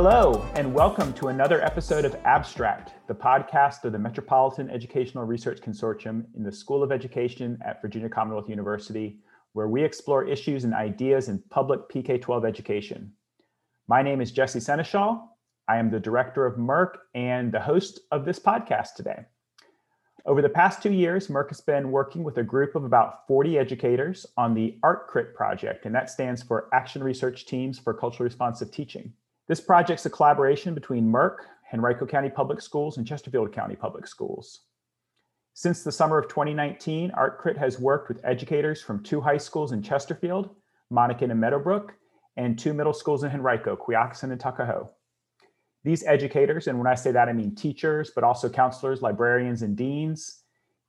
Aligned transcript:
Hello, 0.00 0.48
and 0.54 0.72
welcome 0.72 1.12
to 1.14 1.26
another 1.26 1.60
episode 1.60 2.04
of 2.04 2.14
Abstract, 2.24 2.92
the 3.08 3.14
podcast 3.16 3.82
of 3.82 3.90
the 3.90 3.98
Metropolitan 3.98 4.70
Educational 4.70 5.24
Research 5.24 5.60
Consortium 5.60 6.24
in 6.36 6.44
the 6.44 6.52
School 6.52 6.84
of 6.84 6.92
Education 6.92 7.58
at 7.66 7.82
Virginia 7.82 8.08
Commonwealth 8.08 8.48
University, 8.48 9.18
where 9.54 9.66
we 9.66 9.82
explore 9.82 10.24
issues 10.24 10.62
and 10.62 10.72
ideas 10.72 11.28
in 11.28 11.42
public 11.50 11.80
PK 11.88 12.22
12 12.22 12.44
education. 12.44 13.12
My 13.88 14.00
name 14.00 14.20
is 14.20 14.30
Jesse 14.30 14.60
Senechal. 14.60 15.20
I 15.66 15.78
am 15.78 15.90
the 15.90 15.98
director 15.98 16.46
of 16.46 16.58
MERC 16.58 16.98
and 17.16 17.50
the 17.50 17.58
host 17.58 17.98
of 18.12 18.24
this 18.24 18.38
podcast 18.38 18.94
today. 18.94 19.24
Over 20.24 20.42
the 20.42 20.48
past 20.48 20.80
two 20.80 20.92
years, 20.92 21.26
MERC 21.26 21.48
has 21.48 21.60
been 21.60 21.90
working 21.90 22.22
with 22.22 22.38
a 22.38 22.44
group 22.44 22.76
of 22.76 22.84
about 22.84 23.26
40 23.26 23.58
educators 23.58 24.26
on 24.36 24.54
the 24.54 24.78
ARC-CRIT 24.84 25.34
project, 25.34 25.86
and 25.86 25.94
that 25.96 26.08
stands 26.08 26.40
for 26.40 26.68
Action 26.72 27.02
Research 27.02 27.46
Teams 27.46 27.80
for 27.80 27.92
Culturally 27.92 28.28
Responsive 28.28 28.70
Teaching. 28.70 29.12
This 29.48 29.60
project's 29.62 30.04
a 30.04 30.10
collaboration 30.10 30.74
between 30.74 31.10
MERC, 31.10 31.38
Henrico 31.72 32.04
County 32.04 32.28
Public 32.28 32.60
Schools, 32.60 32.98
and 32.98 33.06
Chesterfield 33.06 33.50
County 33.50 33.76
Public 33.76 34.06
Schools. 34.06 34.60
Since 35.54 35.82
the 35.82 35.90
summer 35.90 36.18
of 36.18 36.28
2019, 36.28 37.10
ARC-CRIT 37.12 37.56
has 37.56 37.80
worked 37.80 38.08
with 38.08 38.20
educators 38.24 38.82
from 38.82 39.02
two 39.02 39.22
high 39.22 39.38
schools 39.38 39.72
in 39.72 39.82
Chesterfield, 39.82 40.54
Monacan 40.92 41.30
and 41.30 41.40
Meadowbrook, 41.40 41.94
and 42.36 42.58
two 42.58 42.74
middle 42.74 42.92
schools 42.92 43.24
in 43.24 43.30
Henrico, 43.30 43.74
Quioccasin 43.74 44.30
and 44.30 44.38
Tuckahoe. 44.38 44.90
These 45.82 46.04
educators, 46.04 46.66
and 46.66 46.76
when 46.76 46.86
I 46.86 46.94
say 46.94 47.10
that, 47.12 47.30
I 47.30 47.32
mean 47.32 47.54
teachers, 47.54 48.10
but 48.14 48.24
also 48.24 48.50
counselors, 48.50 49.00
librarians, 49.00 49.62
and 49.62 49.74
deans, 49.74 50.42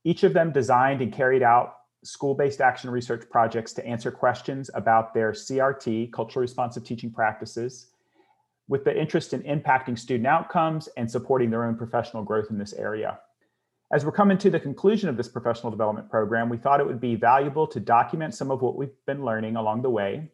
each 0.04 0.22
of 0.22 0.34
them 0.34 0.52
designed 0.52 1.00
and 1.00 1.12
carried 1.12 1.42
out 1.42 1.76
school-based 2.04 2.60
action 2.60 2.90
research 2.90 3.24
projects 3.30 3.72
to 3.72 3.86
answer 3.86 4.10
questions 4.10 4.70
about 4.74 5.14
their 5.14 5.32
CRT, 5.32 6.12
culturally 6.12 6.44
responsive 6.44 6.84
teaching 6.84 7.10
practices, 7.10 7.89
with 8.70 8.84
the 8.84 8.96
interest 8.98 9.34
in 9.34 9.42
impacting 9.42 9.98
student 9.98 10.28
outcomes 10.28 10.88
and 10.96 11.10
supporting 11.10 11.50
their 11.50 11.64
own 11.64 11.74
professional 11.74 12.22
growth 12.22 12.50
in 12.50 12.56
this 12.56 12.72
area. 12.72 13.18
As 13.92 14.04
we're 14.04 14.12
coming 14.12 14.38
to 14.38 14.48
the 14.48 14.60
conclusion 14.60 15.08
of 15.08 15.16
this 15.16 15.26
professional 15.26 15.72
development 15.72 16.08
program, 16.08 16.48
we 16.48 16.56
thought 16.56 16.78
it 16.78 16.86
would 16.86 17.00
be 17.00 17.16
valuable 17.16 17.66
to 17.66 17.80
document 17.80 18.32
some 18.32 18.52
of 18.52 18.62
what 18.62 18.76
we've 18.76 18.94
been 19.08 19.24
learning 19.24 19.56
along 19.56 19.82
the 19.82 19.90
way 19.90 20.30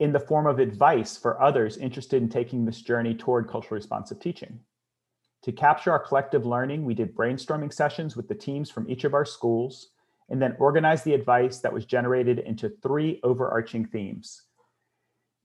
in 0.00 0.12
the 0.12 0.18
form 0.18 0.48
of 0.48 0.58
advice 0.58 1.16
for 1.16 1.40
others 1.40 1.76
interested 1.76 2.20
in 2.20 2.28
taking 2.28 2.64
this 2.64 2.82
journey 2.82 3.14
toward 3.14 3.48
culturally 3.48 3.78
responsive 3.78 4.18
teaching. 4.18 4.58
To 5.44 5.52
capture 5.52 5.92
our 5.92 6.00
collective 6.00 6.44
learning, 6.44 6.84
we 6.84 6.94
did 6.94 7.14
brainstorming 7.14 7.72
sessions 7.72 8.16
with 8.16 8.26
the 8.26 8.34
teams 8.34 8.72
from 8.72 8.90
each 8.90 9.04
of 9.04 9.14
our 9.14 9.24
schools 9.24 9.90
and 10.30 10.42
then 10.42 10.56
organized 10.58 11.04
the 11.04 11.14
advice 11.14 11.60
that 11.60 11.72
was 11.72 11.84
generated 11.84 12.40
into 12.40 12.70
three 12.82 13.20
overarching 13.22 13.86
themes. 13.86 14.42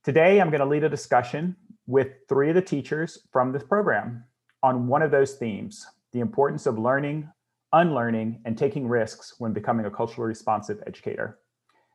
Today, 0.04 0.40
I'm 0.40 0.50
going 0.50 0.58
to 0.58 0.66
lead 0.66 0.82
a 0.82 0.88
discussion 0.88 1.54
with 1.86 2.08
three 2.28 2.48
of 2.48 2.54
the 2.54 2.62
teachers 2.62 3.18
from 3.32 3.52
this 3.52 3.62
program 3.62 4.24
on 4.62 4.86
one 4.86 5.02
of 5.02 5.10
those 5.10 5.34
themes, 5.34 5.86
the 6.12 6.20
importance 6.20 6.66
of 6.66 6.78
learning, 6.78 7.28
unlearning, 7.72 8.40
and 8.44 8.56
taking 8.56 8.86
risks 8.86 9.34
when 9.38 9.52
becoming 9.52 9.86
a 9.86 9.90
culturally 9.90 10.28
responsive 10.28 10.82
educator. 10.86 11.38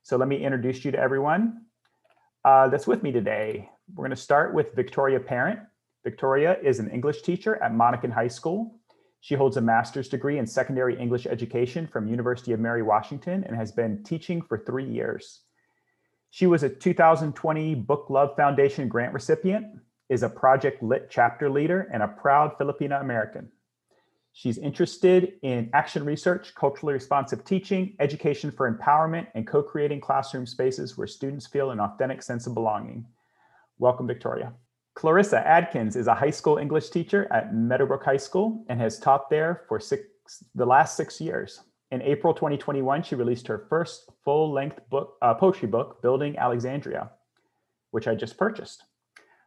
So 0.04 0.18
let 0.18 0.28
me 0.28 0.44
introduce 0.44 0.84
you 0.84 0.92
to 0.92 1.00
everyone 1.00 1.62
uh, 2.46 2.70
that's 2.70 2.88
with 2.88 3.04
me 3.04 3.12
today. 3.12 3.70
We're 3.94 4.06
going 4.06 4.16
to 4.16 4.22
start 4.22 4.54
with 4.54 4.74
Victoria 4.74 5.20
Parent. 5.20 5.60
Victoria 6.04 6.58
is 6.64 6.80
an 6.80 6.90
English 6.92 7.22
teacher 7.22 7.62
at 7.62 7.74
Monacan 7.74 8.12
High 8.12 8.30
School. 8.30 8.80
She 9.20 9.36
holds 9.36 9.58
a 9.58 9.62
master's 9.62 10.08
degree 10.08 10.38
in 10.38 10.48
secondary 10.48 10.98
English 10.98 11.26
education 11.26 11.88
from 11.88 12.08
University 12.08 12.54
of 12.54 12.60
Mary 12.60 12.84
Washington 12.84 13.44
and 13.44 13.56
has 13.58 13.72
been 13.72 14.04
teaching 14.04 14.42
for 14.42 14.58
three 14.58 14.86
years. 14.86 15.42
She 16.30 16.46
was 16.46 16.64
a 16.64 16.70
2020 16.70 17.76
Book 17.76 18.10
Love 18.10 18.36
Foundation 18.36 18.88
grant 18.88 19.14
recipient, 19.14 19.66
is 20.10 20.24
a 20.24 20.30
Project 20.30 20.84
Lit 20.84 21.08
chapter 21.10 21.50
leader, 21.50 21.90
and 21.92 22.04
a 22.04 22.08
proud 22.08 22.58
Filipina 22.58 23.02
American. 23.02 23.50
She's 24.34 24.60
interested 24.60 25.34
in 25.42 25.70
action 25.74 26.06
research, 26.06 26.54
culturally 26.54 26.94
responsive 26.94 27.44
teaching, 27.44 27.96
education 28.00 28.52
for 28.52 28.72
empowerment, 28.72 29.28
and 29.34 29.48
co-creating 29.48 30.02
classroom 30.02 30.46
spaces 30.46 30.96
where 30.96 31.08
students 31.08 31.48
feel 31.48 31.72
an 31.72 31.80
authentic 31.80 32.22
sense 32.22 32.46
of 32.46 32.54
belonging. 32.54 33.06
Welcome, 33.80 34.06
Victoria. 34.06 34.54
Clarissa 34.94 35.40
Adkins 35.40 35.96
is 35.96 36.08
a 36.08 36.14
high 36.14 36.30
school 36.30 36.58
English 36.58 36.90
teacher 36.90 37.28
at 37.32 37.54
Meadowbrook 37.54 38.04
High 38.04 38.18
School 38.18 38.64
and 38.70 38.80
has 38.80 39.00
taught 39.00 39.30
there 39.30 39.64
for 39.68 39.80
six, 39.80 40.04
the 40.54 40.66
last 40.66 40.96
six 40.98 41.20
years. 41.20 41.62
In 41.90 42.02
April 42.02 42.34
2021, 42.34 43.04
she 43.04 43.16
released 43.16 43.48
her 43.48 43.66
first 43.70 44.12
full-length 44.26 44.80
book, 44.90 45.16
uh, 45.22 45.34
poetry 45.34 45.70
book, 45.70 46.02
Building 46.02 46.38
Alexandria, 46.38 47.12
which 47.92 48.10
I 48.10 48.16
just 48.16 48.38
purchased. 48.38 48.84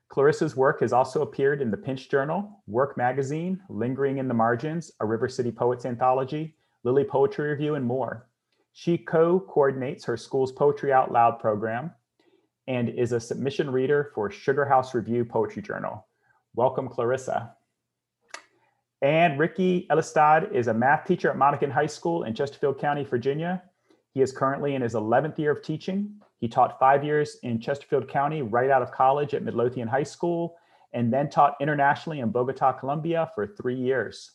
Clarissa's 0.09 0.57
work 0.57 0.81
has 0.81 0.93
also 0.93 1.21
appeared 1.21 1.61
in 1.61 1.71
the 1.71 1.77
Pinch 1.77 2.09
Journal, 2.09 2.63
Work 2.67 2.97
Magazine, 2.97 3.61
Lingering 3.69 4.19
in 4.19 4.27
the 4.27 4.35
Margins, 4.35 4.91
a 5.01 5.07
River 5.07 5.29
City 5.29 5.53
Poets 5.53 5.85
anthology, 5.85 6.57
Lilly 6.83 7.05
Poetry 7.05 7.51
Review, 7.51 7.75
and 7.75 7.85
more. 7.85 8.27
She 8.73 8.97
co-coordinates 8.97 10.05
her 10.07 10.17
school's 10.17 10.51
Poetry 10.51 10.93
Out 10.93 11.13
Loud 11.13 11.41
program 11.41 11.93
and 12.67 12.89
is 12.89 13.13
a 13.13 13.21
submission 13.21 13.71
reader 13.71 14.13
for 14.15 14.31
Sugar 14.31 14.65
House 14.65 14.95
Review 14.95 15.27
Poetry 15.27 15.61
Journal. 15.61 16.07
Welcome, 16.55 16.89
Clarissa. 16.89 17.55
And 19.03 19.39
Ricky 19.39 19.87
Elistad 19.91 20.53
is 20.53 20.67
a 20.67 20.75
math 20.75 21.07
teacher 21.07 21.31
at 21.31 21.37
Monacan 21.37 21.71
High 21.71 21.87
School 21.87 22.25
in 22.25 22.35
Chesterfield 22.35 22.79
County, 22.79 23.05
Virginia. 23.05 23.63
He 24.13 24.21
is 24.21 24.33
currently 24.33 24.75
in 24.75 24.83
his 24.83 24.95
11th 24.95 25.39
year 25.39 25.53
of 25.53 25.63
teaching. 25.63 26.21
He 26.39 26.49
taught 26.49 26.79
five 26.79 27.03
years 27.03 27.37
in 27.43 27.61
Chesterfield 27.61 28.09
County 28.09 28.43
right 28.43 28.71
out 28.71 28.83
of 28.83 28.93
college 28.93 29.33
at 29.33 29.43
Midlothian 29.43 29.89
High 29.89 30.03
School, 30.03 30.57
and 30.93 31.13
then 31.13 31.31
taught 31.31 31.57
internationally 31.61 32.21
in 32.21 32.31
Bogota, 32.31 32.73
Colombia 32.73 33.31
for 33.35 33.47
three 33.47 33.77
years. 33.77 34.33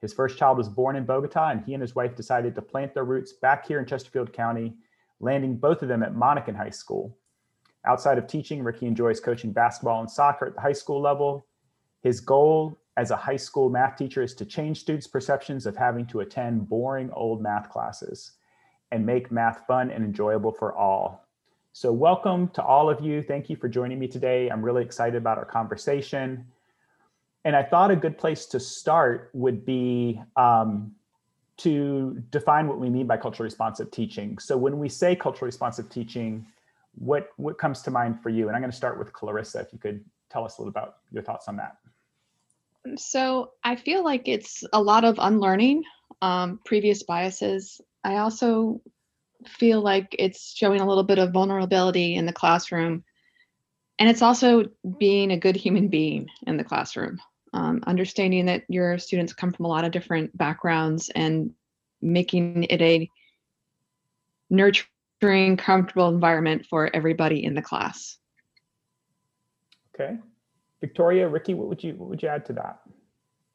His 0.00 0.12
first 0.12 0.36
child 0.36 0.58
was 0.58 0.68
born 0.68 0.96
in 0.96 1.06
Bogota, 1.06 1.50
and 1.50 1.64
he 1.64 1.74
and 1.74 1.80
his 1.80 1.94
wife 1.94 2.16
decided 2.16 2.54
to 2.54 2.62
plant 2.62 2.92
their 2.92 3.04
roots 3.04 3.32
back 3.32 3.66
here 3.66 3.78
in 3.78 3.86
Chesterfield 3.86 4.32
County, 4.32 4.74
landing 5.20 5.56
both 5.56 5.80
of 5.82 5.88
them 5.88 6.02
at 6.02 6.14
Monacan 6.14 6.56
High 6.56 6.70
School. 6.70 7.16
Outside 7.86 8.18
of 8.18 8.26
teaching, 8.26 8.62
Ricky 8.62 8.86
enjoys 8.86 9.20
coaching 9.20 9.52
basketball 9.52 10.00
and 10.00 10.10
soccer 10.10 10.46
at 10.46 10.54
the 10.54 10.60
high 10.60 10.72
school 10.72 11.00
level. 11.00 11.46
His 12.02 12.20
goal 12.20 12.78
as 12.96 13.10
a 13.10 13.16
high 13.16 13.36
school 13.36 13.70
math 13.70 13.96
teacher 13.96 14.22
is 14.22 14.34
to 14.34 14.44
change 14.44 14.80
students' 14.80 15.06
perceptions 15.06 15.66
of 15.66 15.76
having 15.76 16.06
to 16.06 16.20
attend 16.20 16.68
boring 16.68 17.10
old 17.12 17.42
math 17.42 17.70
classes 17.70 18.32
and 18.90 19.06
make 19.06 19.32
math 19.32 19.66
fun 19.66 19.90
and 19.90 20.04
enjoyable 20.04 20.52
for 20.52 20.74
all. 20.74 21.26
So 21.72 21.90
welcome 21.90 22.48
to 22.48 22.62
all 22.62 22.90
of 22.90 23.00
you. 23.00 23.22
Thank 23.22 23.48
you 23.48 23.56
for 23.56 23.66
joining 23.66 23.98
me 23.98 24.06
today. 24.06 24.50
I'm 24.50 24.62
really 24.62 24.82
excited 24.82 25.16
about 25.16 25.38
our 25.38 25.46
conversation. 25.46 26.46
And 27.46 27.56
I 27.56 27.62
thought 27.62 27.90
a 27.90 27.96
good 27.96 28.18
place 28.18 28.44
to 28.46 28.60
start 28.60 29.30
would 29.32 29.64
be 29.64 30.20
um, 30.36 30.94
to 31.58 32.22
define 32.30 32.68
what 32.68 32.78
we 32.78 32.90
mean 32.90 33.06
by 33.06 33.16
culturally 33.16 33.46
responsive 33.46 33.90
teaching. 33.90 34.38
So 34.38 34.56
when 34.56 34.78
we 34.78 34.90
say 34.90 35.16
culturally 35.16 35.48
responsive 35.48 35.88
teaching, 35.88 36.46
what, 36.94 37.30
what 37.38 37.56
comes 37.56 37.80
to 37.82 37.90
mind 37.90 38.22
for 38.22 38.28
you? 38.28 38.48
And 38.48 38.54
I'm 38.54 38.60
gonna 38.62 38.72
start 38.72 38.98
with 38.98 39.14
Clarissa, 39.14 39.60
if 39.60 39.72
you 39.72 39.78
could 39.78 40.04
tell 40.28 40.44
us 40.44 40.58
a 40.58 40.60
little 40.60 40.70
about 40.70 40.96
your 41.10 41.22
thoughts 41.22 41.48
on 41.48 41.56
that. 41.56 41.78
So 42.96 43.52
I 43.62 43.76
feel 43.76 44.04
like 44.04 44.22
it's 44.26 44.64
a 44.72 44.82
lot 44.82 45.04
of 45.04 45.16
unlearning 45.18 45.84
um, 46.20 46.60
previous 46.64 47.02
biases. 47.02 47.80
I 48.04 48.18
also 48.18 48.80
feel 49.46 49.80
like 49.80 50.14
it's 50.18 50.54
showing 50.54 50.80
a 50.80 50.86
little 50.86 51.04
bit 51.04 51.18
of 51.18 51.32
vulnerability 51.32 52.14
in 52.14 52.26
the 52.26 52.32
classroom. 52.32 53.04
And 53.98 54.08
it's 54.08 54.22
also 54.22 54.64
being 54.98 55.30
a 55.30 55.38
good 55.38 55.56
human 55.56 55.88
being 55.88 56.28
in 56.46 56.56
the 56.56 56.64
classroom, 56.64 57.20
um, 57.52 57.82
understanding 57.86 58.46
that 58.46 58.64
your 58.68 58.98
students 58.98 59.32
come 59.32 59.52
from 59.52 59.66
a 59.66 59.68
lot 59.68 59.84
of 59.84 59.92
different 59.92 60.36
backgrounds 60.36 61.10
and 61.14 61.52
making 62.00 62.64
it 62.64 62.80
a 62.80 63.08
nurturing, 64.50 65.56
comfortable 65.56 66.08
environment 66.08 66.66
for 66.66 66.90
everybody 66.94 67.44
in 67.44 67.54
the 67.54 67.62
class. 67.62 68.18
Okay. 69.94 70.18
Victoria, 70.82 71.28
Ricky, 71.28 71.54
what 71.54 71.68
would 71.68 71.82
you 71.82 71.94
what 71.94 72.10
would 72.10 72.22
you 72.22 72.28
add 72.28 72.44
to 72.46 72.52
that? 72.54 72.80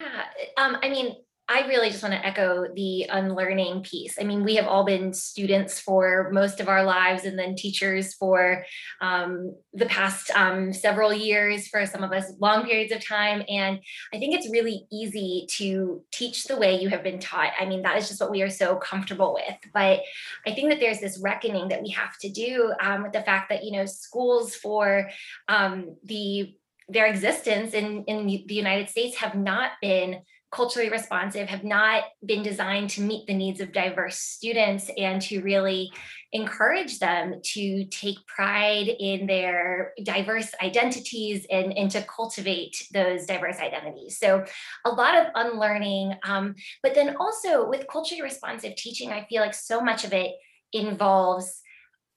Yeah, 0.00 0.24
um, 0.56 0.78
I 0.82 0.88
mean, 0.88 1.14
I 1.50 1.66
really 1.66 1.88
just 1.88 2.02
want 2.02 2.14
to 2.14 2.26
echo 2.26 2.66
the 2.74 3.06
unlearning 3.10 3.82
piece. 3.82 4.18
I 4.20 4.24
mean, 4.24 4.44
we 4.44 4.56
have 4.56 4.66
all 4.66 4.84
been 4.84 5.14
students 5.14 5.80
for 5.80 6.28
most 6.30 6.60
of 6.60 6.68
our 6.68 6.84
lives 6.84 7.24
and 7.24 7.38
then 7.38 7.54
teachers 7.56 8.12
for 8.12 8.66
um, 9.00 9.54
the 9.72 9.86
past 9.86 10.30
um, 10.36 10.74
several 10.74 11.12
years, 11.12 11.66
for 11.68 11.86
some 11.86 12.04
of 12.04 12.12
us, 12.12 12.32
long 12.38 12.66
periods 12.66 12.92
of 12.92 13.06
time. 13.06 13.42
And 13.48 13.78
I 14.12 14.18
think 14.18 14.34
it's 14.34 14.50
really 14.50 14.86
easy 14.92 15.46
to 15.56 16.02
teach 16.12 16.44
the 16.44 16.58
way 16.58 16.78
you 16.78 16.90
have 16.90 17.02
been 17.02 17.18
taught. 17.18 17.52
I 17.58 17.64
mean, 17.64 17.80
that 17.80 17.96
is 17.96 18.08
just 18.08 18.20
what 18.20 18.30
we 18.30 18.42
are 18.42 18.50
so 18.50 18.76
comfortable 18.76 19.32
with. 19.32 19.56
But 19.72 20.00
I 20.46 20.52
think 20.54 20.68
that 20.68 20.80
there's 20.80 21.00
this 21.00 21.18
reckoning 21.18 21.68
that 21.68 21.82
we 21.82 21.88
have 21.90 22.18
to 22.18 22.28
do 22.30 22.74
um, 22.82 23.04
with 23.04 23.12
the 23.12 23.22
fact 23.22 23.48
that, 23.48 23.64
you 23.64 23.72
know, 23.72 23.86
schools 23.86 24.54
for 24.54 25.08
um, 25.48 25.96
the 26.04 26.54
their 26.88 27.06
existence 27.06 27.74
in, 27.74 28.04
in 28.04 28.26
the 28.26 28.54
United 28.54 28.88
States 28.88 29.16
have 29.16 29.34
not 29.34 29.72
been 29.82 30.22
culturally 30.50 30.88
responsive 30.88 31.46
have 31.46 31.64
not 31.64 32.04
been 32.24 32.42
designed 32.42 32.88
to 32.88 33.02
meet 33.02 33.26
the 33.26 33.34
needs 33.34 33.60
of 33.60 33.72
diverse 33.72 34.18
students 34.18 34.90
and 34.96 35.20
to 35.20 35.42
really 35.42 35.92
encourage 36.32 36.98
them 36.98 37.34
to 37.42 37.84
take 37.86 38.16
pride 38.26 38.88
in 38.88 39.26
their 39.26 39.92
diverse 40.02 40.50
identities 40.62 41.46
and, 41.50 41.76
and 41.76 41.90
to 41.90 42.02
cultivate 42.02 42.86
those 42.92 43.26
diverse 43.26 43.58
identities. 43.58 44.18
So, 44.18 44.44
a 44.84 44.90
lot 44.90 45.16
of 45.16 45.26
unlearning, 45.34 46.14
um, 46.24 46.54
but 46.82 46.94
then 46.94 47.16
also 47.16 47.68
with 47.68 47.86
culturally 47.90 48.22
responsive 48.22 48.74
teaching, 48.76 49.12
I 49.12 49.26
feel 49.26 49.42
like 49.42 49.54
so 49.54 49.80
much 49.82 50.04
of 50.04 50.12
it 50.12 50.32
involves 50.72 51.60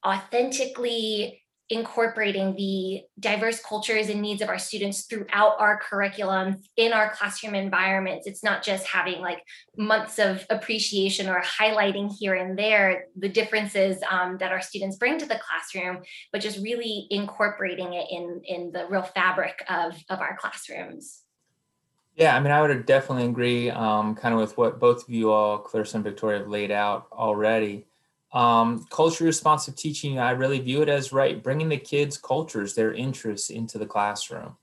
authentically 0.05 1.40
incorporating 1.71 2.53
the 2.55 3.01
diverse 3.19 3.61
cultures 3.61 4.09
and 4.09 4.21
needs 4.21 4.41
of 4.41 4.49
our 4.49 4.59
students 4.59 5.05
throughout 5.05 5.55
our 5.57 5.79
curriculum 5.79 6.61
in 6.75 6.91
our 6.91 7.11
classroom 7.11 7.55
environments 7.55 8.27
it's 8.27 8.43
not 8.43 8.61
just 8.61 8.85
having 8.85 9.21
like 9.21 9.41
months 9.77 10.19
of 10.19 10.45
appreciation 10.49 11.29
or 11.29 11.41
highlighting 11.41 12.13
here 12.19 12.35
and 12.35 12.59
there 12.59 13.05
the 13.17 13.29
differences 13.29 13.97
um, 14.11 14.37
that 14.37 14.51
our 14.51 14.61
students 14.61 14.97
bring 14.97 15.17
to 15.17 15.25
the 15.25 15.39
classroom 15.39 16.03
but 16.33 16.41
just 16.41 16.61
really 16.61 17.07
incorporating 17.09 17.93
it 17.93 18.07
in 18.11 18.41
in 18.45 18.71
the 18.73 18.85
real 18.89 19.01
fabric 19.01 19.63
of 19.69 19.95
of 20.09 20.19
our 20.19 20.35
classrooms 20.37 21.23
yeah, 22.13 22.35
I 22.35 22.41
mean, 22.41 22.51
I 22.51 22.61
would 22.61 22.85
definitely 22.85 23.25
agree 23.25 23.69
um, 23.69 24.15
kind 24.15 24.33
of 24.33 24.41
with 24.41 24.57
what 24.57 24.81
both 24.81 25.03
of 25.03 25.09
you 25.09 25.31
all, 25.31 25.57
Clarissa 25.59 25.95
and 25.95 26.03
Victoria, 26.03 26.39
have 26.39 26.49
laid 26.49 26.69
out 26.69 27.07
already. 27.13 27.85
Um, 28.33 28.87
culture 28.89 29.25
responsive 29.25 29.75
teaching, 29.75 30.17
I 30.17 30.31
really 30.31 30.59
view 30.59 30.81
it 30.81 30.89
as 30.89 31.11
right, 31.11 31.41
bringing 31.41 31.69
the 31.69 31.77
kids' 31.77 32.17
cultures, 32.17 32.73
their 32.73 32.93
interests 32.93 33.49
into 33.49 33.77
the 33.77 33.85
classroom. 33.85 34.55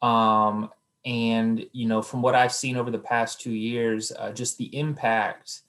Um, 0.00 0.70
and, 1.04 1.66
you 1.72 1.88
know, 1.88 2.02
from 2.02 2.22
what 2.22 2.34
I've 2.34 2.52
seen 2.52 2.76
over 2.76 2.90
the 2.90 2.98
past 2.98 3.40
two 3.40 3.52
years, 3.52 4.12
uh, 4.16 4.30
just 4.30 4.58
the 4.58 4.76
impact 4.78 5.62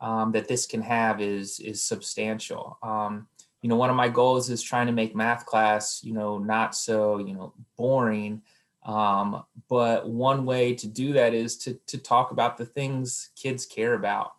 um, 0.00 0.32
that 0.32 0.48
this 0.48 0.66
can 0.66 0.82
have 0.82 1.20
is, 1.20 1.60
is 1.60 1.82
substantial. 1.82 2.78
Um, 2.82 3.28
you 3.62 3.68
know, 3.68 3.76
one 3.76 3.90
of 3.90 3.96
my 3.96 4.08
goals 4.08 4.48
is 4.50 4.62
trying 4.62 4.86
to 4.86 4.92
make 4.92 5.14
math 5.14 5.44
class, 5.46 6.02
you 6.02 6.14
know, 6.14 6.38
not 6.38 6.74
so, 6.74 7.18
you 7.18 7.34
know, 7.34 7.52
boring. 7.76 8.42
Um, 8.84 9.44
but 9.68 10.08
one 10.08 10.46
way 10.46 10.74
to 10.74 10.88
do 10.88 11.12
that 11.12 11.34
is 11.34 11.56
to, 11.58 11.74
to 11.86 11.98
talk 11.98 12.30
about 12.30 12.56
the 12.56 12.64
things 12.64 13.30
kids 13.36 13.66
care 13.66 13.94
about 13.94 14.32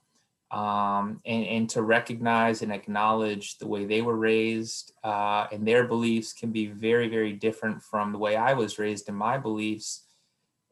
um, 0.51 1.21
and, 1.25 1.45
and 1.45 1.69
to 1.69 1.81
recognize 1.81 2.61
and 2.61 2.73
acknowledge 2.73 3.57
the 3.57 3.67
way 3.67 3.85
they 3.85 4.01
were 4.01 4.17
raised 4.17 4.91
uh, 5.03 5.47
and 5.51 5.65
their 5.65 5.85
beliefs 5.85 6.33
can 6.33 6.51
be 6.51 6.67
very, 6.67 7.07
very 7.07 7.31
different 7.31 7.81
from 7.81 8.11
the 8.11 8.17
way 8.17 8.35
I 8.35 8.53
was 8.53 8.77
raised 8.77 9.07
and 9.07 9.17
my 9.17 9.37
beliefs. 9.37 10.03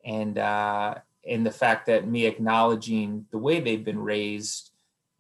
And, 0.06 0.38
uh, 0.38 0.96
and 1.28 1.46
the 1.46 1.52
fact 1.52 1.86
that 1.86 2.08
me 2.08 2.26
acknowledging 2.26 3.26
the 3.31 3.38
way 3.38 3.62
they've 3.62 3.84
been 3.84 4.00
raised 4.00 4.72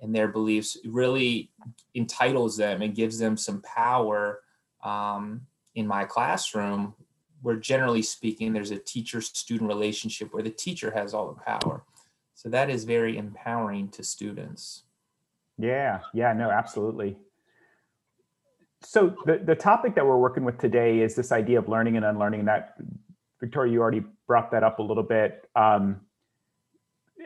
and 0.01 0.13
their 0.13 0.27
beliefs 0.27 0.77
really 0.85 1.51
entitles 1.95 2.57
them 2.57 2.81
and 2.81 2.95
gives 2.95 3.17
them 3.17 3.37
some 3.37 3.61
power 3.61 4.41
um, 4.83 5.41
in 5.75 5.87
my 5.87 6.03
classroom 6.03 6.95
where 7.41 7.55
generally 7.55 8.01
speaking 8.01 8.51
there's 8.51 8.71
a 8.71 8.77
teacher 8.77 9.21
student 9.21 9.69
relationship 9.69 10.33
where 10.33 10.43
the 10.43 10.49
teacher 10.49 10.91
has 10.91 11.13
all 11.13 11.29
the 11.29 11.41
power 11.41 11.83
so 12.39 12.47
that 12.47 12.69
is 12.69 12.85
very 12.85 13.17
empowering 13.17 13.89
to 13.89 14.01
students. 14.01 14.83
Yeah, 15.57 15.99
yeah, 16.13 16.31
no, 16.31 16.49
absolutely. 16.49 17.17
So 18.81 19.13
the, 19.25 19.41
the 19.45 19.55
topic 19.55 19.93
that 19.95 20.05
we're 20.05 20.17
working 20.17 20.45
with 20.45 20.57
today 20.57 21.01
is 21.01 21.15
this 21.15 21.33
idea 21.33 21.59
of 21.59 21.67
learning 21.67 21.97
and 21.97 22.05
unlearning. 22.05 22.39
And 22.39 22.47
that, 22.47 22.75
Victoria, 23.41 23.73
you 23.73 23.81
already 23.81 24.05
brought 24.25 24.51
that 24.51 24.63
up 24.63 24.79
a 24.79 24.81
little 24.81 25.03
bit. 25.03 25.49
Um, 25.57 25.99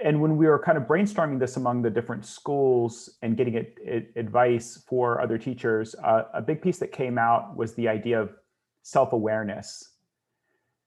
and 0.03 0.19
when 0.19 0.35
we 0.35 0.47
were 0.47 0.57
kind 0.57 0.79
of 0.79 0.85
brainstorming 0.85 1.37
this 1.37 1.57
among 1.57 1.83
the 1.83 1.91
different 1.91 2.25
schools 2.25 3.11
and 3.21 3.37
getting 3.37 3.53
it, 3.53 3.77
it 3.83 4.13
advice 4.15 4.83
for 4.87 5.21
other 5.21 5.37
teachers, 5.37 5.93
uh, 6.03 6.23
a 6.33 6.41
big 6.41 6.59
piece 6.59 6.79
that 6.79 6.91
came 6.91 7.19
out 7.19 7.55
was 7.55 7.75
the 7.75 7.87
idea 7.87 8.19
of 8.19 8.33
self-awareness. 8.81 9.91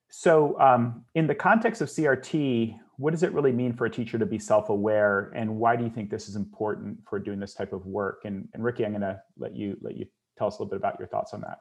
So 0.09 0.59
um, 0.59 1.05
in 1.15 1.29
the 1.29 1.35
context 1.37 1.81
of 1.81 1.87
CRT, 1.87 2.77
what 2.99 3.11
does 3.11 3.23
it 3.23 3.33
really 3.33 3.53
mean 3.53 3.73
for 3.75 3.87
a 3.87 3.91
teacher 3.91 4.19
to 4.19 4.27
be 4.27 4.39
self-aware 4.39 5.31
and 5.35 5.55
why 5.55 5.77
do 5.77 5.85
you 5.85 5.91
think 5.91 6.11
this 6.11 6.29
is 6.29 6.37
important 6.37 6.99
for 7.09 7.19
doing 7.19 7.39
this 7.39 7.55
type 7.55 7.73
of 7.73 7.87
work? 7.87 8.23
And, 8.25 8.49
and 8.55 8.65
ricky 8.65 8.85
i'm 8.85 8.93
going 8.93 9.03
to 9.03 9.21
let 9.39 9.55
you 9.55 9.77
let 9.81 9.97
you 9.97 10.07
tell 10.39 10.47
us 10.47 10.59
a 10.59 10.63
little 10.63 10.71
bit 10.71 10.77
about 10.77 10.99
your 10.99 11.09
thoughts 11.09 11.33
on 11.33 11.41
that. 11.43 11.61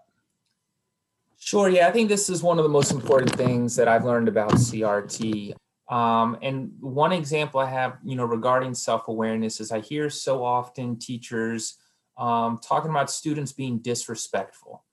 Sure 1.38 1.70
yeah 1.70 1.88
i 1.88 1.92
think 1.92 2.10
this 2.10 2.30
is 2.30 2.42
one 2.42 2.58
of 2.58 2.64
the 2.64 2.70
most 2.70 2.92
important 2.92 3.36
things 3.36 3.76
that 3.76 3.88
i've 3.88 4.06
learned 4.06 4.28
about 4.28 4.52
crt 4.52 5.54
um, 5.90 6.38
and 6.42 6.72
one 6.80 7.12
example 7.12 7.60
i 7.60 7.70
have 7.70 7.98
you 8.04 8.16
know 8.16 8.26
regarding 8.26 8.74
self-awareness 8.74 9.60
is 9.60 9.72
i 9.72 9.80
hear 9.80 10.10
so 10.10 10.44
often 10.44 10.98
teachers 10.98 11.78
um, 12.18 12.60
talking 12.64 12.92
about 12.92 13.12
students 13.12 13.52
being 13.52 13.80
disrespectful. 13.80 14.86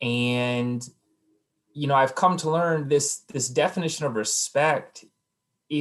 And 0.00 0.86
you 1.76 1.88
know 1.88 1.96
i've 1.96 2.14
come 2.14 2.36
to 2.36 2.50
learn 2.50 2.88
this 2.88 3.18
this 3.32 3.48
definition 3.48 4.06
of 4.06 4.14
respect 4.14 5.04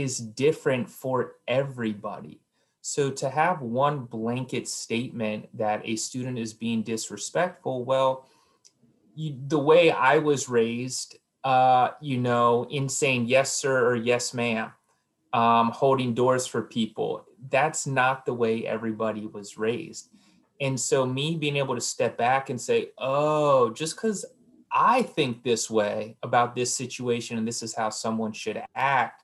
is 0.02 0.18
different 0.18 0.90
for 0.90 1.36
everybody. 1.48 2.42
So 2.82 3.10
to 3.12 3.30
have 3.30 3.62
one 3.62 4.00
blanket 4.00 4.68
statement 4.68 5.48
that 5.58 5.82
a 5.86 5.96
student 5.96 6.38
is 6.38 6.54
being 6.54 6.84
disrespectful, 6.84 7.86
well, 7.86 8.28
you, 9.16 9.38
the 9.48 9.60
way 9.60 9.90
I 9.90 10.18
was 10.18 10.50
raised, 10.50 11.18
uh, 11.44 11.92
you 12.02 12.18
know, 12.18 12.68
in 12.70 12.90
saying 12.90 13.28
yes, 13.28 13.54
sir, 13.54 13.88
or 13.88 13.96
yes, 13.96 14.34
ma'am, 14.34 14.72
um, 15.32 15.72
holding 15.72 16.14
doors 16.14 16.46
for 16.46 16.62
people, 16.62 17.26
that's 17.50 17.88
not 17.88 18.26
the 18.26 18.34
way 18.34 18.66
everybody 18.68 19.28
was 19.28 19.58
raised. 19.58 20.10
And 20.60 20.80
so, 20.80 21.06
me 21.06 21.36
being 21.36 21.58
able 21.58 21.76
to 21.76 21.82
step 21.82 22.18
back 22.18 22.50
and 22.50 22.60
say, 22.60 22.92
oh, 22.98 23.72
just 23.72 23.96
because 23.96 24.26
I 24.72 25.04
think 25.04 25.44
this 25.44 25.70
way 25.70 26.18
about 26.24 26.56
this 26.56 26.74
situation 26.74 27.38
and 27.38 27.48
this 27.48 27.64
is 27.64 27.76
how 27.76 27.90
someone 27.90 28.34
should 28.34 28.62
act 28.76 29.23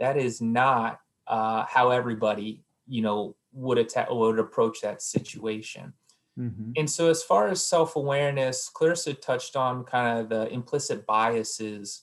that 0.00 0.16
is 0.16 0.40
not 0.40 1.00
uh, 1.28 1.64
how 1.68 1.90
everybody 1.90 2.64
you 2.88 3.02
know 3.02 3.36
would 3.52 3.78
attack 3.78 4.10
would 4.10 4.38
approach 4.40 4.80
that 4.80 5.00
situation 5.00 5.92
mm-hmm. 6.38 6.72
and 6.76 6.90
so 6.90 7.08
as 7.08 7.22
far 7.22 7.46
as 7.46 7.64
self-awareness 7.64 8.68
clarissa 8.70 9.14
touched 9.14 9.54
on 9.54 9.84
kind 9.84 10.18
of 10.18 10.28
the 10.28 10.48
implicit 10.52 11.06
biases 11.06 12.02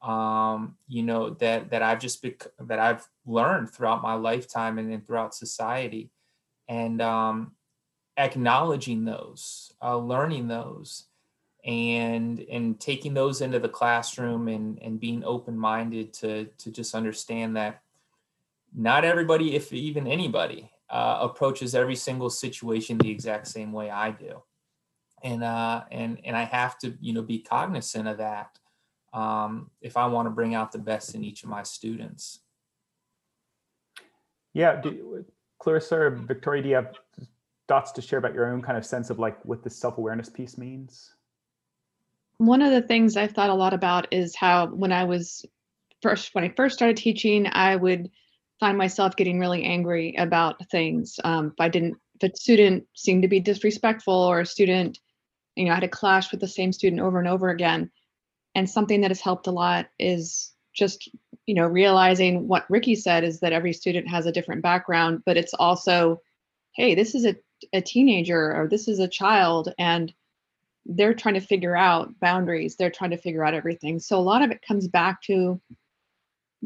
um, 0.00 0.76
you 0.88 1.02
know 1.02 1.30
that 1.30 1.70
that 1.70 1.82
i've 1.82 2.00
just 2.00 2.22
bec- 2.22 2.46
that 2.60 2.78
i've 2.78 3.06
learned 3.26 3.70
throughout 3.70 4.02
my 4.02 4.14
lifetime 4.14 4.78
and, 4.78 4.90
and 4.92 5.06
throughout 5.06 5.34
society 5.34 6.10
and 6.68 7.02
um, 7.02 7.52
acknowledging 8.16 9.04
those 9.04 9.72
uh, 9.82 9.96
learning 9.96 10.48
those 10.48 11.06
and 11.64 12.40
and 12.50 12.80
taking 12.80 13.14
those 13.14 13.40
into 13.40 13.58
the 13.60 13.68
classroom 13.68 14.48
and 14.48 14.80
and 14.82 14.98
being 14.98 15.22
open-minded 15.24 16.12
to 16.12 16.46
to 16.58 16.72
just 16.72 16.94
understand 16.94 17.56
that 17.56 17.82
not 18.74 19.04
everybody 19.04 19.54
if 19.54 19.72
even 19.72 20.06
anybody 20.06 20.70
uh, 20.90 21.18
approaches 21.22 21.74
every 21.74 21.94
single 21.96 22.28
situation 22.28 22.98
the 22.98 23.10
exact 23.10 23.46
same 23.46 23.72
way 23.72 23.90
i 23.90 24.10
do. 24.10 24.42
And 25.22 25.44
uh 25.44 25.84
and 25.92 26.18
and 26.24 26.36
i 26.36 26.44
have 26.44 26.78
to 26.78 26.94
you 27.00 27.12
know 27.12 27.22
be 27.22 27.38
cognizant 27.38 28.08
of 28.08 28.18
that 28.18 28.58
um, 29.12 29.70
if 29.80 29.96
i 29.96 30.06
want 30.06 30.26
to 30.26 30.30
bring 30.30 30.54
out 30.54 30.72
the 30.72 30.78
best 30.78 31.14
in 31.14 31.22
each 31.22 31.44
of 31.44 31.48
my 31.48 31.62
students. 31.62 32.40
Yeah 34.52 34.80
do, 34.80 35.24
clarissa 35.60 35.96
or 35.96 36.10
victoria 36.10 36.62
do 36.62 36.68
you 36.70 36.74
have 36.74 36.96
thoughts 37.68 37.92
to 37.92 38.02
share 38.02 38.18
about 38.18 38.34
your 38.34 38.52
own 38.52 38.60
kind 38.60 38.76
of 38.76 38.84
sense 38.84 39.10
of 39.10 39.20
like 39.20 39.42
what 39.44 39.62
the 39.62 39.70
self-awareness 39.70 40.28
piece 40.28 40.58
means 40.58 41.14
one 42.38 42.62
of 42.62 42.72
the 42.72 42.82
things 42.82 43.16
I've 43.16 43.32
thought 43.32 43.50
a 43.50 43.54
lot 43.54 43.74
about 43.74 44.08
is 44.12 44.34
how 44.34 44.66
when 44.66 44.92
I 44.92 45.04
was 45.04 45.44
first 46.02 46.34
when 46.34 46.44
I 46.44 46.52
first 46.56 46.74
started 46.74 46.96
teaching, 46.96 47.46
I 47.50 47.76
would 47.76 48.10
find 48.60 48.78
myself 48.78 49.16
getting 49.16 49.38
really 49.38 49.64
angry 49.64 50.14
about 50.18 50.68
things. 50.70 51.18
Um, 51.24 51.48
if 51.48 51.60
I 51.60 51.68
didn't, 51.68 51.96
if 52.20 52.32
a 52.32 52.36
student 52.36 52.84
seemed 52.94 53.22
to 53.22 53.28
be 53.28 53.40
disrespectful 53.40 54.14
or 54.14 54.40
a 54.40 54.46
student, 54.46 54.98
you 55.56 55.64
know, 55.64 55.72
I 55.72 55.74
had 55.74 55.84
a 55.84 55.88
clash 55.88 56.30
with 56.30 56.40
the 56.40 56.48
same 56.48 56.72
student 56.72 57.02
over 57.02 57.18
and 57.18 57.28
over 57.28 57.48
again. 57.50 57.90
And 58.54 58.68
something 58.68 59.00
that 59.00 59.10
has 59.10 59.20
helped 59.20 59.46
a 59.46 59.50
lot 59.50 59.86
is 59.98 60.52
just, 60.74 61.08
you 61.46 61.54
know, 61.54 61.66
realizing 61.66 62.46
what 62.46 62.70
Ricky 62.70 62.94
said 62.94 63.24
is 63.24 63.40
that 63.40 63.52
every 63.52 63.72
student 63.72 64.08
has 64.08 64.26
a 64.26 64.32
different 64.32 64.62
background, 64.62 65.22
but 65.26 65.36
it's 65.36 65.54
also, 65.54 66.20
hey, 66.76 66.94
this 66.94 67.14
is 67.14 67.24
a, 67.24 67.34
a 67.72 67.80
teenager 67.80 68.54
or 68.54 68.68
this 68.68 68.88
is 68.88 68.98
a 68.98 69.08
child 69.08 69.72
and 69.78 70.12
they're 70.86 71.14
trying 71.14 71.34
to 71.34 71.40
figure 71.40 71.76
out 71.76 72.18
boundaries 72.20 72.76
they're 72.76 72.90
trying 72.90 73.10
to 73.10 73.16
figure 73.16 73.44
out 73.44 73.54
everything 73.54 73.98
so 73.98 74.18
a 74.18 74.20
lot 74.20 74.42
of 74.42 74.50
it 74.50 74.62
comes 74.66 74.88
back 74.88 75.20
to 75.22 75.60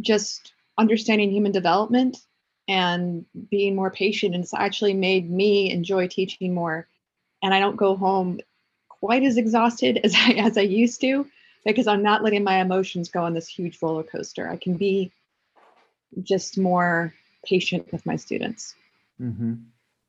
just 0.00 0.52
understanding 0.78 1.30
human 1.30 1.52
development 1.52 2.18
and 2.68 3.24
being 3.50 3.76
more 3.76 3.90
patient 3.90 4.34
and 4.34 4.42
it's 4.42 4.54
actually 4.54 4.94
made 4.94 5.30
me 5.30 5.70
enjoy 5.70 6.06
teaching 6.06 6.54
more 6.54 6.86
and 7.42 7.52
i 7.52 7.60
don't 7.60 7.76
go 7.76 7.96
home 7.96 8.40
quite 8.88 9.22
as 9.22 9.36
exhausted 9.36 9.98
as 10.04 10.14
i 10.14 10.30
as 10.32 10.56
i 10.56 10.62
used 10.62 11.00
to 11.00 11.26
because 11.64 11.86
i'm 11.86 12.02
not 12.02 12.22
letting 12.22 12.44
my 12.44 12.60
emotions 12.60 13.08
go 13.08 13.22
on 13.22 13.34
this 13.34 13.48
huge 13.48 13.78
roller 13.82 14.02
coaster 14.02 14.48
i 14.48 14.56
can 14.56 14.74
be 14.74 15.12
just 16.22 16.58
more 16.58 17.12
patient 17.44 17.90
with 17.92 18.04
my 18.06 18.16
students. 18.16 18.74
Mm-hmm. 19.20 19.54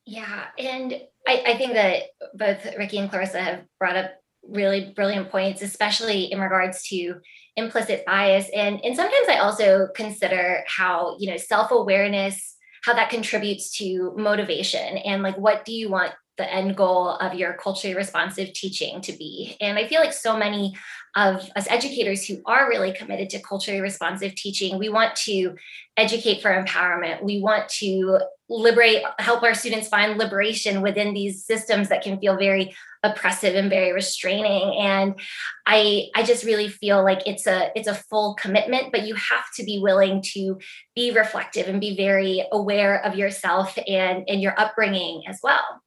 Yeah. 0.08 0.46
And 0.58 0.94
I, 1.28 1.44
I 1.46 1.58
think 1.58 1.74
that 1.74 2.04
both 2.34 2.66
Ricky 2.78 2.98
and 2.98 3.10
Clarissa 3.10 3.42
have 3.42 3.66
brought 3.78 3.98
up 3.98 4.12
really 4.42 4.94
brilliant 4.96 5.30
points, 5.30 5.62
especially 5.62 6.32
in 6.32 6.40
regards 6.40 6.82
to 6.88 7.16
implicit 7.58 8.06
bias. 8.06 8.48
And, 8.56 8.80
and 8.86 8.96
sometimes 8.96 9.28
I 9.28 9.40
also 9.40 9.90
consider 9.94 10.64
how, 10.66 11.18
you 11.20 11.30
know, 11.30 11.36
self-awareness, 11.36 12.56
how 12.84 12.94
that 12.94 13.10
contributes 13.10 13.70
to 13.80 14.14
motivation 14.16 14.98
and 14.98 15.24
like 15.24 15.38
what 15.38 15.66
do 15.66 15.74
you 15.74 15.90
want 15.90 16.14
the 16.38 16.54
end 16.54 16.78
goal 16.78 17.10
of 17.10 17.34
your 17.34 17.54
culturally 17.54 17.96
responsive 17.96 18.54
teaching 18.54 19.02
to 19.02 19.12
be. 19.12 19.58
And 19.60 19.78
I 19.78 19.88
feel 19.88 20.00
like 20.00 20.14
so 20.14 20.38
many 20.38 20.78
of 21.18 21.50
us 21.56 21.68
educators 21.68 22.26
who 22.26 22.40
are 22.46 22.70
really 22.70 22.94
committed 22.94 23.30
to 23.32 23.42
culturally 23.42 23.82
responsive 23.82 24.36
teaching, 24.36 24.78
we 24.78 24.88
want 24.88 25.16
to 25.16 25.56
educate 25.98 26.44
for 26.44 26.52
empowerment. 26.52 27.24
We 27.24 27.42
want 27.42 27.68
to 27.80 28.20
liberate, 28.50 29.02
help 29.18 29.42
our 29.42 29.56
students 29.56 29.88
find 29.88 30.20
liberation 30.20 30.82
within 30.82 31.16
these 31.16 31.44
systems 31.44 31.90
that 31.90 32.04
can 32.04 32.20
feel 32.20 32.38
very 32.38 32.76
oppressive 33.02 33.56
and 33.56 33.68
very 33.70 33.92
restraining. 33.94 34.78
And 34.80 35.20
I, 35.66 36.10
I 36.16 36.22
just 36.22 36.46
really 36.46 36.70
feel 36.70 37.04
like 37.04 37.26
it's 37.26 37.48
a 37.48 37.72
it's 37.76 37.88
a 37.88 37.96
full 37.96 38.36
commitment, 38.36 38.92
but 38.92 39.08
you 39.08 39.16
have 39.16 39.46
to 39.56 39.64
be 39.64 39.80
willing 39.80 40.22
to 40.34 40.60
be 40.96 41.12
reflective 41.12 41.68
and 41.68 41.82
be 41.82 41.98
very 41.98 42.46
aware 42.52 43.04
of 43.04 43.16
yourself 43.16 43.78
and, 43.88 44.24
and 44.30 44.40
your 44.40 44.60
upbringing 44.60 45.24
as 45.28 45.40
well. 45.42 45.82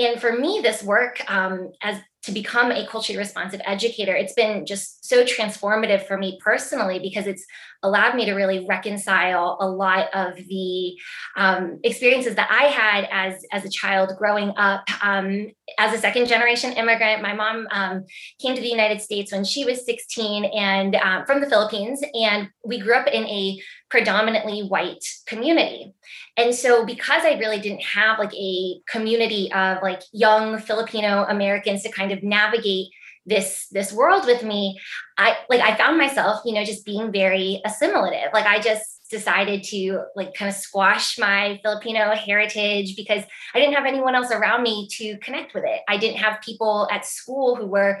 And 0.00 0.20
for 0.20 0.32
me, 0.32 0.60
this 0.62 0.82
work 0.82 1.20
um, 1.30 1.72
as 1.82 2.00
to 2.22 2.32
become 2.32 2.70
a 2.70 2.86
culturally 2.86 3.18
responsive 3.18 3.60
educator, 3.64 4.14
it's 4.14 4.34
been 4.34 4.66
just 4.66 5.06
so 5.06 5.24
transformative 5.24 6.06
for 6.06 6.18
me 6.18 6.38
personally 6.42 6.98
because 6.98 7.26
it's 7.26 7.44
allowed 7.82 8.14
me 8.14 8.26
to 8.26 8.34
really 8.34 8.66
reconcile 8.66 9.56
a 9.60 9.68
lot 9.68 10.14
of 10.14 10.36
the 10.36 10.94
um, 11.36 11.80
experiences 11.82 12.34
that 12.34 12.50
I 12.50 12.64
had 12.64 13.08
as 13.10 13.42
as 13.52 13.64
a 13.64 13.70
child 13.70 14.12
growing 14.18 14.52
up 14.56 14.84
um, 15.02 15.50
as 15.78 15.94
a 15.94 15.98
second 15.98 16.28
generation 16.28 16.72
immigrant. 16.72 17.22
My 17.22 17.34
mom 17.34 17.66
um, 17.70 18.04
came 18.40 18.54
to 18.54 18.60
the 18.60 18.68
United 18.68 19.00
States 19.00 19.32
when 19.32 19.44
she 19.44 19.64
was 19.64 19.84
16 19.84 20.44
and 20.44 20.96
um, 20.96 21.24
from 21.26 21.40
the 21.40 21.48
Philippines, 21.48 22.02
and 22.14 22.48
we 22.64 22.80
grew 22.80 22.94
up 22.94 23.06
in 23.06 23.24
a 23.26 23.60
predominantly 23.90 24.62
white 24.62 25.04
community. 25.26 25.92
And 26.36 26.54
so 26.54 26.86
because 26.86 27.24
I 27.24 27.34
really 27.34 27.60
didn't 27.60 27.82
have 27.82 28.18
like 28.18 28.32
a 28.34 28.80
community 28.88 29.52
of 29.52 29.82
like 29.82 30.02
young 30.12 30.58
Filipino 30.58 31.24
Americans 31.28 31.82
to 31.82 31.90
kind 31.90 32.12
of 32.12 32.22
navigate 32.22 32.88
this 33.26 33.68
this 33.68 33.92
world 33.92 34.24
with 34.24 34.42
me 34.42 34.78
i 35.18 35.36
like 35.50 35.60
i 35.60 35.76
found 35.76 35.98
myself 35.98 36.40
you 36.44 36.54
know 36.54 36.64
just 36.64 36.86
being 36.86 37.12
very 37.12 37.60
assimilative 37.66 38.30
like 38.32 38.46
i 38.46 38.58
just 38.58 39.08
decided 39.10 39.62
to 39.62 40.02
like 40.16 40.32
kind 40.34 40.48
of 40.48 40.54
squash 40.54 41.18
my 41.18 41.60
filipino 41.62 42.14
heritage 42.14 42.96
because 42.96 43.22
i 43.54 43.60
didn't 43.60 43.74
have 43.74 43.84
anyone 43.84 44.14
else 44.14 44.30
around 44.30 44.62
me 44.62 44.88
to 44.90 45.18
connect 45.18 45.52
with 45.52 45.64
it 45.64 45.80
i 45.86 45.98
didn't 45.98 46.16
have 46.16 46.40
people 46.40 46.88
at 46.90 47.04
school 47.04 47.56
who 47.56 47.66
were 47.66 48.00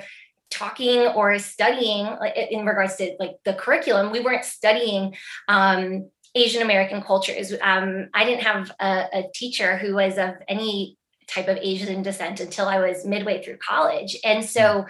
talking 0.50 1.00
or 1.00 1.38
studying 1.38 2.06
in 2.50 2.66
regards 2.66 2.96
to 2.96 3.14
like 3.18 3.36
the 3.44 3.54
curriculum 3.54 4.12
we 4.12 4.20
weren't 4.20 4.44
studying 4.44 5.14
um, 5.48 6.10
asian 6.34 6.62
american 6.62 7.02
cultures. 7.02 7.52
Um, 7.60 8.08
i 8.14 8.24
didn't 8.24 8.42
have 8.42 8.70
a, 8.80 9.06
a 9.12 9.24
teacher 9.34 9.76
who 9.78 9.94
was 9.94 10.18
of 10.18 10.34
any 10.48 10.96
type 11.28 11.48
of 11.48 11.58
asian 11.58 12.02
descent 12.02 12.40
until 12.40 12.66
i 12.66 12.78
was 12.78 13.06
midway 13.06 13.42
through 13.42 13.58
college. 13.58 14.16
And 14.24 14.44
so 14.44 14.86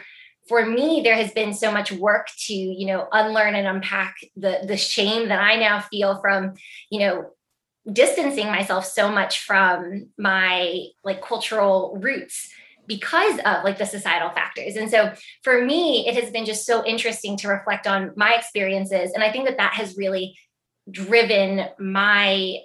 for 0.48 0.66
me 0.66 1.00
there 1.02 1.14
has 1.14 1.30
been 1.32 1.54
so 1.54 1.70
much 1.70 1.92
work 1.92 2.26
to 2.46 2.54
you 2.54 2.86
know 2.86 3.06
unlearn 3.12 3.54
and 3.54 3.66
unpack 3.66 4.16
the 4.36 4.58
the 4.66 4.76
shame 4.76 5.28
that 5.28 5.40
i 5.40 5.56
now 5.56 5.80
feel 5.80 6.20
from 6.20 6.54
you 6.90 6.98
know 7.00 7.30
distancing 7.90 8.46
myself 8.46 8.84
so 8.84 9.10
much 9.10 9.40
from 9.40 10.08
my 10.18 10.84
like 11.04 11.22
cultural 11.22 11.96
roots 12.00 12.50
because 12.90 13.38
of 13.46 13.62
like 13.62 13.78
the 13.78 13.86
societal 13.86 14.30
factors 14.30 14.74
and 14.74 14.90
so 14.90 15.12
for 15.44 15.64
me 15.64 16.08
it 16.08 16.20
has 16.20 16.30
been 16.32 16.44
just 16.44 16.66
so 16.66 16.84
interesting 16.84 17.36
to 17.36 17.46
reflect 17.46 17.86
on 17.86 18.12
my 18.16 18.34
experiences 18.34 19.12
and 19.14 19.22
i 19.22 19.30
think 19.30 19.46
that 19.46 19.56
that 19.58 19.74
has 19.74 19.96
really 19.96 20.36
driven 20.90 21.66
my 21.78 22.56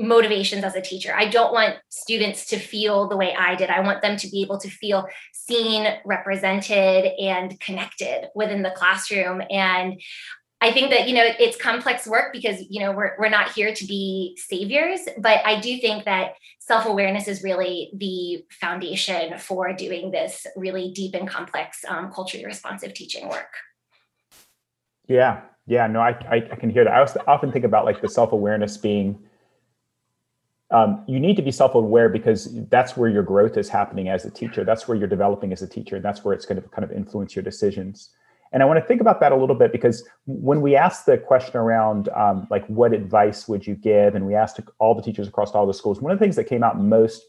motivations 0.00 0.64
as 0.64 0.74
a 0.74 0.80
teacher. 0.80 1.14
I 1.14 1.28
don't 1.28 1.52
want 1.52 1.76
students 1.90 2.46
to 2.46 2.58
feel 2.58 3.08
the 3.08 3.16
way 3.16 3.34
I 3.34 3.54
did. 3.54 3.70
I 3.70 3.80
want 3.80 4.02
them 4.02 4.16
to 4.18 4.28
be 4.28 4.42
able 4.42 4.58
to 4.58 4.68
feel 4.68 5.06
seen, 5.32 5.86
represented, 6.04 7.12
and 7.20 7.58
connected 7.60 8.28
within 8.34 8.62
the 8.62 8.70
classroom. 8.70 9.42
And 9.50 10.00
I 10.62 10.72
think 10.72 10.90
that 10.90 11.08
you 11.08 11.14
know 11.14 11.24
it's 11.38 11.56
complex 11.56 12.06
work 12.06 12.32
because 12.32 12.62
you 12.68 12.80
know 12.80 12.92
we're 12.92 13.12
we're 13.18 13.30
not 13.30 13.52
here 13.52 13.74
to 13.74 13.84
be 13.86 14.36
saviors, 14.38 15.00
but 15.18 15.44
I 15.44 15.58
do 15.58 15.78
think 15.78 16.04
that 16.04 16.32
self-awareness 16.58 17.28
is 17.28 17.42
really 17.42 17.90
the 17.94 18.44
foundation 18.60 19.38
for 19.38 19.72
doing 19.72 20.10
this 20.10 20.46
really 20.56 20.92
deep 20.92 21.14
and 21.14 21.28
complex 21.28 21.84
um, 21.88 22.12
culturally 22.12 22.44
responsive 22.44 22.92
teaching 22.94 23.28
work. 23.28 23.54
Yeah, 25.08 25.40
yeah, 25.66 25.86
no, 25.86 26.00
I, 26.00 26.10
I, 26.30 26.36
I 26.52 26.56
can 26.56 26.70
hear 26.70 26.84
that. 26.84 26.92
I 26.92 27.30
often 27.30 27.50
think 27.50 27.64
about 27.64 27.84
like 27.84 28.00
the 28.00 28.08
self-awareness 28.08 28.76
being 28.76 29.18
um, 30.70 31.02
you 31.08 31.18
need 31.18 31.34
to 31.36 31.42
be 31.42 31.50
self-aware 31.50 32.08
because 32.08 32.48
that's 32.68 32.96
where 32.96 33.10
your 33.10 33.24
growth 33.24 33.56
is 33.56 33.68
happening 33.68 34.08
as 34.08 34.24
a 34.24 34.30
teacher 34.30 34.62
that's 34.62 34.86
where 34.86 34.96
you're 34.96 35.08
developing 35.08 35.52
as 35.52 35.62
a 35.62 35.66
teacher 35.66 35.96
and 35.96 36.04
that's 36.04 36.24
where 36.24 36.32
it's 36.32 36.46
going 36.46 36.62
to 36.62 36.68
kind 36.68 36.84
of 36.84 36.92
influence 36.92 37.34
your 37.34 37.42
decisions 37.42 38.10
and 38.52 38.62
i 38.62 38.66
want 38.66 38.78
to 38.78 38.84
think 38.84 39.00
about 39.00 39.20
that 39.20 39.32
a 39.32 39.36
little 39.36 39.54
bit 39.54 39.72
because 39.72 40.06
when 40.26 40.60
we 40.60 40.76
asked 40.76 41.06
the 41.06 41.16
question 41.18 41.56
around 41.56 42.08
um, 42.10 42.46
like 42.50 42.66
what 42.66 42.92
advice 42.92 43.48
would 43.48 43.66
you 43.66 43.74
give 43.74 44.14
and 44.14 44.26
we 44.26 44.34
asked 44.34 44.60
all 44.78 44.94
the 44.94 45.02
teachers 45.02 45.28
across 45.28 45.52
all 45.52 45.66
the 45.66 45.74
schools 45.74 46.00
one 46.00 46.12
of 46.12 46.18
the 46.18 46.24
things 46.24 46.36
that 46.36 46.44
came 46.44 46.62
out 46.62 46.78
most 46.78 47.22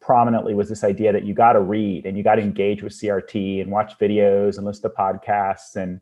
prominently 0.00 0.52
was 0.52 0.68
this 0.68 0.82
idea 0.82 1.12
that 1.12 1.24
you 1.24 1.32
got 1.32 1.52
to 1.52 1.60
read 1.60 2.06
and 2.06 2.16
you 2.16 2.24
got 2.24 2.34
to 2.34 2.42
engage 2.42 2.82
with 2.82 2.92
crt 2.92 3.62
and 3.62 3.70
watch 3.70 3.98
videos 3.98 4.56
and 4.56 4.66
listen 4.66 4.82
to 4.82 4.88
podcasts. 4.90 5.76
And 5.76 6.00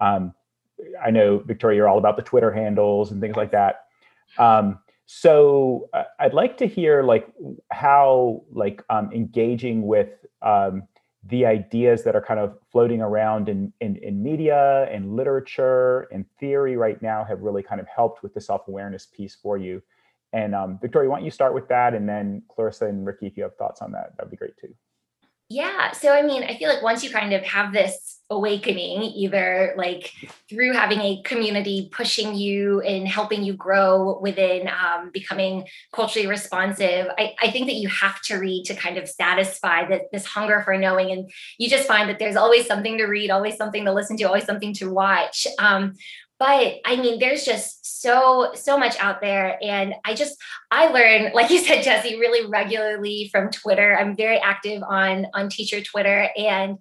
um, 0.00 0.34
i 1.02 1.10
know 1.10 1.38
victoria 1.38 1.76
you're 1.76 1.88
all 1.88 1.98
about 1.98 2.16
the 2.16 2.22
twitter 2.22 2.52
handles 2.52 3.10
and 3.10 3.20
things 3.20 3.36
like 3.36 3.50
that. 3.52 3.86
Um, 4.38 4.78
so 5.12 5.88
uh, 5.92 6.04
I'd 6.20 6.34
like 6.34 6.56
to 6.58 6.66
hear 6.66 7.02
like 7.02 7.26
how 7.72 8.44
like 8.52 8.80
um, 8.90 9.10
engaging 9.12 9.84
with 9.84 10.10
um, 10.40 10.84
the 11.24 11.44
ideas 11.44 12.02
that 12.04 12.16
are 12.16 12.22
kind 12.22 12.40
of 12.40 12.58
floating 12.72 13.02
around 13.02 13.48
in, 13.48 13.72
in, 13.80 13.96
in 13.96 14.22
media 14.22 14.88
and 14.90 15.14
literature 15.16 16.08
and 16.12 16.24
theory 16.38 16.76
right 16.76 17.00
now 17.02 17.22
have 17.24 17.42
really 17.42 17.62
kind 17.62 17.80
of 17.80 17.86
helped 17.88 18.22
with 18.22 18.32
the 18.32 18.40
self-awareness 18.40 19.06
piece 19.06 19.34
for 19.34 19.58
you. 19.58 19.82
And 20.32 20.54
um, 20.54 20.78
Victoria, 20.80 21.10
why 21.10 21.18
don't 21.18 21.24
you 21.24 21.30
start 21.30 21.54
with 21.54 21.68
that? 21.68 21.92
And 21.92 22.08
then 22.08 22.42
Clarissa 22.48 22.86
and 22.86 23.04
Ricky, 23.04 23.26
if 23.26 23.36
you 23.36 23.42
have 23.42 23.56
thoughts 23.56 23.82
on 23.82 23.92
that, 23.92 24.16
that'd 24.16 24.30
be 24.30 24.36
great 24.36 24.56
too. 24.58 24.74
Yeah. 25.52 25.90
So, 25.90 26.12
I 26.12 26.22
mean, 26.22 26.44
I 26.44 26.56
feel 26.56 26.68
like 26.68 26.80
once 26.80 27.02
you 27.02 27.10
kind 27.10 27.32
of 27.32 27.42
have 27.42 27.72
this 27.72 28.20
awakening, 28.30 29.02
either 29.02 29.74
like 29.76 30.12
through 30.48 30.74
having 30.74 31.00
a 31.00 31.20
community 31.24 31.90
pushing 31.92 32.36
you 32.36 32.80
and 32.82 33.08
helping 33.08 33.42
you 33.42 33.54
grow 33.54 34.20
within 34.20 34.68
um, 34.68 35.10
becoming 35.12 35.66
culturally 35.92 36.28
responsive, 36.28 37.08
I, 37.18 37.34
I, 37.42 37.50
think 37.50 37.66
that 37.66 37.74
you 37.74 37.88
have 37.88 38.22
to 38.26 38.36
read 38.36 38.66
to 38.66 38.76
kind 38.76 38.96
of 38.96 39.08
satisfy 39.08 39.88
that 39.88 40.02
this 40.12 40.24
hunger 40.24 40.62
for 40.62 40.78
knowing. 40.78 41.10
And 41.10 41.28
you 41.58 41.68
just 41.68 41.88
find 41.88 42.08
that 42.08 42.20
there's 42.20 42.36
always 42.36 42.66
something 42.66 42.96
to 42.98 43.06
read, 43.06 43.32
always 43.32 43.56
something 43.56 43.84
to 43.84 43.92
listen 43.92 44.16
to, 44.18 44.24
always 44.24 44.44
something 44.44 44.72
to 44.74 44.94
watch. 44.94 45.48
Um, 45.58 45.94
but 46.40 46.78
i 46.86 46.96
mean 46.96 47.20
there's 47.20 47.44
just 47.44 48.00
so 48.00 48.50
so 48.54 48.76
much 48.76 48.98
out 48.98 49.20
there. 49.20 49.58
And 49.62 49.94
i 50.04 50.14
just 50.14 50.36
i 50.72 50.86
learn 50.88 51.32
like 51.34 51.50
you 51.50 51.58
said 51.58 51.84
jesse 51.84 52.18
really 52.18 52.50
regularly 52.50 53.28
from 53.30 53.50
twitter. 53.50 53.96
I'm 53.96 54.16
very 54.16 54.38
active 54.38 54.82
on 54.82 55.26
on 55.34 55.48
teacher 55.48 55.80
twitter. 55.80 56.30
And 56.36 56.78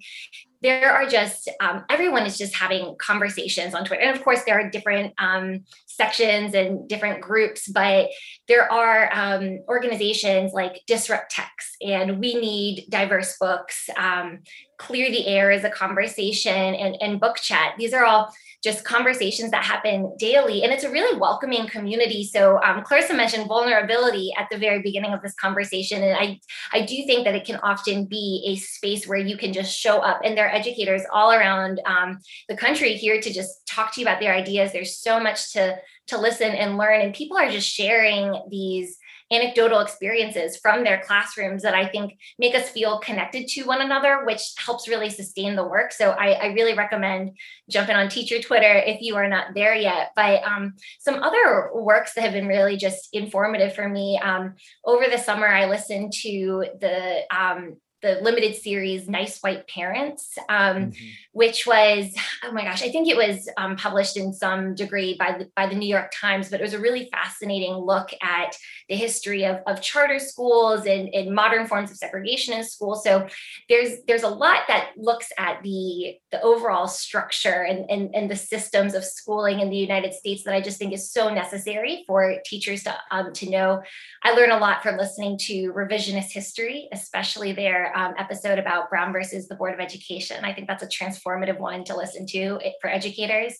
there 0.61 0.91
are 0.91 1.07
just 1.07 1.47
um, 1.61 1.85
everyone 1.89 2.25
is 2.25 2.37
just 2.37 2.55
having 2.55 2.95
conversations 2.97 3.75
on 3.75 3.85
twitter. 3.85 4.01
And 4.01 4.15
of 4.15 4.23
course 4.23 4.43
there 4.45 4.59
are 4.59 4.69
different 4.69 5.13
um, 5.17 5.65
sections 5.85 6.53
and 6.53 6.87
different 6.87 7.21
groups 7.21 7.67
but 7.67 8.09
there 8.47 8.71
are 8.71 9.09
um, 9.13 9.59
organizations 9.67 10.53
like 10.53 10.81
disrupt 10.87 11.31
text. 11.31 11.75
And 11.81 12.19
we 12.19 12.35
need 12.35 12.85
diverse 12.89 13.35
books 13.39 13.89
um, 13.97 14.39
clear 14.79 15.11
the 15.11 15.27
air 15.27 15.51
is 15.51 15.63
a 15.63 15.69
conversation 15.69 16.53
and, 16.53 16.97
and 17.01 17.19
book 17.19 17.37
chat 17.37 17.73
these 17.77 17.93
are 17.93 18.05
all 18.05 18.33
just 18.61 18.83
conversations 18.83 19.51
that 19.51 19.63
happen 19.63 20.13
daily. 20.19 20.63
And 20.63 20.73
it's 20.73 20.83
a 20.83 20.91
really 20.91 21.17
welcoming 21.17 21.67
community. 21.67 22.25
So 22.25 22.61
um, 22.61 22.83
Clarissa 22.83 23.13
mentioned 23.13 23.47
vulnerability 23.47 24.33
at 24.37 24.47
the 24.51 24.57
very 24.57 24.81
beginning 24.81 25.13
of 25.13 25.21
this 25.21 25.33
conversation. 25.35 26.03
And 26.03 26.17
I, 26.17 26.39
I 26.73 26.81
do 26.81 27.05
think 27.05 27.23
that 27.23 27.35
it 27.35 27.45
can 27.45 27.55
often 27.57 28.05
be 28.05 28.43
a 28.47 28.57
space 28.57 29.07
where 29.07 29.17
you 29.17 29.37
can 29.37 29.53
just 29.53 29.77
show 29.77 29.99
up 29.99 30.19
and 30.23 30.37
there 30.37 30.47
are 30.47 30.53
educators 30.53 31.03
all 31.13 31.31
around 31.31 31.79
um, 31.85 32.19
the 32.49 32.57
country 32.57 32.95
here 32.95 33.21
to 33.21 33.33
just 33.33 33.65
talk 33.65 33.93
to 33.93 34.01
you 34.01 34.05
about 34.05 34.19
their 34.19 34.33
ideas. 34.33 34.73
There's 34.73 34.97
so 34.97 35.21
much 35.21 35.53
to, 35.53 35.77
to 36.07 36.17
listen 36.17 36.51
and 36.51 36.77
learn. 36.77 36.99
And 36.99 37.13
people 37.13 37.37
are 37.37 37.49
just 37.49 37.69
sharing 37.69 38.41
these 38.49 38.97
anecdotal 39.31 39.79
experiences 39.79 40.57
from 40.57 40.83
their 40.83 41.01
classrooms 41.01 41.61
that 41.63 41.73
I 41.73 41.87
think 41.87 42.17
make 42.37 42.55
us 42.55 42.69
feel 42.69 42.99
connected 42.99 43.47
to 43.49 43.63
one 43.63 43.81
another, 43.81 44.25
which 44.25 44.41
helps 44.57 44.87
really 44.87 45.09
sustain 45.09 45.55
the 45.55 45.67
work. 45.67 45.91
So 45.91 46.11
I, 46.11 46.31
I 46.31 46.45
really 46.47 46.73
recommend 46.73 47.37
jumping 47.69 47.95
on 47.95 48.09
teacher 48.09 48.41
Twitter 48.41 48.73
if 48.73 49.01
you 49.01 49.15
are 49.15 49.27
not 49.27 49.53
there 49.53 49.75
yet. 49.75 50.11
But 50.15 50.43
um, 50.43 50.73
some 50.99 51.21
other 51.21 51.69
works 51.73 52.13
that 52.13 52.21
have 52.21 52.33
been 52.33 52.47
really 52.47 52.77
just 52.77 53.09
informative 53.13 53.75
for 53.75 53.87
me 53.87 54.19
um, 54.19 54.55
over 54.85 55.05
the 55.09 55.17
summer, 55.17 55.47
I 55.47 55.65
listened 55.65 56.13
to 56.21 56.65
the 56.79 57.21
um, 57.35 57.77
the 58.01 58.19
limited 58.21 58.55
series 58.55 59.09
nice 59.09 59.39
white 59.39 59.67
parents 59.67 60.37
um, 60.47 60.75
mm-hmm. 60.75 61.07
which 61.33 61.67
was 61.67 62.13
oh 62.43 62.51
my 62.51 62.63
gosh 62.63 62.81
i 62.81 62.89
think 62.89 63.07
it 63.07 63.17
was 63.17 63.49
um, 63.57 63.75
published 63.75 64.15
in 64.17 64.33
some 64.33 64.73
degree 64.75 65.15
by 65.17 65.37
the, 65.37 65.49
by 65.55 65.67
the 65.67 65.75
new 65.75 65.87
york 65.87 66.11
times 66.13 66.49
but 66.49 66.59
it 66.59 66.63
was 66.63 66.73
a 66.73 66.79
really 66.79 67.09
fascinating 67.11 67.73
look 67.73 68.09
at 68.21 68.55
the 68.87 68.95
history 68.95 69.45
of, 69.45 69.57
of 69.67 69.81
charter 69.81 70.19
schools 70.19 70.85
and, 70.85 71.09
and 71.13 71.33
modern 71.33 71.67
forms 71.67 71.91
of 71.91 71.97
segregation 71.97 72.53
in 72.53 72.63
schools 72.63 73.03
so 73.03 73.27
there's 73.67 74.03
there's 74.07 74.23
a 74.23 74.29
lot 74.29 74.61
that 74.67 74.91
looks 74.95 75.27
at 75.37 75.61
the 75.63 76.15
the 76.31 76.41
overall 76.41 76.87
structure 76.87 77.63
and, 77.63 77.89
and, 77.89 78.15
and 78.15 78.31
the 78.31 78.35
systems 78.35 78.93
of 78.93 79.03
schooling 79.03 79.59
in 79.59 79.69
the 79.69 79.77
united 79.77 80.13
states 80.13 80.43
that 80.43 80.53
i 80.53 80.61
just 80.61 80.77
think 80.77 80.93
is 80.93 81.11
so 81.11 81.33
necessary 81.33 82.03
for 82.07 82.35
teachers 82.45 82.83
to, 82.83 82.95
um, 83.11 83.33
to 83.33 83.49
know 83.49 83.81
i 84.23 84.31
learn 84.31 84.51
a 84.51 84.57
lot 84.57 84.81
from 84.81 84.95
listening 84.95 85.37
to 85.37 85.73
revisionist 85.73 86.31
history 86.31 86.87
especially 86.93 87.51
their 87.51 87.88
um, 87.95 88.13
episode 88.17 88.59
about 88.59 88.89
Brown 88.89 89.11
versus 89.13 89.47
the 89.47 89.55
Board 89.55 89.73
of 89.73 89.79
Education. 89.79 90.43
I 90.43 90.53
think 90.53 90.67
that's 90.67 90.83
a 90.83 90.87
transformative 90.87 91.59
one 91.59 91.83
to 91.85 91.95
listen 91.95 92.25
to 92.27 92.59
for 92.81 92.89
educators. 92.89 93.57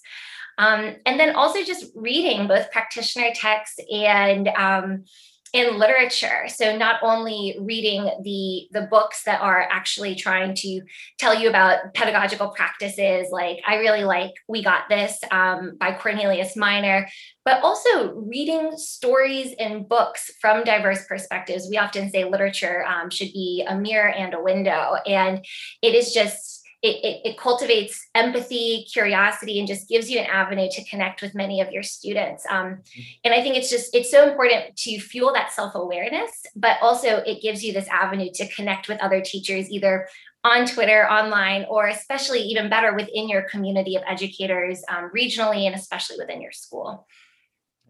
Um, 0.58 0.96
and 1.06 1.20
then 1.20 1.36
also 1.36 1.64
just 1.64 1.92
reading 1.96 2.48
both 2.48 2.70
practitioner 2.72 3.30
texts 3.34 3.80
and 3.92 4.50
um, 4.50 5.06
in 5.54 5.80
literature. 5.80 6.48
So 6.48 6.78
not 6.78 7.02
only 7.02 7.58
reading 7.60 8.10
the 8.24 8.68
the 8.72 8.88
books 8.88 9.24
that 9.24 9.42
are 9.42 9.68
actually 9.72 10.16
trying 10.16 10.56
to 10.56 10.82
tell 11.18 11.40
you 11.40 11.50
about 11.50 11.94
pedagogical 11.94 12.50
practices 12.50 13.28
like 13.32 13.60
i 13.68 13.76
really 13.76 14.04
like 14.04 14.32
we 14.48 14.64
got 14.64 14.90
this 14.90 15.20
um, 15.32 15.76
by 15.80 15.92
cornelius 15.92 16.56
minor 16.56 17.08
but 17.50 17.64
also 17.64 18.14
reading 18.14 18.78
stories 18.78 19.56
and 19.58 19.90
books 19.90 20.30
from 20.40 20.64
diverse 20.64 21.08
perspectives. 21.08 21.68
We 21.68 21.78
often 21.78 22.12
say 22.12 22.24
literature 22.24 22.86
um, 22.86 23.10
should 23.10 23.34
be 23.34 23.66
a 23.68 23.76
mirror 23.76 24.10
and 24.10 24.36
a 24.36 24.44
window 24.44 24.98
and 25.08 25.44
it 25.82 25.96
is 25.96 26.14
just 26.14 26.49
it, 26.82 27.04
it, 27.04 27.30
it, 27.32 27.38
cultivates 27.38 28.08
empathy, 28.16 28.86
curiosity, 28.92 29.60
and 29.60 29.68
just 29.68 29.90
gives 29.90 30.10
you 30.10 30.18
an 30.18 30.28
avenue 30.28 30.70
to 30.72 30.84
connect 30.86 31.22
with 31.22 31.36
many 31.36 31.60
of 31.60 31.72
your 31.72 31.84
students. 31.84 32.46
Um, 32.50 32.66
mm-hmm. 32.66 33.02
and 33.26 33.34
I 33.34 33.42
think 33.42 33.58
it's 33.58 33.70
just, 33.70 33.94
it's 33.94 34.10
so 34.10 34.30
important 34.30 34.78
to 34.78 35.00
fuel 35.00 35.34
that 35.34 35.52
self 35.52 35.76
awareness, 35.76 36.32
but 36.56 36.78
also 36.82 37.18
it 37.18 37.42
gives 37.42 37.64
you 37.64 37.74
this 37.74 37.88
avenue 37.90 38.30
to 38.36 38.48
connect 38.48 38.88
with 38.88 39.02
other 39.02 39.20
teachers, 39.20 39.70
either 39.70 40.08
on 40.46 40.66
Twitter, 40.66 41.06
online, 41.10 41.66
or 41.70 41.88
especially 41.88 42.40
even 42.40 42.70
better 42.70 42.96
within 42.96 43.28
your 43.28 43.42
community 43.42 43.98
of 43.98 44.04
educators 44.08 44.82
um, 44.88 45.12
regionally 45.14 45.66
and 45.66 45.76
especially 45.76 46.16
within 46.18 46.42
your 46.42 46.54
school. 46.54 47.06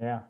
Yeah. 0.02 0.22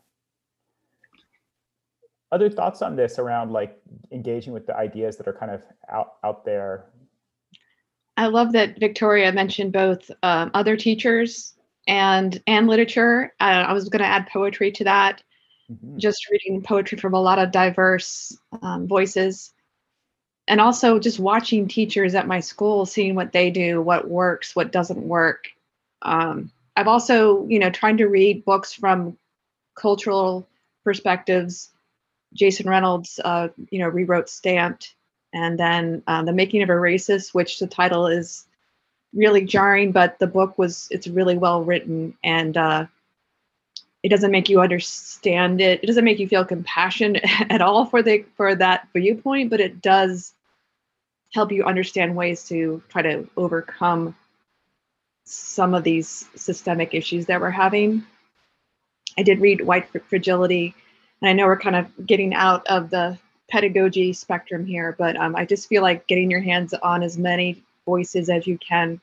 Other 2.31 2.49
thoughts 2.49 2.81
on 2.81 2.97
this 2.97 3.19
around 3.19 3.51
like 3.51 3.81
engaging 4.11 4.51
with 4.51 4.67
the 4.67 4.75
ideas 4.75 5.15
that 5.17 5.27
are 5.27 5.33
kind 5.33 5.51
of 5.51 5.61
out, 5.89 6.15
out 6.23 6.43
there 6.43 6.85
I 8.19 8.25
love 8.25 8.51
that 8.51 8.77
Victoria 8.77 9.31
mentioned 9.31 9.71
both 9.71 10.11
um, 10.23 10.51
other 10.53 10.75
teachers 10.75 11.53
and 11.87 12.43
and 12.45 12.67
literature. 12.67 13.33
Uh, 13.39 13.63
I 13.67 13.71
was 13.71 13.87
going 13.87 14.01
to 14.01 14.09
add 14.09 14.27
poetry 14.27 14.73
to 14.73 14.83
that. 14.83 15.23
Mm-hmm. 15.71 15.99
Just 15.99 16.29
reading 16.29 16.61
poetry 16.61 16.97
from 16.97 17.13
a 17.13 17.21
lot 17.21 17.39
of 17.39 17.51
diverse 17.51 18.37
um, 18.61 18.89
voices, 18.89 19.53
and 20.49 20.59
also 20.59 20.99
just 20.99 21.17
watching 21.17 21.69
teachers 21.69 22.13
at 22.13 22.27
my 22.27 22.41
school, 22.41 22.85
seeing 22.85 23.15
what 23.15 23.31
they 23.31 23.51
do, 23.51 23.81
what 23.81 24.09
works, 24.09 24.53
what 24.53 24.73
doesn't 24.73 24.99
work. 24.99 25.47
Um, 26.01 26.51
I've 26.75 26.89
also, 26.89 27.47
you 27.47 27.59
know, 27.59 27.69
trying 27.69 27.97
to 27.97 28.07
read 28.07 28.43
books 28.43 28.73
from 28.73 29.17
cultural 29.75 30.45
perspectives. 30.83 31.69
Jason 32.33 32.69
Reynolds, 32.69 33.17
uh, 33.23 33.47
you 33.71 33.79
know, 33.79 33.87
rewrote 33.87 34.27
Stamped 34.27 34.93
and 35.33 35.59
then 35.59 36.03
uh, 36.07 36.23
the 36.23 36.33
making 36.33 36.61
of 36.63 36.69
a 36.69 36.73
racist 36.73 37.33
which 37.33 37.59
the 37.59 37.67
title 37.67 38.07
is 38.07 38.45
really 39.13 39.43
jarring 39.43 39.91
but 39.91 40.19
the 40.19 40.27
book 40.27 40.57
was 40.57 40.87
it's 40.91 41.07
really 41.07 41.37
well 41.37 41.63
written. 41.63 42.15
And 42.23 42.55
uh, 42.57 42.85
it 44.03 44.09
doesn't 44.09 44.31
make 44.31 44.49
you 44.49 44.61
understand 44.61 45.61
it. 45.61 45.83
It 45.83 45.87
doesn't 45.87 46.05
make 46.05 46.19
you 46.19 46.27
feel 46.27 46.45
compassion 46.45 47.15
at 47.49 47.61
all 47.61 47.85
for 47.85 48.01
the 48.01 48.25
for 48.35 48.55
that 48.55 48.87
viewpoint 48.93 49.49
but 49.49 49.59
it 49.59 49.81
does 49.81 50.33
help 51.33 51.51
you 51.51 51.63
understand 51.63 52.15
ways 52.15 52.47
to 52.47 52.81
try 52.89 53.03
to 53.03 53.27
overcome 53.37 54.15
some 55.25 55.75
of 55.75 55.83
these 55.83 56.27
systemic 56.35 56.95
issues 56.95 57.27
that 57.27 57.39
we're 57.39 57.51
having. 57.51 58.03
I 59.15 59.21
did 59.21 59.39
read 59.39 59.61
white 59.61 59.87
fragility 60.07 60.73
and 61.21 61.29
i 61.29 61.33
know 61.33 61.45
we're 61.45 61.59
kind 61.59 61.75
of 61.75 62.05
getting 62.05 62.33
out 62.33 62.65
of 62.67 62.89
the 62.89 63.17
pedagogy 63.49 64.13
spectrum 64.13 64.65
here, 64.65 64.95
but 64.97 65.15
um, 65.15 65.35
I 65.35 65.45
just 65.45 65.67
feel 65.67 65.81
like 65.81 66.07
getting 66.07 66.29
your 66.29 66.41
hands 66.41 66.73
on 66.73 67.03
as 67.03 67.17
many 67.17 67.63
voices 67.85 68.29
as 68.29 68.47
you 68.47 68.57
can 68.57 68.99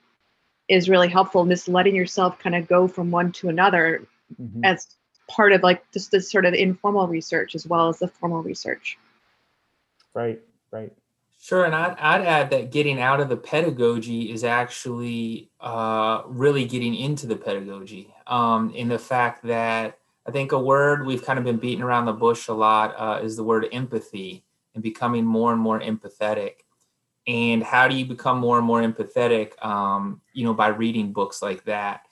is 0.68 0.88
really 0.88 1.08
helpful. 1.08 1.42
And 1.42 1.50
just 1.50 1.68
letting 1.68 1.94
yourself 1.94 2.38
kind 2.38 2.54
of 2.54 2.66
go 2.68 2.88
from 2.88 3.10
one 3.10 3.32
to 3.32 3.48
another 3.48 4.06
mm-hmm. 4.40 4.64
as 4.64 4.88
part 5.28 5.52
of 5.52 5.62
like 5.62 5.82
just 5.92 6.10
this 6.10 6.30
sort 6.30 6.44
of 6.44 6.54
informal 6.54 7.08
research 7.08 7.54
as 7.54 7.66
well 7.66 7.88
as 7.88 7.98
the 7.98 8.08
formal 8.08 8.42
research. 8.42 8.98
Right, 10.14 10.40
right. 10.70 10.92
Sure, 11.38 11.64
and 11.64 11.74
I'd, 11.74 11.96
I'd 11.98 12.22
add 12.22 12.50
that 12.50 12.72
getting 12.72 13.00
out 13.00 13.20
of 13.20 13.28
the 13.28 13.36
pedagogy 13.36 14.32
is 14.32 14.42
actually 14.42 15.50
uh, 15.60 16.22
really 16.26 16.64
getting 16.64 16.94
into 16.94 17.26
the 17.26 17.36
pedagogy 17.36 18.12
um, 18.26 18.70
in 18.70 18.88
the 18.88 18.98
fact 18.98 19.44
that 19.44 19.98
I 20.26 20.32
think 20.32 20.52
a 20.52 20.58
word 20.58 21.06
we've 21.06 21.24
kind 21.24 21.38
of 21.38 21.44
been 21.44 21.58
beating 21.58 21.82
around 21.82 22.06
the 22.06 22.12
bush 22.12 22.48
a 22.48 22.52
lot 22.52 22.94
uh, 22.98 23.20
is 23.22 23.36
the 23.36 23.44
word 23.44 23.68
empathy 23.72 24.44
and 24.74 24.82
becoming 24.82 25.24
more 25.24 25.52
and 25.52 25.60
more 25.60 25.80
empathetic. 25.80 26.56
And 27.28 27.62
how 27.62 27.88
do 27.88 27.96
you 27.96 28.04
become 28.04 28.38
more 28.38 28.58
and 28.58 28.66
more 28.66 28.82
empathetic? 28.82 29.62
Um, 29.64 30.20
you 30.32 30.44
know, 30.44 30.54
by 30.54 30.68
reading 30.68 31.12
books 31.12 31.42
like 31.42 31.64
that. 31.64 32.02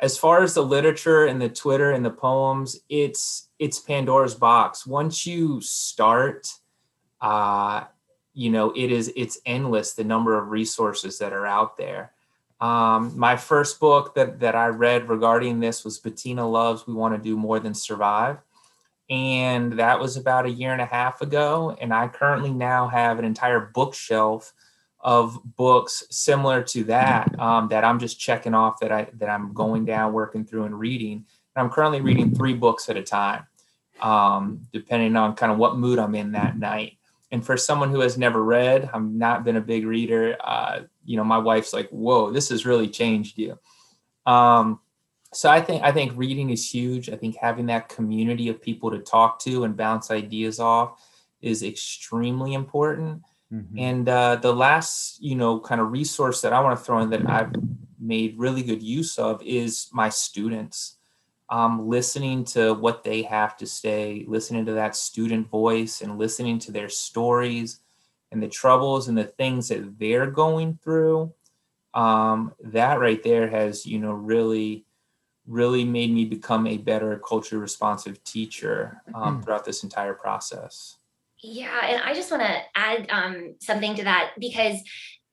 As 0.00 0.16
far 0.16 0.42
as 0.42 0.54
the 0.54 0.62
literature 0.62 1.26
and 1.26 1.40
the 1.40 1.48
Twitter 1.48 1.90
and 1.92 2.04
the 2.04 2.10
poems, 2.10 2.80
it's 2.88 3.48
it's 3.58 3.78
Pandora's 3.78 4.34
box. 4.34 4.86
Once 4.86 5.26
you 5.26 5.60
start, 5.60 6.48
uh, 7.20 7.84
you 8.32 8.50
know, 8.50 8.72
it 8.74 8.90
is 8.90 9.12
it's 9.14 9.38
endless 9.44 9.92
the 9.92 10.04
number 10.04 10.38
of 10.38 10.48
resources 10.48 11.18
that 11.18 11.32
are 11.32 11.46
out 11.46 11.76
there. 11.76 12.12
Um, 12.60 13.18
my 13.18 13.36
first 13.36 13.80
book 13.80 14.14
that, 14.14 14.40
that 14.40 14.54
I 14.54 14.66
read 14.66 15.08
regarding 15.08 15.60
this 15.60 15.84
was 15.84 15.98
Bettina 15.98 16.46
Love's 16.46 16.86
We 16.86 16.94
Want 16.94 17.14
to 17.14 17.22
Do 17.22 17.36
More 17.36 17.58
Than 17.58 17.74
Survive. 17.74 18.38
And 19.08 19.72
that 19.72 19.98
was 19.98 20.16
about 20.16 20.46
a 20.46 20.50
year 20.50 20.72
and 20.72 20.80
a 20.80 20.86
half 20.86 21.20
ago. 21.20 21.76
And 21.80 21.92
I 21.92 22.08
currently 22.08 22.52
now 22.52 22.86
have 22.88 23.18
an 23.18 23.24
entire 23.24 23.70
bookshelf 23.74 24.52
of 25.00 25.38
books 25.56 26.04
similar 26.10 26.62
to 26.62 26.84
that 26.84 27.38
um, 27.40 27.68
that 27.68 27.84
I'm 27.84 27.98
just 27.98 28.20
checking 28.20 28.54
off 28.54 28.80
that 28.80 28.92
I 28.92 29.08
that 29.14 29.30
I'm 29.30 29.52
going 29.54 29.84
down, 29.86 30.12
working 30.12 30.44
through, 30.44 30.64
and 30.64 30.78
reading. 30.78 31.24
And 31.56 31.64
I'm 31.64 31.70
currently 31.70 32.02
reading 32.02 32.34
three 32.34 32.54
books 32.54 32.88
at 32.88 32.96
a 32.96 33.02
time, 33.02 33.46
um, 34.00 34.66
depending 34.72 35.16
on 35.16 35.34
kind 35.34 35.50
of 35.50 35.58
what 35.58 35.78
mood 35.78 35.98
I'm 35.98 36.14
in 36.14 36.32
that 36.32 36.58
night. 36.58 36.98
And 37.32 37.44
for 37.44 37.56
someone 37.56 37.90
who 37.90 38.00
has 38.00 38.18
never 38.18 38.42
read, 38.42 38.90
I've 38.92 39.02
not 39.02 39.44
been 39.44 39.56
a 39.56 39.60
big 39.60 39.86
reader. 39.86 40.36
Uh, 40.40 40.80
you 41.10 41.16
know, 41.16 41.24
my 41.24 41.38
wife's 41.38 41.72
like, 41.72 41.90
"Whoa, 41.90 42.30
this 42.30 42.50
has 42.50 42.64
really 42.64 42.88
changed 42.88 43.36
you." 43.36 43.58
Um, 44.26 44.78
so 45.32 45.50
I 45.50 45.60
think 45.60 45.82
I 45.82 45.90
think 45.90 46.12
reading 46.14 46.50
is 46.50 46.72
huge. 46.72 47.10
I 47.10 47.16
think 47.16 47.36
having 47.36 47.66
that 47.66 47.88
community 47.88 48.48
of 48.48 48.62
people 48.62 48.92
to 48.92 49.00
talk 49.00 49.40
to 49.40 49.64
and 49.64 49.76
bounce 49.76 50.12
ideas 50.12 50.60
off 50.60 51.04
is 51.42 51.64
extremely 51.64 52.54
important. 52.54 53.22
Mm-hmm. 53.52 53.78
And 53.78 54.08
uh, 54.08 54.36
the 54.36 54.54
last, 54.54 55.20
you 55.20 55.34
know, 55.34 55.58
kind 55.58 55.80
of 55.80 55.90
resource 55.90 56.40
that 56.42 56.52
I 56.52 56.60
want 56.60 56.78
to 56.78 56.84
throw 56.84 57.00
in 57.00 57.10
that 57.10 57.28
I've 57.28 57.52
made 57.98 58.38
really 58.38 58.62
good 58.62 58.82
use 58.82 59.18
of 59.18 59.42
is 59.42 59.88
my 59.92 60.08
students 60.08 60.96
um, 61.48 61.88
listening 61.88 62.44
to 62.44 62.74
what 62.74 63.02
they 63.02 63.22
have 63.22 63.56
to 63.56 63.66
say, 63.66 64.24
listening 64.28 64.64
to 64.66 64.74
that 64.74 64.94
student 64.94 65.48
voice, 65.48 66.02
and 66.02 66.18
listening 66.18 66.60
to 66.60 66.70
their 66.70 66.88
stories 66.88 67.80
and 68.32 68.42
the 68.42 68.48
troubles 68.48 69.08
and 69.08 69.16
the 69.16 69.24
things 69.24 69.68
that 69.68 69.98
they're 69.98 70.30
going 70.30 70.78
through. 70.82 71.32
Um, 71.92 72.54
that 72.62 73.00
right 73.00 73.22
there 73.22 73.48
has, 73.48 73.84
you 73.84 73.98
know, 73.98 74.12
really, 74.12 74.84
really 75.46 75.84
made 75.84 76.12
me 76.12 76.24
become 76.24 76.66
a 76.66 76.76
better 76.76 77.18
culture 77.18 77.58
responsive 77.58 78.22
teacher 78.22 79.02
um, 79.14 79.22
mm-hmm. 79.22 79.42
throughout 79.42 79.64
this 79.64 79.82
entire 79.82 80.14
process. 80.14 80.98
Yeah, 81.42 81.80
and 81.82 82.02
I 82.02 82.14
just 82.14 82.30
want 82.30 82.42
to 82.42 82.58
add 82.74 83.08
um, 83.10 83.54
something 83.60 83.94
to 83.96 84.04
that 84.04 84.32
because 84.38 84.76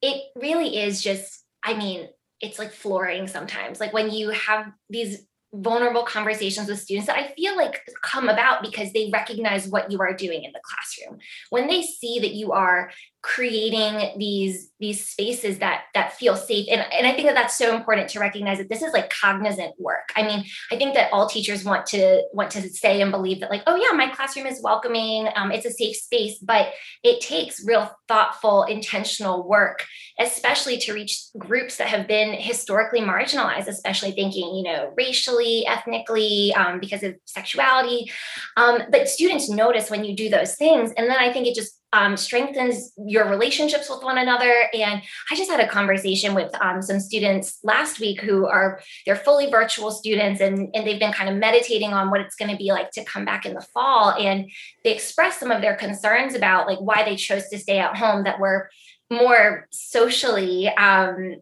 it 0.01 0.23
really 0.35 0.77
is 0.77 1.01
just, 1.01 1.43
I 1.63 1.73
mean, 1.73 2.07
it's 2.39 2.57
like 2.57 2.71
flooring 2.71 3.27
sometimes. 3.27 3.79
Like 3.79 3.93
when 3.93 4.11
you 4.11 4.29
have 4.29 4.71
these 4.89 5.25
vulnerable 5.57 6.03
conversations 6.03 6.69
with 6.69 6.79
students 6.79 7.07
that 7.07 7.17
I 7.17 7.33
feel 7.33 7.55
like 7.55 7.81
come 8.03 8.29
about 8.29 8.61
because 8.61 8.91
they 8.93 9.09
recognize 9.11 9.67
what 9.67 9.91
you 9.91 9.99
are 9.99 10.13
doing 10.13 10.43
in 10.43 10.51
the 10.51 10.61
classroom. 10.63 11.19
When 11.49 11.67
they 11.67 11.81
see 11.81 12.19
that 12.19 12.33
you 12.33 12.51
are 12.51 12.91
creating 13.23 14.17
these 14.17 14.71
these 14.79 15.09
spaces 15.09 15.57
that 15.57 15.85
that 15.93 16.13
feel 16.13 16.35
safe 16.35 16.67
and, 16.71 16.81
and 16.93 17.05
i 17.05 17.11
think 17.11 17.27
that 17.27 17.33
that's 17.33 17.57
so 17.57 17.75
important 17.75 18.07
to 18.07 18.19
recognize 18.19 18.57
that 18.59 18.69
this 18.69 18.81
is 18.81 18.93
like 18.93 19.09
cognizant 19.09 19.73
work 19.79 20.13
i 20.15 20.21
mean 20.21 20.45
i 20.71 20.77
think 20.77 20.93
that 20.93 21.11
all 21.11 21.27
teachers 21.27 21.65
want 21.65 21.85
to 21.85 22.23
want 22.31 22.49
to 22.51 22.61
say 22.69 23.01
and 23.01 23.11
believe 23.11 23.39
that 23.41 23.49
like 23.49 23.63
oh 23.67 23.75
yeah 23.75 23.91
my 23.97 24.07
classroom 24.07 24.45
is 24.45 24.61
welcoming 24.63 25.27
um, 25.35 25.51
it's 25.51 25.65
a 25.65 25.71
safe 25.71 25.95
space 25.97 26.37
but 26.37 26.69
it 27.03 27.19
takes 27.19 27.65
real 27.65 27.91
thoughtful 28.07 28.63
intentional 28.63 29.45
work 29.45 29.85
especially 30.19 30.77
to 30.77 30.93
reach 30.93 31.25
groups 31.37 31.77
that 31.77 31.87
have 31.87 32.07
been 32.07 32.33
historically 32.33 33.01
marginalized 33.01 33.67
especially 33.67 34.11
thinking 34.11 34.55
you 34.55 34.63
know 34.63 34.93
racially 34.95 35.46
ethnically 35.67 36.53
um, 36.55 36.79
because 36.79 37.03
of 37.03 37.15
sexuality 37.25 38.11
um, 38.57 38.81
but 38.91 39.07
students 39.07 39.49
notice 39.49 39.89
when 39.89 40.03
you 40.03 40.15
do 40.15 40.29
those 40.29 40.55
things 40.55 40.91
and 40.97 41.09
then 41.09 41.17
i 41.17 41.31
think 41.31 41.47
it 41.47 41.55
just 41.55 41.77
um, 41.93 42.17
strengthens 42.17 42.91
your 42.97 43.29
relationships 43.29 43.89
with 43.89 44.03
one 44.03 44.17
another. 44.17 44.67
And 44.73 45.01
I 45.31 45.35
just 45.35 45.49
had 45.49 45.59
a 45.59 45.67
conversation 45.67 46.35
with 46.35 46.53
um, 46.61 46.81
some 46.81 46.99
students 46.99 47.59
last 47.63 47.99
week 47.99 48.21
who 48.21 48.45
are 48.45 48.81
they're 49.05 49.15
fully 49.15 49.49
virtual 49.49 49.91
students 49.91 50.41
and, 50.41 50.69
and 50.73 50.85
they've 50.85 50.99
been 50.99 51.13
kind 51.13 51.29
of 51.29 51.37
meditating 51.37 51.93
on 51.93 52.09
what 52.09 52.21
it's 52.21 52.35
going 52.35 52.51
to 52.51 52.57
be 52.57 52.71
like 52.71 52.91
to 52.91 53.05
come 53.05 53.23
back 53.23 53.45
in 53.45 53.53
the 53.53 53.61
fall. 53.61 54.11
And 54.11 54.51
they 54.83 54.93
expressed 54.93 55.39
some 55.39 55.51
of 55.51 55.61
their 55.61 55.75
concerns 55.75 56.35
about 56.35 56.67
like 56.67 56.79
why 56.79 57.03
they 57.03 57.15
chose 57.15 57.47
to 57.49 57.57
stay 57.57 57.79
at 57.79 57.95
home 57.95 58.25
that 58.25 58.39
were 58.39 58.69
more 59.09 59.67
socially 59.71 60.67
um, 60.67 61.37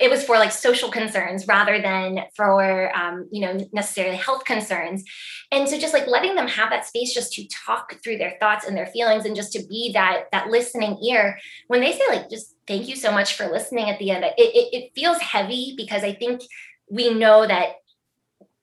it 0.00 0.10
was 0.10 0.24
for 0.24 0.36
like 0.36 0.52
social 0.52 0.90
concerns 0.90 1.46
rather 1.46 1.80
than 1.80 2.20
for 2.34 2.94
um, 2.96 3.28
you 3.30 3.40
know 3.40 3.66
necessarily 3.72 4.16
health 4.16 4.44
concerns. 4.44 5.04
And 5.52 5.68
so 5.68 5.78
just 5.78 5.94
like 5.94 6.06
letting 6.06 6.34
them 6.34 6.48
have 6.48 6.70
that 6.70 6.86
space 6.86 7.14
just 7.14 7.32
to 7.34 7.46
talk 7.48 7.94
through 8.02 8.18
their 8.18 8.36
thoughts 8.40 8.66
and 8.66 8.76
their 8.76 8.86
feelings 8.86 9.24
and 9.24 9.36
just 9.36 9.52
to 9.52 9.64
be 9.68 9.92
that 9.94 10.24
that 10.32 10.48
listening 10.48 10.98
ear. 11.04 11.38
When 11.68 11.80
they 11.80 11.92
say 11.92 12.04
like 12.08 12.30
just 12.30 12.54
thank 12.66 12.88
you 12.88 12.96
so 12.96 13.12
much 13.12 13.34
for 13.34 13.46
listening 13.46 13.90
at 13.90 13.98
the 13.98 14.10
end 14.10 14.24
it, 14.24 14.34
it, 14.38 14.68
it 14.72 14.90
feels 14.94 15.18
heavy 15.18 15.74
because 15.76 16.02
i 16.02 16.12
think 16.14 16.40
we 16.90 17.12
know 17.12 17.46
that 17.46 17.74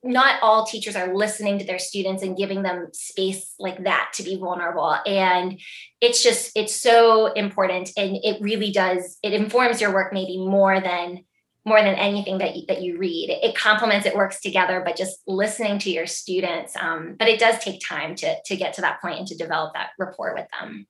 not 0.04 0.42
all 0.42 0.66
teachers 0.66 0.96
are 0.96 1.16
listening 1.16 1.60
to 1.60 1.66
their 1.66 1.80
students 1.80 2.24
and 2.24 2.38
giving 2.38 2.64
them 2.64 2.88
space 2.92 3.54
like 3.60 3.84
that 3.84 4.12
to 4.16 4.24
be 4.24 4.38
vulnerable. 4.38 4.98
And 5.06 5.60
it's 6.00 6.24
just 6.24 6.52
it's 6.56 6.76
so 6.76 7.28
important 7.34 7.92
and 7.96 8.18
it 8.24 8.42
really 8.42 8.72
does 8.72 9.18
it 9.22 9.34
informs 9.34 9.80
your 9.80 9.94
work 9.94 10.12
maybe 10.12 10.38
more 10.38 10.80
than 10.80 11.24
more 11.64 11.84
than 11.84 11.94
anything 11.94 12.40
that 12.40 12.56
you, 12.56 12.66
that 12.68 12.82
you 12.82 12.98
read. 12.98 13.30
It 13.30 13.56
complements 13.56 14.08
it 14.08 14.16
works 14.16 14.42
together 14.42 14.82
but 14.84 14.96
just 14.96 15.22
listening 15.28 15.78
to 15.80 15.92
your 15.92 16.08
students 16.08 16.76
um, 16.76 17.16
but 17.20 17.28
it 17.28 17.40
does 17.40 17.60
take 17.60 17.80
time 17.88 18.16
to 18.16 18.36
to 18.46 18.56
get 18.56 18.74
to 18.74 18.82
that 18.82 19.02
point 19.02 19.20
and 19.20 19.28
to 19.28 19.38
develop 19.38 19.74
that 19.74 19.90
rapport 20.00 20.34
with 20.34 20.48
them. 20.60 20.88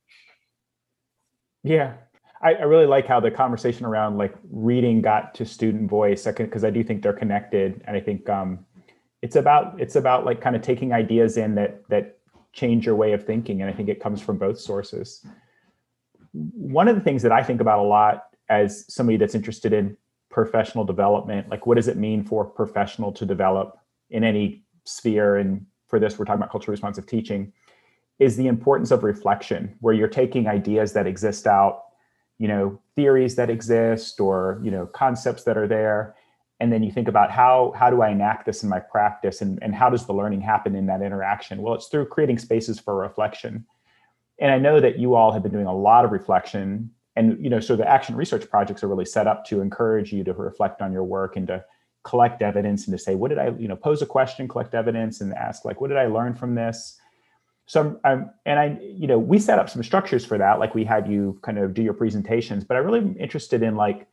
Yeah. 1.63 1.95
I, 2.43 2.53
I 2.53 2.63
really 2.63 2.87
like 2.87 3.05
how 3.05 3.19
the 3.19 3.29
conversation 3.29 3.85
around 3.85 4.17
like 4.17 4.33
reading 4.49 5.01
got 5.01 5.35
to 5.35 5.45
student 5.45 5.89
voice 5.89 6.25
because 6.25 6.63
I 6.63 6.71
do 6.71 6.83
think 6.83 7.03
they're 7.03 7.13
connected 7.13 7.83
and 7.85 7.95
I 7.95 7.99
think 7.99 8.27
um, 8.29 8.65
it's 9.21 9.35
about 9.35 9.79
it's 9.79 9.95
about 9.95 10.25
like 10.25 10.41
kind 10.41 10.55
of 10.55 10.61
taking 10.61 10.93
ideas 10.93 11.37
in 11.37 11.55
that 11.55 11.87
that 11.89 12.17
change 12.53 12.85
your 12.85 12.95
way 12.95 13.13
of 13.13 13.23
thinking 13.23 13.61
and 13.61 13.69
i 13.69 13.73
think 13.73 13.89
it 13.89 14.01
comes 14.01 14.21
from 14.21 14.37
both 14.37 14.59
sources. 14.59 15.25
One 16.33 16.87
of 16.87 16.95
the 16.95 17.01
things 17.01 17.21
that 17.23 17.31
i 17.31 17.43
think 17.43 17.61
about 17.61 17.79
a 17.79 17.83
lot 17.83 18.27
as 18.49 18.85
somebody 18.93 19.17
that's 19.17 19.35
interested 19.35 19.73
in 19.73 19.97
professional 20.29 20.83
development 20.85 21.49
like 21.49 21.65
what 21.65 21.75
does 21.75 21.87
it 21.87 21.97
mean 21.97 22.23
for 22.23 22.45
professional 22.45 23.11
to 23.11 23.25
develop 23.25 23.77
in 24.09 24.23
any 24.23 24.63
sphere? 24.85 25.37
And 25.37 25.65
for 25.87 25.99
this 25.99 26.17
we're 26.17 26.25
talking 26.25 26.39
about 26.39 26.51
culturally 26.51 26.73
responsive 26.73 27.05
teaching 27.05 27.53
is 28.19 28.37
the 28.37 28.47
importance 28.47 28.91
of 28.91 29.03
reflection 29.03 29.75
where 29.81 29.93
you're 29.93 30.07
taking 30.07 30.47
ideas 30.47 30.93
that 30.93 31.07
exist 31.07 31.47
out 31.47 31.83
you 32.37 32.47
know 32.47 32.79
theories 32.95 33.35
that 33.35 33.49
exist 33.49 34.19
or 34.19 34.59
you 34.63 34.71
know 34.71 34.85
concepts 34.87 35.43
that 35.43 35.57
are 35.57 35.67
there 35.67 36.15
and 36.61 36.71
then 36.71 36.83
you 36.83 36.91
think 36.91 37.07
about 37.07 37.31
how 37.31 37.73
how 37.75 37.89
do 37.89 38.01
i 38.01 38.09
enact 38.09 38.45
this 38.45 38.63
in 38.63 38.69
my 38.69 38.79
practice 38.79 39.41
and, 39.41 39.59
and 39.61 39.73
how 39.73 39.89
does 39.89 40.05
the 40.05 40.13
learning 40.13 40.39
happen 40.39 40.75
in 40.75 40.85
that 40.85 41.01
interaction? 41.01 41.61
Well 41.61 41.73
it's 41.73 41.87
through 41.87 42.05
creating 42.05 42.37
spaces 42.37 42.79
for 42.79 42.95
reflection. 42.95 43.65
And 44.39 44.51
i 44.51 44.59
know 44.59 44.79
that 44.79 44.97
you 44.99 45.15
all 45.15 45.31
have 45.33 45.43
been 45.43 45.51
doing 45.51 45.65
a 45.65 45.75
lot 45.75 46.05
of 46.05 46.11
reflection 46.11 46.91
and 47.15 47.43
you 47.43 47.49
know 47.49 47.59
so 47.59 47.75
the 47.75 47.87
action 47.87 48.15
research 48.15 48.49
projects 48.49 48.83
are 48.83 48.87
really 48.87 49.05
set 49.05 49.27
up 49.27 49.43
to 49.45 49.59
encourage 49.59 50.13
you 50.13 50.23
to 50.23 50.33
reflect 50.33 50.81
on 50.81 50.93
your 50.93 51.03
work 51.03 51.35
and 51.35 51.47
to 51.47 51.65
collect 52.03 52.41
evidence 52.41 52.87
and 52.87 52.97
to 52.97 53.03
say 53.03 53.15
what 53.15 53.29
did 53.29 53.39
i 53.39 53.49
you 53.57 53.67
know 53.67 53.75
pose 53.75 54.01
a 54.01 54.05
question 54.05 54.47
collect 54.47 54.73
evidence 54.73 55.19
and 55.19 55.33
ask 55.33 55.65
like 55.65 55.81
what 55.81 55.89
did 55.89 55.97
i 55.97 56.05
learn 56.05 56.33
from 56.33 56.55
this? 56.55 56.97
So 57.65 57.99
I'm, 58.03 58.29
and 58.45 58.59
i 58.59 58.77
you 58.81 59.07
know 59.07 59.17
we 59.17 59.39
set 59.39 59.57
up 59.59 59.69
some 59.69 59.83
structures 59.83 60.25
for 60.25 60.37
that 60.37 60.59
like 60.59 60.75
we 60.75 60.83
had 60.83 61.07
you 61.07 61.39
kind 61.41 61.57
of 61.57 61.73
do 61.73 61.81
your 61.81 61.93
presentations 61.93 62.63
but 62.63 62.77
i'm 62.77 62.85
really 62.85 63.15
interested 63.19 63.63
in 63.63 63.75
like 63.75 64.07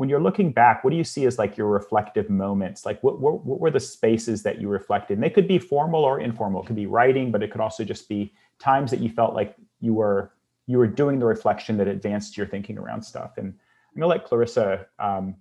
when 0.00 0.08
you're 0.08 0.18
looking 0.18 0.50
back, 0.50 0.82
what 0.82 0.92
do 0.92 0.96
you 0.96 1.04
see 1.04 1.26
as 1.26 1.38
like 1.38 1.58
your 1.58 1.66
reflective 1.66 2.30
moments? 2.30 2.86
Like 2.86 3.02
what, 3.02 3.20
what, 3.20 3.44
what 3.44 3.60
were 3.60 3.70
the 3.70 3.78
spaces 3.78 4.42
that 4.44 4.58
you 4.58 4.66
reflected? 4.66 5.18
And 5.18 5.22
they 5.22 5.28
could 5.28 5.46
be 5.46 5.58
formal 5.58 6.04
or 6.04 6.20
informal. 6.20 6.62
It 6.62 6.68
could 6.68 6.76
be 6.76 6.86
writing, 6.86 7.30
but 7.30 7.42
it 7.42 7.50
could 7.50 7.60
also 7.60 7.84
just 7.84 8.08
be 8.08 8.32
times 8.58 8.90
that 8.92 9.00
you 9.00 9.10
felt 9.10 9.34
like 9.34 9.56
you 9.78 9.92
were 9.92 10.32
you 10.66 10.78
were 10.78 10.86
doing 10.86 11.18
the 11.18 11.26
reflection 11.26 11.76
that 11.76 11.86
advanced 11.86 12.38
your 12.38 12.46
thinking 12.46 12.78
around 12.78 13.02
stuff. 13.02 13.32
And 13.36 13.48
I'm 13.48 14.00
gonna 14.00 14.06
let 14.06 14.24
Clarissa 14.24 14.86
um, 14.98 15.34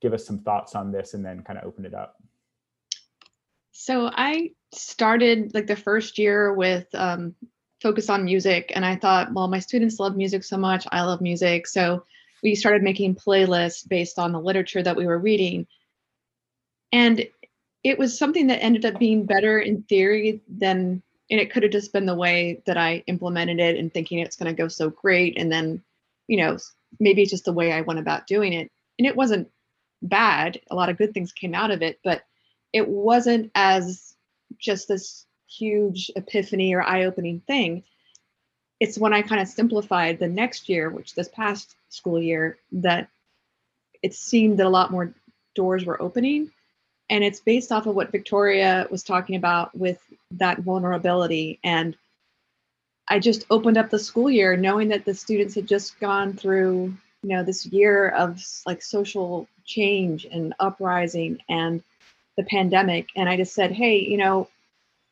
give 0.00 0.14
us 0.14 0.24
some 0.24 0.38
thoughts 0.38 0.74
on 0.74 0.90
this 0.90 1.12
and 1.12 1.22
then 1.22 1.42
kind 1.42 1.58
of 1.58 1.66
open 1.66 1.84
it 1.84 1.92
up. 1.92 2.16
So 3.72 4.10
I 4.14 4.52
started 4.72 5.52
like 5.52 5.66
the 5.66 5.76
first 5.76 6.16
year 6.16 6.54
with 6.54 6.86
um, 6.94 7.34
focus 7.82 8.08
on 8.08 8.24
music, 8.24 8.72
and 8.74 8.86
I 8.86 8.96
thought, 8.96 9.34
well, 9.34 9.46
my 9.46 9.58
students 9.58 10.00
love 10.00 10.16
music 10.16 10.42
so 10.42 10.56
much, 10.56 10.86
I 10.90 11.02
love 11.02 11.20
music, 11.20 11.66
so 11.66 12.02
we 12.42 12.54
started 12.54 12.82
making 12.82 13.16
playlists 13.16 13.86
based 13.88 14.18
on 14.18 14.32
the 14.32 14.40
literature 14.40 14.82
that 14.82 14.96
we 14.96 15.06
were 15.06 15.18
reading. 15.18 15.66
And 16.92 17.26
it 17.84 17.98
was 17.98 18.18
something 18.18 18.48
that 18.48 18.62
ended 18.62 18.84
up 18.84 18.98
being 18.98 19.26
better 19.26 19.58
in 19.58 19.82
theory 19.82 20.40
than, 20.48 21.02
and 21.30 21.40
it 21.40 21.52
could 21.52 21.62
have 21.62 21.72
just 21.72 21.92
been 21.92 22.06
the 22.06 22.14
way 22.14 22.62
that 22.66 22.76
I 22.76 23.04
implemented 23.06 23.60
it 23.60 23.76
and 23.76 23.92
thinking 23.92 24.18
it's 24.18 24.36
going 24.36 24.54
to 24.54 24.62
go 24.62 24.68
so 24.68 24.90
great. 24.90 25.38
And 25.38 25.50
then, 25.50 25.82
you 26.26 26.38
know, 26.38 26.58
maybe 26.98 27.22
it's 27.22 27.30
just 27.30 27.44
the 27.44 27.52
way 27.52 27.72
I 27.72 27.82
went 27.82 28.00
about 28.00 28.26
doing 28.26 28.52
it. 28.52 28.70
And 28.98 29.06
it 29.06 29.16
wasn't 29.16 29.50
bad. 30.02 30.60
A 30.70 30.74
lot 30.74 30.88
of 30.88 30.98
good 30.98 31.14
things 31.14 31.32
came 31.32 31.54
out 31.54 31.70
of 31.70 31.82
it, 31.82 31.98
but 32.02 32.22
it 32.72 32.88
wasn't 32.88 33.50
as 33.54 34.14
just 34.58 34.88
this 34.88 35.26
huge 35.46 36.10
epiphany 36.16 36.74
or 36.74 36.82
eye 36.82 37.04
opening 37.04 37.40
thing 37.46 37.84
it's 38.80 38.98
when 38.98 39.12
I 39.12 39.22
kind 39.22 39.40
of 39.40 39.48
simplified 39.48 40.18
the 40.18 40.28
next 40.28 40.68
year, 40.68 40.90
which 40.90 41.14
this 41.14 41.28
past 41.28 41.74
school 41.88 42.20
year, 42.20 42.58
that 42.72 43.08
it 44.02 44.14
seemed 44.14 44.58
that 44.58 44.66
a 44.66 44.70
lot 44.70 44.90
more 44.90 45.14
doors 45.54 45.84
were 45.84 46.00
opening. 46.00 46.50
And 47.10 47.24
it's 47.24 47.40
based 47.40 47.72
off 47.72 47.86
of 47.86 47.94
what 47.94 48.12
Victoria 48.12 48.86
was 48.90 49.02
talking 49.02 49.36
about 49.36 49.74
with 49.76 49.98
that 50.32 50.58
vulnerability. 50.58 51.58
And 51.64 51.96
I 53.08 53.18
just 53.18 53.46
opened 53.50 53.78
up 53.78 53.88
the 53.88 53.98
school 53.98 54.30
year 54.30 54.56
knowing 54.56 54.88
that 54.88 55.04
the 55.04 55.14
students 55.14 55.54
had 55.54 55.66
just 55.66 55.98
gone 55.98 56.34
through, 56.34 56.94
you 57.22 57.28
know, 57.30 57.42
this 57.42 57.64
year 57.64 58.10
of 58.10 58.44
like 58.66 58.82
social 58.82 59.48
change 59.64 60.26
and 60.26 60.54
uprising 60.60 61.38
and 61.48 61.82
the 62.36 62.44
pandemic. 62.44 63.08
And 63.16 63.28
I 63.28 63.36
just 63.36 63.54
said, 63.54 63.72
hey, 63.72 63.98
you 63.98 64.18
know, 64.18 64.48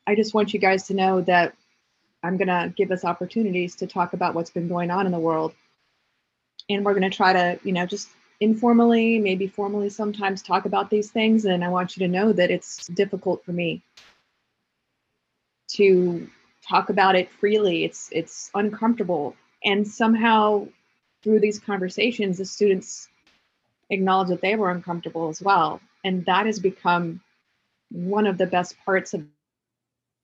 I 0.07 0.15
just 0.15 0.35
want 0.35 0.53
you 0.53 0.61
guys 0.61 0.87
to 0.89 0.95
know 0.95 1.23
that 1.23 1.55
I'm 2.23 2.37
going 2.37 2.49
to 2.49 2.73
give 2.77 2.91
us 2.91 3.05
opportunities 3.05 3.77
to 3.77 3.87
talk 3.87 4.13
about 4.13 4.35
what's 4.35 4.51
been 4.51 4.69
going 4.69 4.91
on 4.91 5.07
in 5.07 5.13
the 5.13 5.19
world. 5.19 5.55
And 6.69 6.85
we're 6.85 6.95
going 6.95 7.09
to 7.09 7.17
try 7.17 7.33
to, 7.33 7.59
you 7.63 7.73
know, 7.73 7.87
just 7.87 8.09
informally, 8.41 9.19
maybe 9.19 9.47
formally 9.47 9.89
sometimes 9.89 10.43
talk 10.43 10.65
about 10.65 10.91
these 10.91 11.11
things. 11.11 11.45
And 11.45 11.65
I 11.65 11.69
want 11.69 11.97
you 11.97 12.07
to 12.07 12.13
know 12.13 12.33
that 12.33 12.51
it's 12.51 12.87
difficult 12.89 13.45
for 13.45 13.53
me 13.53 13.83
to 15.69 16.29
talk 16.69 16.91
about 16.91 17.17
it 17.17 17.31
freely. 17.31 17.85
It's 17.85 18.09
it's 18.13 18.51
uncomfortable. 18.55 19.37
And 19.65 19.87
somehow 19.87 20.69
through 21.23 21.41
these 21.41 21.59
conversations, 21.59 22.39
the 22.39 22.45
students 22.45 23.09
acknowledge 23.91 24.29
that 24.29 24.41
they 24.41 24.57
were 24.57 24.71
uncomfortable 24.71 25.29
as 25.29 25.41
well. 25.41 25.81
And 26.05 26.25
that 26.27 26.47
has 26.47 26.59
become 26.59 27.21
one 27.91 28.27
of 28.27 28.39
the 28.39 28.47
best 28.47 28.77
parts 28.85 29.15
of 29.15 29.25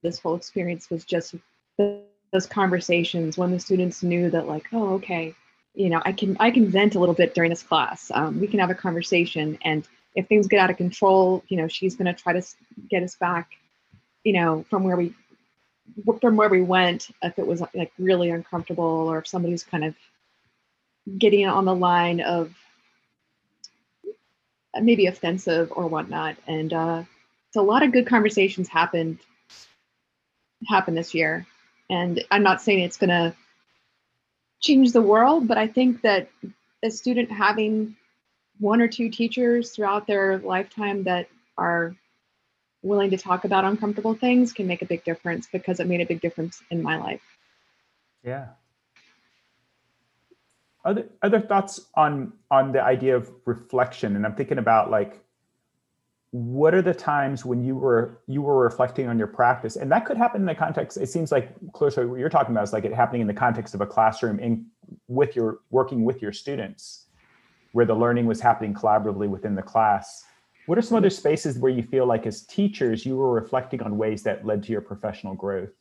this 0.03 0.19
whole 0.19 0.35
experience 0.35 0.91
was 0.91 1.05
just 1.05 1.35
those 1.79 2.47
conversations 2.47 3.39
when 3.39 3.51
the 3.51 3.61
students 3.61 4.03
knew 4.03 4.31
that 4.31 4.49
like 4.49 4.67
oh 4.73 4.95
okay 4.95 5.35
you 5.75 5.89
know 5.89 6.03
i 6.05 6.13
can 6.13 6.37
i 6.41 6.51
can 6.51 6.69
vent 6.69 6.95
a 6.95 6.99
little 6.99 7.15
bit 7.15 7.35
during 7.35 7.51
this 7.51 7.63
class. 7.63 8.11
Um, 8.13 8.41
we 8.41 8.47
can 8.47 8.61
have 8.61 8.71
a 8.71 8.75
conversation 8.75 9.59
and 9.63 9.87
if 10.15 10.29
things 10.29 10.47
get 10.47 10.61
out 10.61 10.71
of 10.71 10.77
control 10.77 11.43
you 11.49 11.57
know 11.57 11.69
she's 11.69 11.97
going 11.97 12.13
to 12.15 12.23
try 12.23 12.33
to 12.33 12.43
get 12.91 13.03
us 13.03 13.17
back 13.17 13.51
you 14.25 14.33
know 14.33 14.65
from 14.69 14.85
where 14.85 14.97
we 14.97 15.15
from 16.21 16.37
where 16.37 16.49
we 16.49 16.63
went 16.63 17.11
if 17.23 17.39
it 17.39 17.47
was 17.47 17.63
like 17.75 17.93
really 17.99 18.31
uncomfortable 18.31 18.85
or 18.85 19.19
if 19.19 19.27
somebody's 19.27 19.65
kind 19.65 19.85
of 19.85 19.95
getting 21.19 21.47
on 21.47 21.65
the 21.65 21.75
line 21.75 22.21
of 22.21 22.55
maybe 24.81 25.07
offensive 25.07 25.73
or 25.75 25.87
whatnot. 25.87 26.37
And 26.47 26.73
uh 26.73 27.05
so 27.51 27.61
a 27.61 27.65
lot 27.65 27.83
of 27.83 27.93
good 27.93 28.07
conversations 28.07 28.69
happened 28.69 29.19
happened 30.69 30.97
this 30.97 31.15
year. 31.15 31.47
And 31.91 32.23
i'm 32.31 32.43
not 32.43 32.63
saying 32.63 32.81
it's 32.81 32.97
going 32.97 33.11
to 33.11 33.35
change 34.63 34.93
the 34.93 35.03
world 35.03 35.47
but 35.47 35.59
i 35.59 35.67
think 35.67 36.01
that 36.03 36.29
a 36.83 36.91
student 36.91 37.31
having 37.31 37.95
one 38.59 38.81
or 38.81 38.89
two 38.89 39.09
teachers 39.09 39.71
throughout 39.71 40.07
their 40.07 40.39
lifetime 40.39 41.03
that 41.05 41.29
are 41.59 41.95
willing 42.83 43.11
to 43.11 43.17
talk 43.17 43.45
about 43.45 43.65
uncomfortable 43.65 44.15
things 44.15 44.53
can 44.53 44.67
make 44.67 44.83
a 44.83 44.87
big 44.87 45.05
difference 45.05 45.49
because 45.53 45.81
it 45.81 45.87
made 45.87 46.01
a 46.01 46.07
big 46.07 46.21
difference 46.21 46.63
in 46.71 46.83
my 46.83 46.97
life. 46.97 47.23
Yeah. 48.25 48.49
Other 50.85 51.09
other 51.23 51.41
thoughts 51.41 51.81
on 51.95 52.33
on 52.51 52.73
the 52.73 52.83
idea 52.83 53.17
of 53.17 53.31
reflection? 53.45 54.17
And 54.17 54.27
i'm 54.27 54.35
thinking 54.35 54.59
about 54.59 54.91
like 54.91 55.25
what 56.33 56.75
are 56.75 56.81
the 56.81 56.95
times 56.95 57.45
when 57.45 57.63
you 57.63 57.77
were 57.77 58.23
you 58.27 58.41
were 58.41 58.57
reflecting 58.57 59.07
on 59.07 59.19
your 59.19 59.27
practice? 59.27 59.77
And 59.77 59.93
that 59.93 60.07
could 60.07 60.17
happen 60.17 60.41
in 60.41 60.47
the 60.47 60.55
context 60.55 60.97
it 60.97 61.09
seems 61.09 61.31
like 61.31 61.53
closer 61.73 62.09
what 62.09 62.19
you're 62.19 62.31
talking 62.31 62.53
about 62.53 62.65
is 62.65 62.73
like 62.73 62.87
it 62.87 62.95
happening 62.95 63.21
in 63.21 63.27
the 63.27 63.35
context 63.35 63.75
of 63.75 63.83
a 63.83 63.87
classroom 63.87 64.41
in 64.41 64.67
with 65.09 65.37
your 65.37 65.61
working 65.71 66.05
with 66.05 66.23
your 66.23 66.33
students 66.33 67.07
where 67.73 67.85
the 67.85 67.95
learning 67.95 68.27
was 68.27 68.41
happening 68.41 68.73
collaboratively 68.73 69.29
within 69.29 69.55
the 69.55 69.63
class. 69.63 70.25
What 70.67 70.79
are 70.79 70.83
some 70.83 70.97
other 70.97 71.11
spaces 71.11 71.59
where 71.59 71.71
you 71.71 71.83
feel 71.83 72.07
like 72.07 72.27
as 72.27 72.43
teachers 72.47 73.05
you 73.05 73.17
were 73.17 73.33
reflecting 73.33 73.83
on 73.83 73.99
ways 73.99 74.23
that 74.23 74.47
led 74.47 74.63
to 74.65 74.73
your 74.73 74.81
professional 74.81 75.35
growth? 75.35 75.73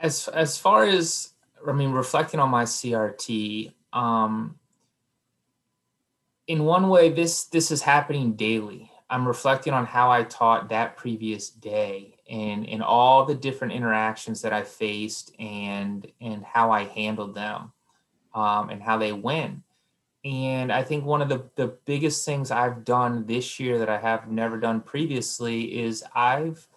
As 0.00 0.28
as 0.28 0.56
far 0.56 0.84
as 0.84 1.34
i 1.68 1.72
mean 1.72 1.90
reflecting 1.90 2.40
on 2.40 2.48
my 2.48 2.64
crt 2.64 3.70
um 3.92 4.58
in 6.46 6.64
one 6.64 6.88
way 6.88 7.10
this 7.10 7.44
this 7.44 7.70
is 7.70 7.82
happening 7.82 8.32
daily. 8.34 8.90
I'm 9.08 9.26
reflecting 9.26 9.72
on 9.72 9.86
how 9.86 10.10
i 10.10 10.22
taught 10.22 10.68
that 10.68 10.96
previous 10.96 11.50
day 11.50 12.16
and 12.28 12.68
and 12.68 12.82
all 12.82 13.24
the 13.24 13.34
different 13.34 13.72
interactions 13.72 14.40
that 14.42 14.52
i 14.52 14.62
faced 14.62 15.32
and 15.38 16.06
and 16.20 16.44
how 16.44 16.70
i 16.70 16.84
handled 16.84 17.34
them 17.34 17.72
um, 18.34 18.70
and 18.70 18.82
how 18.82 18.98
they 18.98 19.12
went. 19.12 19.60
And 20.24 20.72
i 20.72 20.82
think 20.82 21.04
one 21.04 21.22
of 21.22 21.28
the 21.28 21.44
the 21.56 21.76
biggest 21.84 22.24
things 22.24 22.50
i've 22.50 22.84
done 22.84 23.26
this 23.26 23.58
year 23.58 23.78
that 23.78 23.88
i 23.88 23.98
have 23.98 24.28
never 24.28 24.58
done 24.58 24.80
previously 24.80 25.80
is 25.80 26.04
i've 26.14 26.68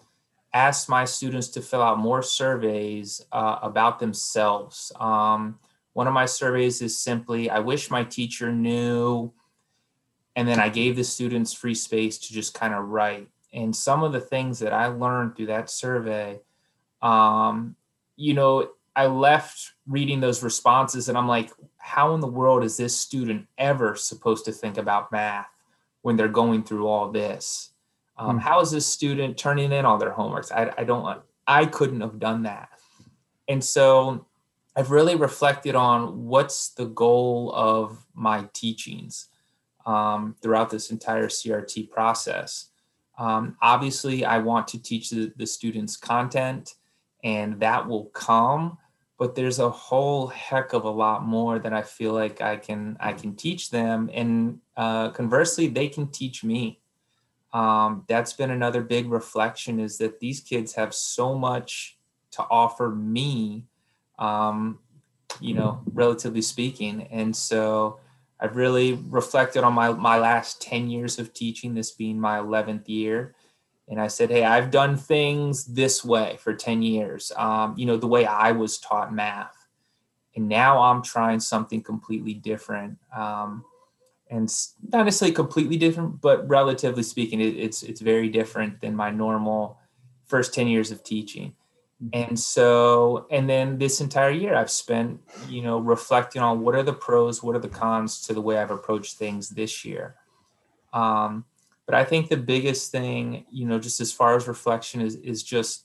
asked 0.52 0.88
my 0.88 1.04
students 1.04 1.48
to 1.48 1.60
fill 1.60 1.82
out 1.82 1.98
more 1.98 2.22
surveys 2.22 3.20
uh, 3.32 3.58
about 3.60 3.98
themselves. 3.98 4.92
Um, 5.00 5.58
one 5.94 6.06
of 6.06 6.12
my 6.14 6.26
surveys 6.26 6.80
is 6.82 6.96
simply 6.96 7.50
i 7.50 7.58
wish 7.58 7.90
my 7.90 8.04
teacher 8.04 8.52
knew 8.52 9.32
and 10.36 10.48
then 10.48 10.58
I 10.58 10.68
gave 10.68 10.96
the 10.96 11.04
students 11.04 11.52
free 11.52 11.74
space 11.74 12.18
to 12.18 12.32
just 12.32 12.54
kind 12.54 12.74
of 12.74 12.88
write. 12.88 13.28
And 13.52 13.74
some 13.74 14.02
of 14.02 14.12
the 14.12 14.20
things 14.20 14.58
that 14.58 14.72
I 14.72 14.86
learned 14.86 15.36
through 15.36 15.46
that 15.46 15.70
survey, 15.70 16.40
um, 17.02 17.76
you 18.16 18.34
know, 18.34 18.70
I 18.96 19.06
left 19.06 19.72
reading 19.86 20.20
those 20.20 20.42
responses 20.42 21.08
and 21.08 21.16
I'm 21.16 21.28
like, 21.28 21.50
how 21.78 22.14
in 22.14 22.20
the 22.20 22.26
world 22.26 22.64
is 22.64 22.76
this 22.76 22.98
student 22.98 23.46
ever 23.58 23.94
supposed 23.94 24.44
to 24.46 24.52
think 24.52 24.76
about 24.76 25.12
math 25.12 25.48
when 26.02 26.16
they're 26.16 26.28
going 26.28 26.64
through 26.64 26.86
all 26.86 27.10
this? 27.10 27.70
Um, 28.16 28.30
mm-hmm. 28.30 28.38
how 28.38 28.60
is 28.60 28.70
this 28.70 28.86
student 28.86 29.36
turning 29.36 29.72
in 29.72 29.84
all 29.84 29.98
their 29.98 30.12
homeworks? 30.12 30.52
I, 30.52 30.72
I 30.78 30.84
don't, 30.84 31.20
I 31.46 31.66
couldn't 31.66 32.00
have 32.00 32.18
done 32.18 32.44
that. 32.44 32.70
And 33.48 33.62
so 33.62 34.26
I've 34.76 34.90
really 34.90 35.14
reflected 35.14 35.74
on 35.74 36.26
what's 36.26 36.70
the 36.70 36.86
goal 36.86 37.52
of 37.54 38.04
my 38.14 38.48
teachings 38.52 39.28
um, 39.86 40.34
throughout 40.42 40.70
this 40.70 40.90
entire 40.90 41.28
CRT 41.28 41.90
process. 41.90 42.70
Um, 43.18 43.56
obviously, 43.62 44.24
I 44.24 44.38
want 44.38 44.68
to 44.68 44.82
teach 44.82 45.10
the, 45.10 45.32
the, 45.36 45.46
students 45.46 45.96
content, 45.96 46.74
and 47.22 47.60
that 47.60 47.86
will 47.86 48.06
come. 48.06 48.78
But 49.18 49.36
there's 49.36 49.60
a 49.60 49.70
whole 49.70 50.26
heck 50.26 50.72
of 50.72 50.84
a 50.84 50.90
lot 50.90 51.24
more 51.24 51.60
that 51.60 51.72
I 51.72 51.82
feel 51.82 52.12
like 52.12 52.40
I 52.40 52.56
can 52.56 52.96
I 52.98 53.12
can 53.12 53.36
teach 53.36 53.70
them, 53.70 54.10
and 54.12 54.58
uh, 54.76 55.10
conversely, 55.10 55.68
they 55.68 55.88
can 55.88 56.08
teach 56.08 56.42
me. 56.42 56.80
Um, 57.52 58.04
that's 58.08 58.32
been 58.32 58.50
another 58.50 58.82
big 58.82 59.08
reflection 59.08 59.78
is 59.78 59.98
that 59.98 60.18
these 60.18 60.40
kids 60.40 60.74
have 60.74 60.92
so 60.92 61.36
much 61.36 61.96
to 62.32 62.44
offer 62.50 62.90
me, 62.90 63.66
um, 64.18 64.80
you 65.40 65.54
know, 65.54 65.80
relatively 65.92 66.42
speaking, 66.42 67.02
and 67.12 67.34
so 67.34 68.00
I've 68.44 68.56
really 68.56 68.92
reflected 69.08 69.64
on 69.64 69.72
my, 69.72 69.90
my 69.92 70.18
last 70.18 70.60
10 70.60 70.90
years 70.90 71.18
of 71.18 71.32
teaching, 71.32 71.72
this 71.72 71.92
being 71.92 72.20
my 72.20 72.38
11th 72.38 72.86
year. 72.90 73.34
And 73.88 73.98
I 73.98 74.08
said, 74.08 74.30
hey, 74.30 74.44
I've 74.44 74.70
done 74.70 74.98
things 74.98 75.64
this 75.64 76.04
way 76.04 76.36
for 76.40 76.52
10 76.52 76.82
years, 76.82 77.32
um, 77.38 77.74
you 77.78 77.86
know, 77.86 77.96
the 77.96 78.06
way 78.06 78.26
I 78.26 78.52
was 78.52 78.76
taught 78.76 79.14
math. 79.14 79.56
And 80.36 80.46
now 80.46 80.82
I'm 80.82 81.00
trying 81.00 81.40
something 81.40 81.82
completely 81.82 82.34
different. 82.34 82.98
Um, 83.16 83.64
and 84.28 84.52
not 84.92 85.06
necessarily 85.06 85.34
completely 85.34 85.78
different, 85.78 86.20
but 86.20 86.46
relatively 86.46 87.02
speaking, 87.02 87.40
it, 87.40 87.56
it's, 87.56 87.82
it's 87.82 88.02
very 88.02 88.28
different 88.28 88.78
than 88.82 88.94
my 88.94 89.08
normal 89.08 89.78
first 90.26 90.52
10 90.52 90.68
years 90.68 90.90
of 90.90 91.02
teaching. 91.02 91.54
Mm-hmm. 92.02 92.30
And 92.30 92.38
so, 92.38 93.26
and 93.30 93.48
then 93.48 93.78
this 93.78 94.00
entire 94.00 94.30
year 94.30 94.54
I've 94.54 94.70
spent, 94.70 95.20
you 95.48 95.62
know, 95.62 95.78
reflecting 95.78 96.42
on 96.42 96.60
what 96.60 96.74
are 96.74 96.82
the 96.82 96.92
pros, 96.92 97.42
what 97.42 97.56
are 97.56 97.60
the 97.60 97.68
cons 97.68 98.20
to 98.22 98.34
the 98.34 98.40
way 98.40 98.58
I've 98.58 98.70
approached 98.70 99.16
things 99.16 99.50
this 99.50 99.84
year. 99.84 100.16
Um, 100.92 101.44
but 101.86 101.94
I 101.94 102.04
think 102.04 102.28
the 102.28 102.36
biggest 102.36 102.90
thing, 102.90 103.44
you 103.50 103.66
know, 103.66 103.78
just 103.78 104.00
as 104.00 104.12
far 104.12 104.36
as 104.36 104.48
reflection 104.48 105.00
is, 105.00 105.16
is 105.16 105.42
just 105.42 105.84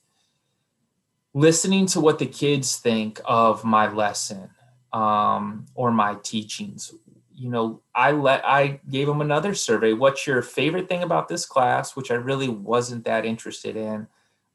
listening 1.33 1.85
to 1.87 1.99
what 1.99 2.19
the 2.19 2.25
kids 2.25 2.77
think 2.77 3.19
of 3.25 3.63
my 3.63 3.91
lesson 3.91 4.49
um, 4.93 5.65
or 5.75 5.91
my 5.91 6.15
teachings. 6.23 6.93
You 7.35 7.49
know, 7.49 7.81
I 7.95 8.11
let 8.11 8.45
I 8.45 8.81
gave 8.89 9.07
them 9.07 9.21
another 9.21 9.53
survey. 9.53 9.93
What's 9.93 10.27
your 10.27 10.41
favorite 10.41 10.89
thing 10.89 11.03
about 11.03 11.27
this 11.27 11.45
class? 11.45 11.95
Which 11.95 12.11
I 12.11 12.15
really 12.15 12.49
wasn't 12.49 13.05
that 13.05 13.25
interested 13.25 13.77
in 13.77 14.07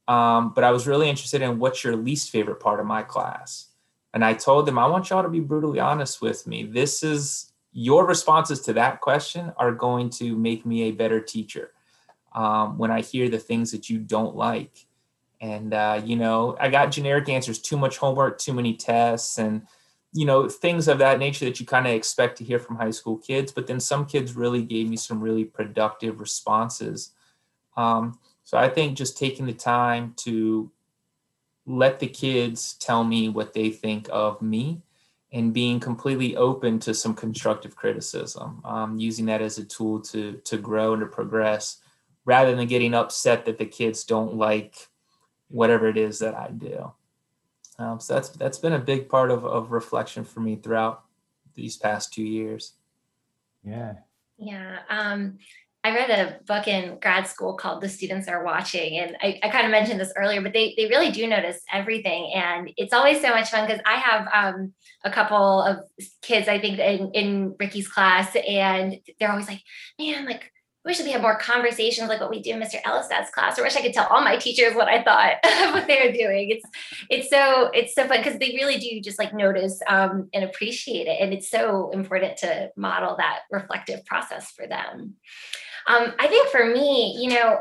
um, 0.08 0.52
but 0.54 0.64
I 0.64 0.70
was 0.70 0.86
really 0.86 1.08
interested 1.08 1.42
in 1.42 1.58
what's 1.58 1.82
your 1.82 1.96
least 1.96 2.30
favorite 2.30 2.60
part 2.60 2.80
of 2.80 2.86
my 2.86 3.02
class. 3.02 3.68
And 4.12 4.24
I 4.24 4.34
told 4.34 4.66
them, 4.66 4.78
I 4.78 4.86
want 4.86 5.10
y'all 5.10 5.22
to 5.22 5.28
be 5.28 5.40
brutally 5.40 5.80
honest 5.80 6.22
with 6.22 6.46
me. 6.46 6.64
This 6.64 7.02
is 7.02 7.52
your 7.72 8.06
responses 8.06 8.60
to 8.60 8.72
that 8.74 9.00
question 9.00 9.52
are 9.56 9.72
going 9.72 10.08
to 10.08 10.36
make 10.36 10.64
me 10.64 10.84
a 10.84 10.92
better 10.92 11.20
teacher 11.20 11.72
um, 12.32 12.78
when 12.78 12.90
I 12.90 13.00
hear 13.00 13.28
the 13.28 13.38
things 13.38 13.72
that 13.72 13.90
you 13.90 13.98
don't 13.98 14.36
like. 14.36 14.86
And, 15.40 15.74
uh, 15.74 16.00
you 16.04 16.16
know, 16.16 16.56
I 16.60 16.68
got 16.68 16.92
generic 16.92 17.28
answers 17.28 17.58
too 17.58 17.76
much 17.76 17.98
homework, 17.98 18.38
too 18.38 18.54
many 18.54 18.74
tests, 18.74 19.38
and, 19.38 19.66
you 20.12 20.24
know, 20.24 20.48
things 20.48 20.86
of 20.86 20.98
that 20.98 21.18
nature 21.18 21.44
that 21.44 21.58
you 21.58 21.66
kind 21.66 21.86
of 21.86 21.92
expect 21.92 22.38
to 22.38 22.44
hear 22.44 22.60
from 22.60 22.76
high 22.76 22.92
school 22.92 23.18
kids. 23.18 23.50
But 23.50 23.66
then 23.66 23.80
some 23.80 24.06
kids 24.06 24.36
really 24.36 24.62
gave 24.62 24.88
me 24.88 24.96
some 24.96 25.20
really 25.20 25.44
productive 25.44 26.20
responses. 26.20 27.10
Um, 27.76 28.18
so 28.44 28.58
I 28.58 28.68
think 28.68 28.96
just 28.96 29.18
taking 29.18 29.46
the 29.46 29.54
time 29.54 30.14
to 30.18 30.70
let 31.66 31.98
the 31.98 32.06
kids 32.06 32.74
tell 32.74 33.02
me 33.02 33.28
what 33.28 33.54
they 33.54 33.70
think 33.70 34.08
of 34.12 34.40
me 34.42 34.82
and 35.32 35.52
being 35.52 35.80
completely 35.80 36.36
open 36.36 36.78
to 36.78 36.94
some 36.94 37.14
constructive 37.14 37.74
criticism, 37.74 38.60
um, 38.64 38.98
using 38.98 39.26
that 39.26 39.42
as 39.42 39.58
a 39.58 39.64
tool 39.64 40.00
to 40.00 40.40
to 40.44 40.56
grow 40.58 40.92
and 40.92 41.00
to 41.00 41.06
progress, 41.06 41.80
rather 42.24 42.54
than 42.54 42.68
getting 42.68 42.94
upset 42.94 43.44
that 43.46 43.58
the 43.58 43.66
kids 43.66 44.04
don't 44.04 44.36
like 44.36 44.88
whatever 45.48 45.88
it 45.88 45.96
is 45.96 46.18
that 46.20 46.34
I 46.34 46.48
do. 46.48 46.92
Um, 47.78 47.98
so 47.98 48.14
that's 48.14 48.28
that's 48.28 48.58
been 48.58 48.74
a 48.74 48.78
big 48.78 49.08
part 49.08 49.30
of, 49.30 49.44
of 49.44 49.72
reflection 49.72 50.22
for 50.22 50.40
me 50.40 50.56
throughout 50.56 51.02
these 51.54 51.76
past 51.76 52.12
two 52.12 52.22
years. 52.22 52.74
Yeah. 53.64 53.94
Yeah. 54.38 54.80
Um, 54.88 55.38
I 55.84 55.94
read 55.94 56.08
a 56.08 56.42
book 56.46 56.66
in 56.66 56.98
grad 56.98 57.26
school 57.26 57.58
called 57.58 57.82
The 57.82 57.90
Students 57.90 58.26
Are 58.26 58.42
Watching. 58.42 58.98
And 58.98 59.18
I, 59.20 59.38
I 59.42 59.50
kind 59.50 59.66
of 59.66 59.70
mentioned 59.70 60.00
this 60.00 60.14
earlier, 60.16 60.40
but 60.40 60.54
they, 60.54 60.72
they 60.78 60.86
really 60.86 61.10
do 61.10 61.26
notice 61.26 61.60
everything. 61.70 62.32
And 62.34 62.70
it's 62.78 62.94
always 62.94 63.20
so 63.20 63.28
much 63.28 63.50
fun 63.50 63.66
because 63.66 63.82
I 63.84 63.96
have 63.96 64.28
um, 64.32 64.72
a 65.04 65.10
couple 65.10 65.60
of 65.60 65.80
kids, 66.22 66.48
I 66.48 66.58
think, 66.58 66.78
in, 66.78 67.10
in 67.12 67.54
Ricky's 67.60 67.86
class, 67.86 68.34
and 68.34 68.96
they're 69.20 69.30
always 69.30 69.46
like, 69.46 69.60
man, 69.98 70.24
like, 70.24 70.50
I 70.86 70.90
wish 70.90 71.00
we 71.00 71.12
had 71.12 71.22
more 71.22 71.38
conversations 71.38 72.08
like 72.08 72.20
what 72.20 72.30
we 72.30 72.42
do 72.42 72.52
in 72.52 72.60
Mr. 72.60 72.80
Elistad's 72.82 73.30
class. 73.30 73.58
I 73.58 73.62
wish 73.62 73.76
I 73.76 73.80
could 73.80 73.94
tell 73.94 74.06
all 74.06 74.22
my 74.22 74.36
teachers 74.36 74.74
what 74.74 74.88
I 74.88 75.02
thought 75.02 75.36
of 75.66 75.74
what 75.74 75.86
they 75.86 76.00
were 76.04 76.12
doing. 76.12 76.50
It's 76.50 76.64
it's 77.08 77.30
so 77.30 77.70
it's 77.72 77.94
so 77.94 78.06
fun 78.06 78.18
because 78.18 78.38
they 78.38 78.54
really 78.60 78.76
do 78.76 79.00
just 79.00 79.18
like 79.18 79.32
notice 79.32 79.80
um, 79.88 80.28
and 80.34 80.44
appreciate 80.44 81.06
it, 81.06 81.22
and 81.22 81.32
it's 81.32 81.48
so 81.48 81.90
important 81.90 82.36
to 82.38 82.70
model 82.76 83.16
that 83.16 83.40
reflective 83.50 84.04
process 84.04 84.50
for 84.50 84.66
them. 84.66 85.14
Um, 85.86 86.14
I 86.18 86.26
think 86.28 86.48
for 86.48 86.64
me, 86.64 87.16
you 87.20 87.30
know, 87.30 87.60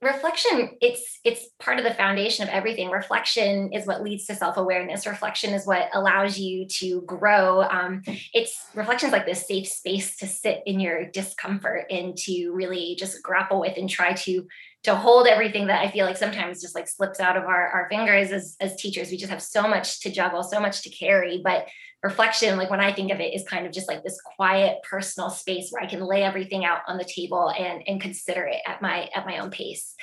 reflection 0.00 0.70
it's 0.80 1.18
it's 1.24 1.48
part 1.58 1.78
of 1.78 1.84
the 1.84 1.94
foundation 1.94 2.46
of 2.46 2.48
everything. 2.52 2.90
Reflection 2.90 3.72
is 3.72 3.86
what 3.86 4.02
leads 4.02 4.26
to 4.26 4.34
self-awareness. 4.34 5.06
Reflection 5.06 5.52
is 5.52 5.66
what 5.66 5.88
allows 5.92 6.38
you 6.38 6.66
to 6.66 7.02
grow. 7.02 7.62
Um, 7.62 8.02
it's 8.32 8.56
reflections 8.74 9.12
like 9.12 9.26
this 9.26 9.46
safe 9.46 9.66
space 9.66 10.16
to 10.18 10.26
sit 10.26 10.62
in 10.66 10.78
your 10.78 11.10
discomfort 11.10 11.86
and 11.90 12.16
to 12.18 12.50
really 12.52 12.96
just 12.98 13.22
grapple 13.22 13.60
with 13.60 13.76
and 13.76 13.88
try 13.88 14.12
to 14.12 14.46
to 14.84 14.94
hold 14.94 15.26
everything 15.26 15.66
that 15.66 15.80
i 15.80 15.90
feel 15.90 16.04
like 16.04 16.16
sometimes 16.16 16.60
just 16.60 16.74
like 16.74 16.86
slips 16.86 17.18
out 17.18 17.38
of 17.38 17.44
our, 17.44 17.68
our 17.68 17.88
fingers. 17.88 18.30
As, 18.30 18.56
as 18.60 18.76
teachers 18.76 19.10
we 19.10 19.16
just 19.16 19.30
have 19.30 19.42
so 19.42 19.66
much 19.66 20.00
to 20.00 20.10
juggle 20.10 20.42
so 20.42 20.60
much 20.60 20.82
to 20.82 20.90
carry. 20.90 21.40
But 21.42 21.66
reflection 22.04 22.58
like 22.58 22.70
when 22.70 22.80
i 22.80 22.92
think 22.92 23.10
of 23.10 23.18
it 23.18 23.34
is 23.34 23.42
kind 23.48 23.66
of 23.66 23.72
just 23.72 23.88
like 23.88 24.04
this 24.04 24.20
quiet 24.36 24.76
personal 24.88 25.30
space 25.30 25.70
where 25.70 25.82
i 25.82 25.86
can 25.86 26.00
lay 26.00 26.22
everything 26.22 26.64
out 26.64 26.80
on 26.86 26.98
the 26.98 27.04
table 27.04 27.50
and 27.58 27.82
and 27.86 28.00
consider 28.00 28.44
it 28.44 28.60
at 28.66 28.82
my 28.82 29.08
at 29.14 29.24
my 29.24 29.38
own 29.38 29.50
pace 29.50 29.94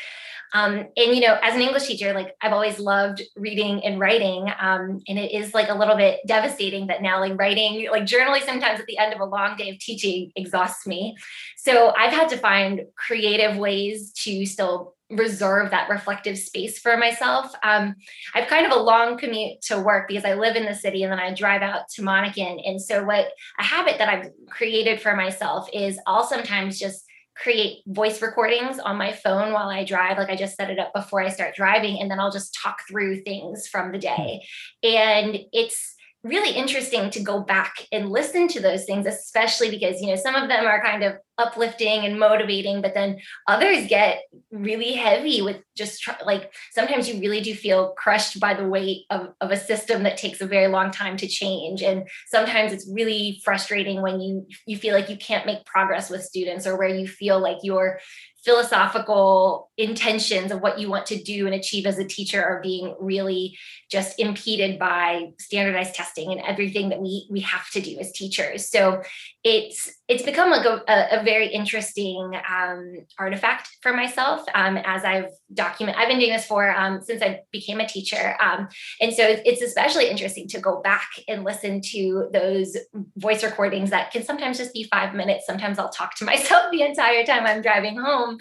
um, 0.53 0.87
and 0.95 1.15
you 1.15 1.19
know 1.21 1.37
as 1.41 1.55
an 1.55 1.61
english 1.61 1.87
teacher 1.87 2.13
like 2.13 2.35
i've 2.41 2.53
always 2.53 2.79
loved 2.79 3.21
reading 3.35 3.83
and 3.83 3.99
writing 3.99 4.51
um, 4.59 5.01
and 5.07 5.17
it 5.17 5.31
is 5.31 5.53
like 5.53 5.69
a 5.69 5.73
little 5.73 5.95
bit 5.95 6.19
devastating 6.27 6.87
that 6.87 7.01
now 7.01 7.19
like 7.19 7.37
writing 7.37 7.87
like 7.91 8.03
journaling 8.03 8.43
sometimes 8.43 8.79
at 8.79 8.85
the 8.85 8.97
end 8.97 9.13
of 9.13 9.19
a 9.19 9.25
long 9.25 9.55
day 9.55 9.69
of 9.69 9.79
teaching 9.79 10.31
exhausts 10.35 10.85
me 10.85 11.15
so 11.57 11.93
i've 11.97 12.13
had 12.13 12.29
to 12.29 12.37
find 12.37 12.81
creative 12.95 13.57
ways 13.57 14.11
to 14.13 14.45
still 14.45 14.95
reserve 15.11 15.71
that 15.71 15.89
reflective 15.89 16.37
space 16.37 16.79
for 16.79 16.97
myself. 16.97 17.53
Um, 17.63 17.95
I've 18.33 18.47
kind 18.47 18.65
of 18.65 18.71
a 18.71 18.81
long 18.81 19.17
commute 19.17 19.61
to 19.63 19.79
work 19.79 20.07
because 20.07 20.25
I 20.25 20.33
live 20.33 20.55
in 20.55 20.65
the 20.65 20.73
city 20.73 21.03
and 21.03 21.11
then 21.11 21.19
I 21.19 21.33
drive 21.33 21.61
out 21.61 21.89
to 21.95 22.01
Monacan. 22.01 22.61
And 22.65 22.81
so, 22.81 23.03
what 23.03 23.27
a 23.59 23.63
habit 23.63 23.97
that 23.97 24.09
I've 24.09 24.31
created 24.49 25.01
for 25.01 25.15
myself 25.15 25.69
is 25.73 25.99
I'll 26.07 26.23
sometimes 26.23 26.79
just 26.79 27.05
create 27.41 27.81
voice 27.87 28.21
recordings 28.21 28.79
on 28.79 28.97
my 28.97 29.11
phone 29.11 29.53
while 29.53 29.69
I 29.69 29.83
drive. 29.83 30.17
Like 30.17 30.29
I 30.29 30.35
just 30.35 30.55
set 30.55 30.69
it 30.69 30.79
up 30.79 30.93
before 30.93 31.21
I 31.21 31.29
start 31.29 31.55
driving, 31.55 31.99
and 31.99 32.09
then 32.09 32.19
I'll 32.19 32.31
just 32.31 32.57
talk 32.61 32.77
through 32.87 33.21
things 33.23 33.67
from 33.67 33.91
the 33.91 33.97
day. 33.97 34.45
And 34.83 35.39
it's 35.51 35.95
really 36.23 36.51
interesting 36.51 37.09
to 37.09 37.19
go 37.19 37.39
back 37.39 37.87
and 37.91 38.09
listen 38.09 38.47
to 38.47 38.61
those 38.61 38.85
things 38.85 39.05
especially 39.05 39.69
because 39.69 40.01
you 40.01 40.07
know 40.07 40.15
some 40.15 40.35
of 40.35 40.47
them 40.49 40.65
are 40.65 40.81
kind 40.83 41.03
of 41.03 41.15
uplifting 41.37 42.05
and 42.05 42.19
motivating 42.19 42.81
but 42.81 42.93
then 42.93 43.17
others 43.47 43.87
get 43.87 44.21
really 44.51 44.91
heavy 44.93 45.41
with 45.41 45.57
just 45.75 46.07
like 46.25 46.53
sometimes 46.71 47.09
you 47.09 47.19
really 47.19 47.41
do 47.41 47.55
feel 47.55 47.93
crushed 47.97 48.39
by 48.39 48.53
the 48.53 48.67
weight 48.67 49.05
of, 49.09 49.29
of 49.41 49.51
a 49.51 49.57
system 49.57 50.03
that 50.03 50.17
takes 50.17 50.41
a 50.41 50.45
very 50.45 50.67
long 50.67 50.91
time 50.91 51.17
to 51.17 51.27
change. 51.27 51.81
And 51.81 52.07
sometimes 52.27 52.73
it's 52.73 52.89
really 52.91 53.41
frustrating 53.43 54.01
when 54.01 54.19
you 54.19 54.45
you 54.65 54.77
feel 54.77 54.93
like 54.93 55.09
you 55.09 55.17
can't 55.17 55.45
make 55.45 55.65
progress 55.65 56.09
with 56.09 56.23
students 56.23 56.67
or 56.67 56.77
where 56.77 56.89
you 56.89 57.07
feel 57.07 57.39
like 57.39 57.57
you're 57.63 57.99
philosophical 58.43 59.69
intentions 59.77 60.51
of 60.51 60.61
what 60.61 60.79
you 60.79 60.89
want 60.89 61.05
to 61.05 61.21
do 61.21 61.45
and 61.45 61.53
achieve 61.53 61.85
as 61.85 61.99
a 61.99 62.05
teacher 62.05 62.43
are 62.43 62.61
being 62.61 62.95
really 62.99 63.57
just 63.89 64.19
impeded 64.19 64.79
by 64.79 65.31
standardized 65.39 65.93
testing 65.93 66.31
and 66.31 66.41
everything 66.41 66.89
that 66.89 66.99
we 66.99 67.27
we 67.29 67.41
have 67.41 67.69
to 67.69 67.81
do 67.81 67.99
as 67.99 68.11
teachers. 68.11 68.67
So 68.69 69.03
it's 69.43 69.91
it's 70.11 70.23
become 70.23 70.51
like 70.51 70.65
a, 70.65 70.83
a 70.89 71.23
very 71.23 71.47
interesting 71.47 72.33
um, 72.49 72.95
artifact 73.17 73.69
for 73.81 73.93
myself 73.93 74.43
um, 74.53 74.75
as 74.83 75.05
I've 75.05 75.29
documented. 75.53 76.01
I've 76.01 76.09
been 76.09 76.19
doing 76.19 76.33
this 76.33 76.45
for 76.45 76.69
um, 76.75 77.01
since 77.01 77.21
I 77.21 77.39
became 77.53 77.79
a 77.79 77.87
teacher, 77.87 78.35
um, 78.43 78.67
and 78.99 79.13
so 79.13 79.23
it's 79.45 79.61
especially 79.61 80.09
interesting 80.09 80.49
to 80.49 80.59
go 80.59 80.81
back 80.81 81.07
and 81.29 81.45
listen 81.45 81.79
to 81.91 82.29
those 82.33 82.75
voice 83.15 83.41
recordings 83.41 83.89
that 83.91 84.11
can 84.11 84.25
sometimes 84.25 84.57
just 84.57 84.73
be 84.73 84.83
five 84.83 85.15
minutes. 85.15 85.45
Sometimes 85.45 85.79
I'll 85.79 85.87
talk 85.87 86.15
to 86.15 86.25
myself 86.31 86.65
the 86.73 86.81
entire 86.81 87.25
time 87.25 87.45
I'm 87.45 87.61
driving 87.61 87.97
home, 87.97 88.37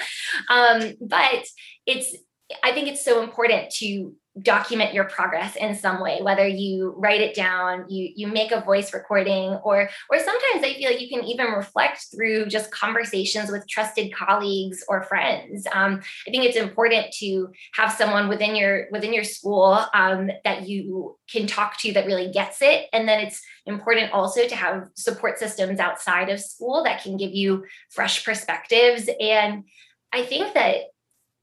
um, 0.48 0.94
but 1.00 1.44
it's 1.86 2.16
I 2.62 2.72
think 2.72 2.88
it's 2.88 3.04
so 3.04 3.22
important 3.22 3.70
to 3.76 4.14
document 4.42 4.94
your 4.94 5.04
progress 5.04 5.56
in 5.56 5.74
some 5.74 6.00
way 6.00 6.20
whether 6.22 6.46
you 6.46 6.94
write 6.96 7.20
it 7.20 7.34
down 7.34 7.84
you 7.88 8.12
you 8.14 8.28
make 8.28 8.52
a 8.52 8.60
voice 8.60 8.94
recording 8.94 9.54
or 9.64 9.90
or 10.08 10.18
sometimes 10.18 10.64
i 10.64 10.72
feel 10.74 10.88
like 10.88 11.00
you 11.00 11.08
can 11.08 11.24
even 11.24 11.46
reflect 11.46 12.06
through 12.14 12.46
just 12.46 12.70
conversations 12.70 13.50
with 13.50 13.66
trusted 13.68 14.12
colleagues 14.14 14.84
or 14.88 15.02
friends. 15.02 15.66
Um, 15.72 16.00
i 16.26 16.30
think 16.30 16.44
it's 16.44 16.56
important 16.56 17.12
to 17.18 17.50
have 17.74 17.92
someone 17.92 18.28
within 18.28 18.54
your 18.54 18.86
within 18.92 19.12
your 19.12 19.24
school 19.24 19.84
um, 19.94 20.30
that 20.44 20.68
you 20.68 21.18
can 21.28 21.48
talk 21.48 21.78
to 21.78 21.92
that 21.92 22.06
really 22.06 22.30
gets 22.30 22.62
it. 22.62 22.88
And 22.92 23.08
then 23.08 23.20
it's 23.20 23.40
important 23.66 24.12
also 24.12 24.46
to 24.46 24.56
have 24.56 24.88
support 24.94 25.38
systems 25.38 25.80
outside 25.80 26.28
of 26.28 26.40
school 26.40 26.84
that 26.84 27.02
can 27.02 27.16
give 27.16 27.32
you 27.32 27.64
fresh 27.90 28.24
perspectives. 28.24 29.08
And 29.20 29.64
i 30.12 30.22
think 30.22 30.54
that 30.54 30.76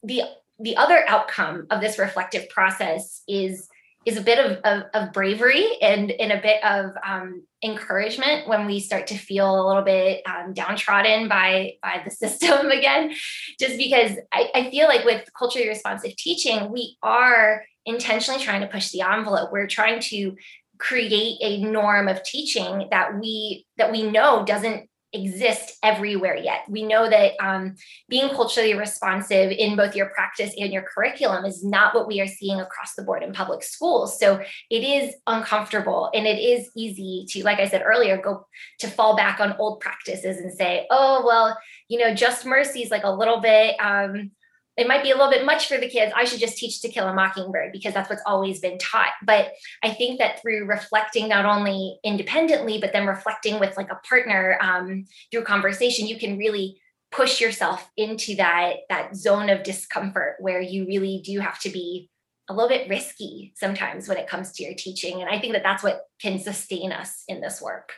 the 0.03 0.23
the 0.59 0.77
other 0.77 1.03
outcome 1.07 1.67
of 1.69 1.81
this 1.81 1.99
reflective 1.99 2.49
process 2.49 3.21
is 3.27 3.69
is 4.05 4.15
a 4.15 4.21
bit 4.21 4.39
of, 4.39 4.57
of, 4.63 4.83
of 4.93 5.11
bravery 5.11 5.67
and, 5.81 6.11
and 6.11 6.31
a 6.31 6.41
bit 6.41 6.63
of 6.63 6.91
um, 7.05 7.43
encouragement 7.61 8.47
when 8.47 8.65
we 8.65 8.79
start 8.79 9.05
to 9.07 9.17
feel 9.17 9.53
a 9.53 9.67
little 9.67 9.83
bit 9.83 10.21
um, 10.25 10.53
downtrodden 10.53 11.27
by 11.27 11.73
by 11.81 12.01
the 12.05 12.11
system 12.23 12.71
again. 12.71 13.13
Just 13.59 13.77
because 13.77 14.11
I, 14.31 14.49
I 14.55 14.71
feel 14.71 14.87
like 14.87 15.03
with 15.03 15.29
culturally 15.37 15.67
responsive 15.67 16.15
teaching 16.15 16.71
we 16.71 16.97
are 17.03 17.63
intentionally 17.85 18.41
trying 18.41 18.61
to 18.61 18.67
push 18.67 18.91
the 18.91 19.01
envelope. 19.01 19.51
We're 19.51 19.67
trying 19.67 19.99
to 20.01 20.35
create 20.79 21.37
a 21.41 21.61
norm 21.63 22.07
of 22.07 22.23
teaching 22.23 22.87
that 22.91 23.19
we 23.19 23.65
that 23.77 23.91
we 23.91 24.09
know 24.09 24.45
doesn't 24.45 24.89
exist 25.17 25.77
everywhere 25.83 26.35
yet. 26.35 26.61
We 26.69 26.83
know 26.83 27.09
that 27.09 27.33
um, 27.39 27.75
being 28.09 28.29
culturally 28.29 28.73
responsive 28.73 29.51
in 29.51 29.75
both 29.75 29.95
your 29.95 30.07
practice 30.07 30.53
and 30.57 30.71
your 30.71 30.83
curriculum 30.83 31.45
is 31.45 31.63
not 31.63 31.93
what 31.95 32.07
we 32.07 32.21
are 32.21 32.27
seeing 32.27 32.59
across 32.59 32.95
the 32.95 33.03
board 33.03 33.23
in 33.23 33.33
public 33.33 33.63
schools. 33.63 34.19
So 34.19 34.41
it 34.69 34.83
is 34.83 35.15
uncomfortable 35.27 36.09
and 36.13 36.25
it 36.25 36.39
is 36.39 36.69
easy 36.75 37.25
to, 37.29 37.43
like 37.43 37.59
I 37.59 37.67
said 37.67 37.83
earlier, 37.85 38.21
go 38.21 38.47
to 38.79 38.87
fall 38.87 39.15
back 39.15 39.39
on 39.39 39.55
old 39.59 39.79
practices 39.79 40.37
and 40.37 40.53
say, 40.53 40.87
oh, 40.89 41.23
well, 41.25 41.57
you 41.87 41.99
know, 41.99 42.13
just 42.13 42.45
mercy 42.45 42.81
is 42.83 42.91
like 42.91 43.03
a 43.03 43.11
little 43.11 43.39
bit. 43.39 43.75
Um, 43.79 44.31
it 44.77 44.87
might 44.87 45.03
be 45.03 45.11
a 45.11 45.15
little 45.15 45.31
bit 45.31 45.45
much 45.45 45.67
for 45.67 45.77
the 45.77 45.89
kids. 45.89 46.13
I 46.15 46.25
should 46.25 46.39
just 46.39 46.57
teach 46.57 46.81
to 46.81 46.89
kill 46.89 47.07
a 47.07 47.13
mockingbird 47.13 47.71
because 47.71 47.93
that's 47.93 48.09
what's 48.09 48.21
always 48.25 48.59
been 48.59 48.77
taught. 48.77 49.13
But 49.25 49.53
I 49.83 49.89
think 49.89 50.19
that 50.19 50.41
through 50.41 50.65
reflecting 50.65 51.27
not 51.27 51.45
only 51.45 51.99
independently, 52.03 52.77
but 52.79 52.93
then 52.93 53.07
reflecting 53.07 53.59
with 53.59 53.75
like 53.75 53.91
a 53.91 53.99
partner 54.07 54.57
um, 54.61 55.05
through 55.31 55.43
conversation, 55.43 56.07
you 56.07 56.19
can 56.19 56.37
really 56.37 56.79
push 57.11 57.41
yourself 57.41 57.89
into 57.97 58.35
that 58.35 58.75
that 58.89 59.15
zone 59.15 59.49
of 59.49 59.63
discomfort 59.63 60.35
where 60.39 60.61
you 60.61 60.85
really 60.85 61.21
do 61.25 61.39
have 61.39 61.57
to 61.59 61.69
be 61.69 62.09
a 62.49 62.53
little 62.53 62.69
bit 62.69 62.89
risky 62.89 63.53
sometimes 63.55 64.07
when 64.07 64.17
it 64.17 64.27
comes 64.27 64.51
to 64.53 64.63
your 64.63 64.73
teaching. 64.73 65.21
And 65.21 65.29
I 65.29 65.39
think 65.39 65.53
that 65.53 65.63
that's 65.63 65.83
what 65.83 66.01
can 66.21 66.39
sustain 66.39 66.91
us 66.91 67.23
in 67.27 67.41
this 67.41 67.61
work. 67.61 67.93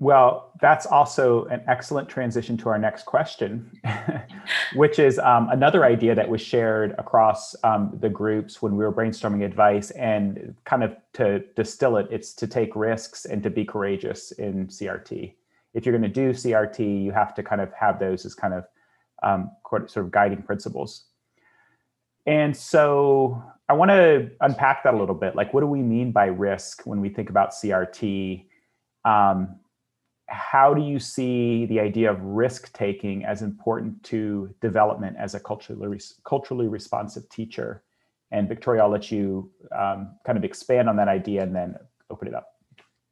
Well, 0.00 0.52
that's 0.60 0.86
also 0.86 1.46
an 1.46 1.62
excellent 1.66 2.08
transition 2.08 2.56
to 2.58 2.68
our 2.68 2.78
next 2.78 3.04
question, 3.04 3.80
which 4.76 5.00
is 5.00 5.18
um, 5.18 5.48
another 5.50 5.84
idea 5.84 6.14
that 6.14 6.28
was 6.28 6.40
shared 6.40 6.94
across 6.98 7.56
um, 7.64 7.96
the 8.00 8.08
groups 8.08 8.62
when 8.62 8.76
we 8.76 8.84
were 8.84 8.92
brainstorming 8.92 9.44
advice. 9.44 9.90
And 9.90 10.54
kind 10.64 10.84
of 10.84 10.96
to 11.14 11.40
distill 11.56 11.96
it, 11.96 12.06
it's 12.12 12.32
to 12.34 12.46
take 12.46 12.76
risks 12.76 13.24
and 13.24 13.42
to 13.42 13.50
be 13.50 13.64
courageous 13.64 14.30
in 14.32 14.68
CRT. 14.68 15.34
If 15.74 15.84
you're 15.84 15.98
going 15.98 16.02
to 16.02 16.08
do 16.08 16.30
CRT, 16.30 17.02
you 17.02 17.10
have 17.10 17.34
to 17.34 17.42
kind 17.42 17.60
of 17.60 17.72
have 17.72 17.98
those 17.98 18.24
as 18.24 18.36
kind 18.36 18.54
of 18.54 18.64
um, 19.24 19.50
sort 19.68 19.96
of 19.96 20.12
guiding 20.12 20.42
principles. 20.42 21.06
And 22.24 22.56
so 22.56 23.42
I 23.68 23.72
want 23.72 23.90
to 23.90 24.30
unpack 24.42 24.84
that 24.84 24.94
a 24.94 24.96
little 24.96 25.14
bit. 25.14 25.34
Like, 25.34 25.52
what 25.52 25.60
do 25.60 25.66
we 25.66 25.82
mean 25.82 26.12
by 26.12 26.26
risk 26.26 26.82
when 26.84 27.00
we 27.00 27.08
think 27.08 27.30
about 27.30 27.50
CRT? 27.50 28.44
Um, 29.04 29.56
how 30.28 30.74
do 30.74 30.82
you 30.82 30.98
see 30.98 31.66
the 31.66 31.80
idea 31.80 32.10
of 32.10 32.20
risk 32.22 32.72
taking 32.74 33.24
as 33.24 33.42
important 33.42 34.02
to 34.04 34.54
development 34.60 35.16
as 35.18 35.34
a 35.34 35.40
culturally 35.40 36.00
culturally 36.24 36.68
responsive 36.68 37.28
teacher? 37.30 37.82
And 38.30 38.46
Victoria, 38.46 38.82
I'll 38.82 38.90
let 38.90 39.10
you 39.10 39.50
um, 39.76 40.16
kind 40.26 40.36
of 40.36 40.44
expand 40.44 40.88
on 40.88 40.96
that 40.96 41.08
idea 41.08 41.42
and 41.42 41.56
then 41.56 41.76
open 42.10 42.28
it 42.28 42.34
up. 42.34 42.58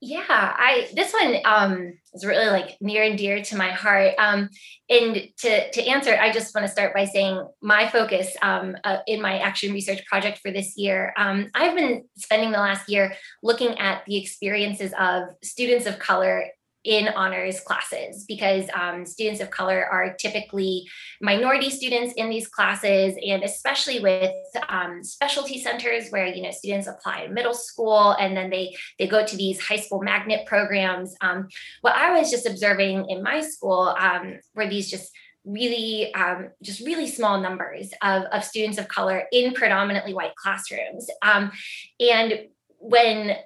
Yeah, 0.03 0.27
I 0.29 0.89
this 0.95 1.15
one 1.15 1.37
um, 1.47 1.99
is 2.13 2.27
really 2.27 2.49
like 2.49 2.77
near 2.83 3.03
and 3.03 3.17
dear 3.17 3.43
to 3.45 3.57
my 3.57 3.71
heart. 3.71 4.13
Um, 4.19 4.51
and 4.91 5.29
to 5.39 5.71
to 5.71 5.87
answer, 5.87 6.15
I 6.15 6.31
just 6.31 6.55
want 6.55 6.67
to 6.67 6.71
start 6.71 6.93
by 6.93 7.07
saying 7.07 7.43
my 7.63 7.89
focus 7.89 8.37
um, 8.43 8.77
uh, 8.85 8.99
in 9.07 9.23
my 9.23 9.39
action 9.39 9.73
research 9.73 10.05
project 10.05 10.41
for 10.41 10.51
this 10.51 10.77
year. 10.77 11.15
Um, 11.17 11.49
I've 11.55 11.75
been 11.75 12.05
spending 12.19 12.53
the 12.53 12.59
last 12.59 12.91
year 12.91 13.15
looking 13.43 13.79
at 13.79 14.05
the 14.05 14.19
experiences 14.19 14.93
of 14.99 15.29
students 15.43 15.87
of 15.87 15.99
color 15.99 16.51
in 16.87 17.09
honors 17.09 17.61
classes 17.61 18.25
because 18.25 18.65
um, 18.73 19.05
students 19.05 19.41
of 19.41 19.51
color 19.51 19.85
are 19.85 20.15
typically 20.15 20.89
minority 21.21 21.69
students 21.69 22.15
in 22.17 22.31
these 22.31 22.47
classes 22.47 23.17
and 23.27 23.43
especially 23.43 23.99
with 23.99 24.33
um, 24.69 25.03
specialty 25.03 25.61
centers 25.61 26.09
where 26.11 26.27
you 26.27 26.43
know 26.43 26.53
students 26.53 26.87
apply 26.87 27.23
in 27.23 27.35
middle 27.35 27.55
school 27.55 28.13
and 28.13 28.37
then 28.37 28.49
they 28.51 28.75
they 29.01 29.09
go 29.09 29.27
to 29.27 29.37
these 29.37 29.61
high 29.61 29.77
school 29.77 30.01
magnet 30.01 30.47
programs. 30.47 31.15
Um, 31.21 31.49
what 31.81 31.97
i 31.97 32.17
was 32.17 32.31
just 32.31 32.47
observing 32.47 33.11
in 33.11 33.23
my 33.23 33.41
school 33.41 33.95
um, 33.99 34.39
were 34.55 34.69
these 34.69 34.89
just 34.89 35.11
really 35.45 36.13
um, 36.15 36.49
just 36.63 36.81
really 36.81 37.09
small 37.09 37.41
numbers 37.41 37.91
of, 38.03 38.25
of 38.25 38.45
students 38.45 38.79
of 38.79 38.89
color 38.89 39.25
in 39.33 39.55
predominantly 39.55 40.15
white 40.15 40.35
classrooms. 40.37 41.09
Um, 41.23 41.53
and 42.01 42.47
when 42.79 43.37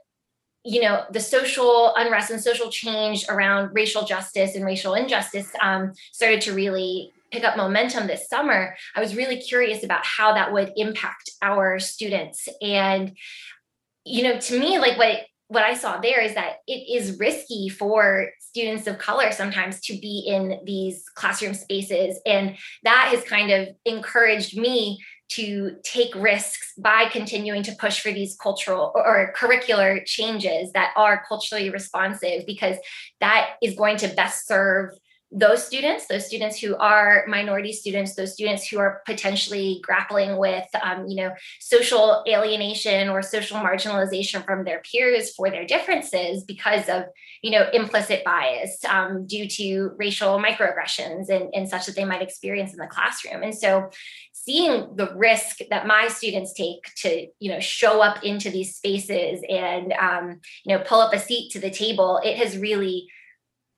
you 0.65 0.83
know 0.83 1.05
the 1.11 1.21
social 1.21 1.95
unrest 1.97 2.31
and 2.31 2.43
social 2.43 2.71
change 2.71 3.25
around 3.29 3.71
racial 3.73 4.05
justice 4.05 4.55
and 4.55 4.65
racial 4.65 4.95
injustice 4.95 5.51
um, 5.63 5.93
started 6.13 6.41
to 6.43 6.53
really 6.53 7.13
pick 7.31 7.45
up 7.45 7.57
momentum 7.57 8.07
this 8.07 8.29
summer 8.29 8.77
i 8.97 9.01
was 9.01 9.17
really 9.17 9.41
curious 9.41 9.85
about 9.85 10.05
how 10.05 10.35
that 10.35 10.53
would 10.53 10.73
impact 10.77 11.31
our 11.43 11.79
students. 11.79 12.49
And 12.61 13.17
you 14.05 14.23
know 14.23 14.39
to 14.39 14.59
me 14.59 14.79
like 14.79 14.99
what 14.99 15.21
what 15.49 15.63
i 15.63 15.75
saw 15.75 15.99
there 15.99 16.21
is 16.21 16.35
that 16.35 16.57
it 16.67 16.97
is 16.97 17.19
risky 17.19 17.69
for 17.69 18.31
students 18.51 18.89
of 18.89 18.99
color 18.99 19.31
sometimes 19.31 19.81
to 19.81 19.93
be 19.99 20.25
in 20.27 20.59
these 20.65 21.09
classroom 21.15 21.55
spaces. 21.55 22.21
And 22.27 22.57
that 22.83 23.13
has 23.15 23.23
kind 23.25 23.53
of 23.53 23.69
encouraged 23.85 24.59
me 24.59 24.99
to 25.31 25.77
take 25.83 26.15
risks 26.15 26.73
by 26.77 27.07
continuing 27.07 27.63
to 27.63 27.73
push 27.73 28.01
for 28.01 28.13
these 28.13 28.37
cultural 28.37 28.93
or 28.95 29.33
curricular 29.37 30.05
changes 30.05 30.73
that 30.73 30.93
are 30.97 31.25
culturally 31.27 31.71
responsive 31.71 32.45
because 32.47 32.77
that 33.21 33.51
is 33.63 33.77
going 33.77 33.97
to 33.97 34.09
best 34.09 34.47
serve 34.47 34.91
those 35.33 35.65
students, 35.65 36.07
those 36.09 36.27
students 36.27 36.59
who 36.59 36.75
are 36.77 37.25
minority 37.29 37.73
students, 37.73 38.17
those 38.17 38.33
students 38.33 38.67
who 38.67 38.79
are 38.79 39.01
potentially 39.07 39.81
grappling 39.85 40.37
with, 40.39 40.67
um, 40.83 41.07
you 41.07 41.15
know, 41.15 41.33
social 41.61 42.25
alienation 42.27 43.09
or 43.09 43.23
social 43.23 43.59
marginalization 43.59 44.45
from 44.45 44.65
their 44.65 44.81
peers 44.81 45.33
for 45.35 45.49
their 45.49 45.65
differences 45.65 46.43
because 46.43 46.89
of, 46.89 47.05
you 47.43 47.53
know, 47.53 47.69
implicit 47.73 48.25
bias 48.25 48.85
um, 48.87 49.25
due 49.27 49.47
to 49.47 49.93
racial 49.99 50.39
microaggressions 50.39 51.29
and, 51.29 51.55
and 51.55 51.69
such 51.69 51.87
that 51.87 51.95
they 51.95 52.05
might 52.05 52.23
experience 52.23 52.73
in 52.73 52.79
the 52.79 52.89
classroom. 52.89 53.45
And 53.45 53.57
so, 53.57 53.89
seeing 54.51 54.97
the 54.97 55.13
risk 55.15 55.59
that 55.71 55.87
my 55.87 56.09
students 56.09 56.53
take 56.53 56.93
to, 56.97 57.29
you 57.39 57.53
know, 57.53 57.61
show 57.61 58.03
up 58.03 58.25
into 58.25 58.51
these 58.51 58.75
spaces 58.75 59.41
and, 59.49 59.93
um, 59.93 60.41
you 60.65 60.77
know, 60.77 60.83
pull 60.85 61.01
up 61.01 61.15
a 61.15 61.21
seat 61.21 61.53
to 61.53 61.61
the 61.61 61.71
table, 61.71 62.21
it 62.25 62.37
has 62.37 62.59
really 62.59 63.07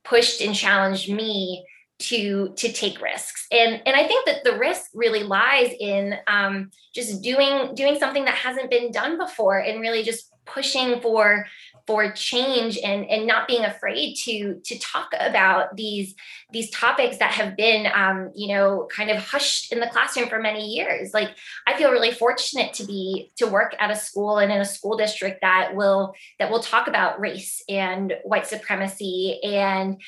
pushed 0.02 0.40
and 0.40 0.54
challenged 0.54 1.12
me 1.12 1.64
to 1.98 2.54
to 2.56 2.72
take 2.72 3.00
risks. 3.00 3.46
And 3.52 3.82
and 3.86 3.94
i 3.94 4.06
think 4.06 4.26
that 4.26 4.42
the 4.44 4.58
risk 4.58 4.90
really 4.94 5.22
lies 5.22 5.72
in 5.78 6.16
um, 6.26 6.70
just 6.94 7.22
doing 7.22 7.74
doing 7.74 7.98
something 7.98 8.24
that 8.24 8.34
hasn't 8.34 8.70
been 8.70 8.90
done 8.90 9.18
before 9.18 9.58
and 9.58 9.80
really 9.80 10.02
just 10.02 10.32
pushing 10.46 11.00
for 11.00 11.46
for 11.86 12.12
change 12.12 12.78
and 12.78 13.04
and 13.06 13.26
not 13.26 13.48
being 13.48 13.64
afraid 13.64 14.14
to 14.14 14.60
to 14.64 14.78
talk 14.78 15.10
about 15.18 15.76
these 15.76 16.14
these 16.52 16.70
topics 16.70 17.18
that 17.18 17.32
have 17.32 17.56
been 17.56 17.86
um, 17.94 18.30
you 18.34 18.54
know 18.54 18.88
kind 18.94 19.10
of 19.10 19.18
hushed 19.18 19.72
in 19.72 19.80
the 19.80 19.86
classroom 19.88 20.28
for 20.28 20.38
many 20.38 20.66
years. 20.66 21.12
Like 21.14 21.30
i 21.66 21.76
feel 21.76 21.90
really 21.90 22.12
fortunate 22.12 22.72
to 22.74 22.84
be 22.84 23.32
to 23.36 23.46
work 23.46 23.74
at 23.78 23.90
a 23.90 23.96
school 23.96 24.38
and 24.38 24.52
in 24.52 24.60
a 24.60 24.64
school 24.64 24.96
district 24.96 25.40
that 25.42 25.74
will 25.74 26.14
that 26.38 26.50
will 26.50 26.60
talk 26.60 26.86
about 26.86 27.20
race 27.20 27.62
and 27.68 28.14
white 28.24 28.46
supremacy 28.46 29.40
and 29.42 30.00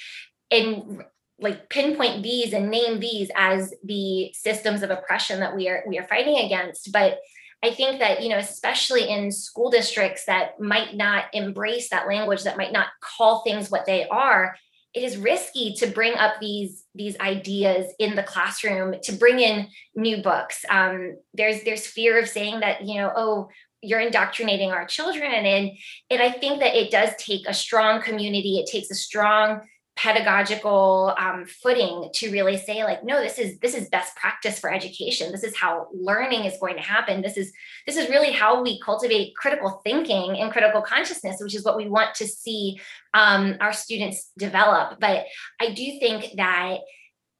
and 0.50 1.04
like 1.40 1.68
pinpoint 1.68 2.22
these 2.22 2.52
and 2.52 2.70
name 2.70 3.00
these 3.00 3.30
as 3.36 3.74
the 3.82 4.32
systems 4.32 4.82
of 4.82 4.90
oppression 4.90 5.40
that 5.40 5.54
we 5.54 5.68
are 5.68 5.84
we 5.86 5.98
are 5.98 6.06
fighting 6.06 6.38
against. 6.38 6.92
But 6.92 7.18
I 7.64 7.70
think 7.70 7.98
that, 8.00 8.22
you 8.22 8.28
know, 8.28 8.36
especially 8.36 9.08
in 9.08 9.32
school 9.32 9.70
districts 9.70 10.26
that 10.26 10.60
might 10.60 10.94
not 10.94 11.24
embrace 11.32 11.88
that 11.88 12.06
language, 12.06 12.42
that 12.42 12.58
might 12.58 12.72
not 12.72 12.88
call 13.00 13.42
things 13.42 13.70
what 13.70 13.86
they 13.86 14.06
are, 14.08 14.54
it 14.92 15.02
is 15.02 15.16
risky 15.16 15.72
to 15.78 15.86
bring 15.86 16.14
up 16.14 16.34
these 16.40 16.84
these 16.94 17.18
ideas 17.18 17.92
in 17.98 18.14
the 18.14 18.22
classroom 18.22 18.94
to 19.02 19.12
bring 19.12 19.40
in 19.40 19.66
new 19.96 20.22
books. 20.22 20.64
Um, 20.68 21.16
there's 21.32 21.64
there's 21.64 21.86
fear 21.86 22.20
of 22.20 22.28
saying 22.28 22.60
that 22.60 22.84
you 22.84 23.00
know 23.00 23.10
oh 23.16 23.48
you're 23.80 24.00
indoctrinating 24.00 24.70
our 24.70 24.86
children. 24.86 25.32
And 25.32 25.70
and 26.10 26.22
i 26.22 26.30
think 26.30 26.60
that 26.60 26.76
it 26.76 26.90
does 26.90 27.10
take 27.18 27.48
a 27.48 27.54
strong 27.54 28.02
community. 28.02 28.58
It 28.58 28.70
takes 28.70 28.90
a 28.90 28.94
strong 28.94 29.62
pedagogical 29.96 31.14
um, 31.18 31.44
footing 31.46 32.10
to 32.12 32.30
really 32.32 32.58
say 32.58 32.82
like 32.82 33.04
no 33.04 33.22
this 33.22 33.38
is 33.38 33.58
this 33.60 33.74
is 33.74 33.88
best 33.88 34.16
practice 34.16 34.58
for 34.58 34.72
education. 34.72 35.30
This 35.30 35.44
is 35.44 35.56
how 35.56 35.86
learning 35.92 36.44
is 36.44 36.58
going 36.58 36.76
to 36.76 36.82
happen. 36.82 37.22
This 37.22 37.36
is 37.36 37.52
this 37.86 37.96
is 37.96 38.08
really 38.08 38.32
how 38.32 38.62
we 38.62 38.80
cultivate 38.80 39.36
critical 39.36 39.80
thinking 39.84 40.38
and 40.38 40.50
critical 40.50 40.82
consciousness 40.82 41.36
which 41.40 41.54
is 41.54 41.64
what 41.64 41.76
we 41.76 41.88
want 41.88 42.14
to 42.16 42.26
see 42.26 42.80
um, 43.14 43.56
our 43.60 43.72
students 43.72 44.30
develop. 44.36 44.98
But 45.00 45.26
i 45.60 45.72
do 45.72 45.98
think 46.00 46.32
that 46.36 46.78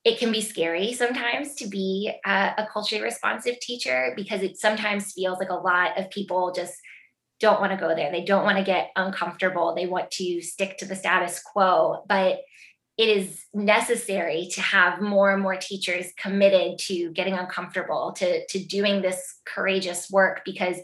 it 0.05 0.19
can 0.19 0.31
be 0.31 0.43
scary 0.43 0.93
sometimes 0.93 1.55
to 1.55 1.67
be 1.67 2.13
a, 2.27 2.53
a 2.59 2.69
culturally 2.71 3.03
responsive 3.03 3.59
teacher 3.61 4.13
because 4.17 4.43
it 4.43 4.59
sometimes 4.59 5.13
feels 5.13 5.39
like 5.39 5.49
a 5.49 5.55
lot 5.55 5.99
of 5.99 6.11
people 6.11 6.53
just 6.53 6.75
don't 7.41 7.61
want 7.61 7.73
to 7.73 7.79
go 7.79 7.95
there. 7.95 8.11
They 8.11 8.25
don't 8.25 8.45
want 8.45 8.59
to 8.59 8.65
get 8.65 8.91
uncomfortable. 8.97 9.75
They 9.75 9.87
want 9.87 10.11
to 10.13 10.41
stick 10.41 10.79
to 10.79 10.87
the 10.87 10.97
status 10.97 11.41
quo. 11.41 12.05
But 12.09 12.41
it 12.97 13.09
is 13.09 13.45
necessary 13.53 14.49
to 14.53 14.61
have 14.61 15.01
more 15.01 15.33
and 15.33 15.43
more 15.43 15.57
teachers 15.57 16.13
committed 16.17 16.79
to 16.79 17.11
getting 17.11 17.35
uncomfortable, 17.35 18.13
to, 18.19 18.47
to 18.47 18.65
doing 18.65 19.03
this 19.03 19.41
courageous 19.45 20.11
work 20.11 20.43
because 20.45 20.77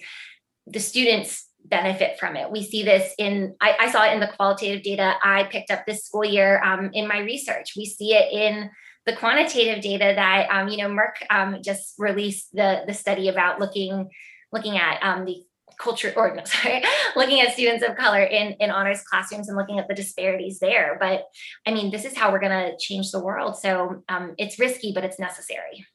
the 0.66 0.80
students 0.80 1.46
benefit 1.64 2.18
from 2.18 2.36
it. 2.36 2.50
We 2.50 2.64
see 2.64 2.82
this 2.82 3.14
in, 3.16 3.54
I, 3.60 3.76
I 3.78 3.90
saw 3.90 4.04
it 4.04 4.14
in 4.14 4.20
the 4.20 4.32
qualitative 4.34 4.82
data 4.82 5.14
I 5.22 5.44
picked 5.44 5.70
up 5.70 5.86
this 5.86 6.04
school 6.04 6.24
year 6.24 6.60
um, 6.64 6.90
in 6.92 7.06
my 7.06 7.20
research. 7.20 7.74
We 7.76 7.86
see 7.86 8.14
it 8.14 8.32
in 8.32 8.70
the 9.06 9.14
quantitative 9.14 9.82
data 9.82 10.12
that, 10.16 10.48
um, 10.50 10.68
you 10.68 10.78
know, 10.78 10.88
MERC 10.88 11.14
um, 11.30 11.58
just 11.62 11.94
released 11.98 12.48
the, 12.52 12.82
the 12.86 12.94
study 12.94 13.28
about 13.28 13.60
looking 13.60 14.10
looking 14.52 14.78
at 14.78 14.98
um, 15.02 15.24
the 15.24 15.44
culture 15.80 16.12
or 16.16 16.34
no, 16.34 16.44
sorry, 16.44 16.82
looking 17.16 17.40
at 17.40 17.52
students 17.54 17.84
of 17.84 17.96
color 17.96 18.22
in, 18.22 18.52
in 18.60 18.70
honors 18.70 19.02
classrooms 19.02 19.48
and 19.48 19.56
looking 19.56 19.78
at 19.78 19.88
the 19.88 19.94
disparities 19.94 20.58
there. 20.58 20.96
But 21.00 21.28
I 21.66 21.72
mean, 21.72 21.90
this 21.90 22.04
is 22.04 22.16
how 22.16 22.30
we're 22.30 22.40
going 22.40 22.70
to 22.70 22.76
change 22.78 23.10
the 23.10 23.20
world. 23.20 23.56
So 23.56 24.02
um, 24.08 24.34
it's 24.38 24.58
risky, 24.58 24.92
but 24.92 25.04
it's 25.04 25.18
necessary. 25.18 25.86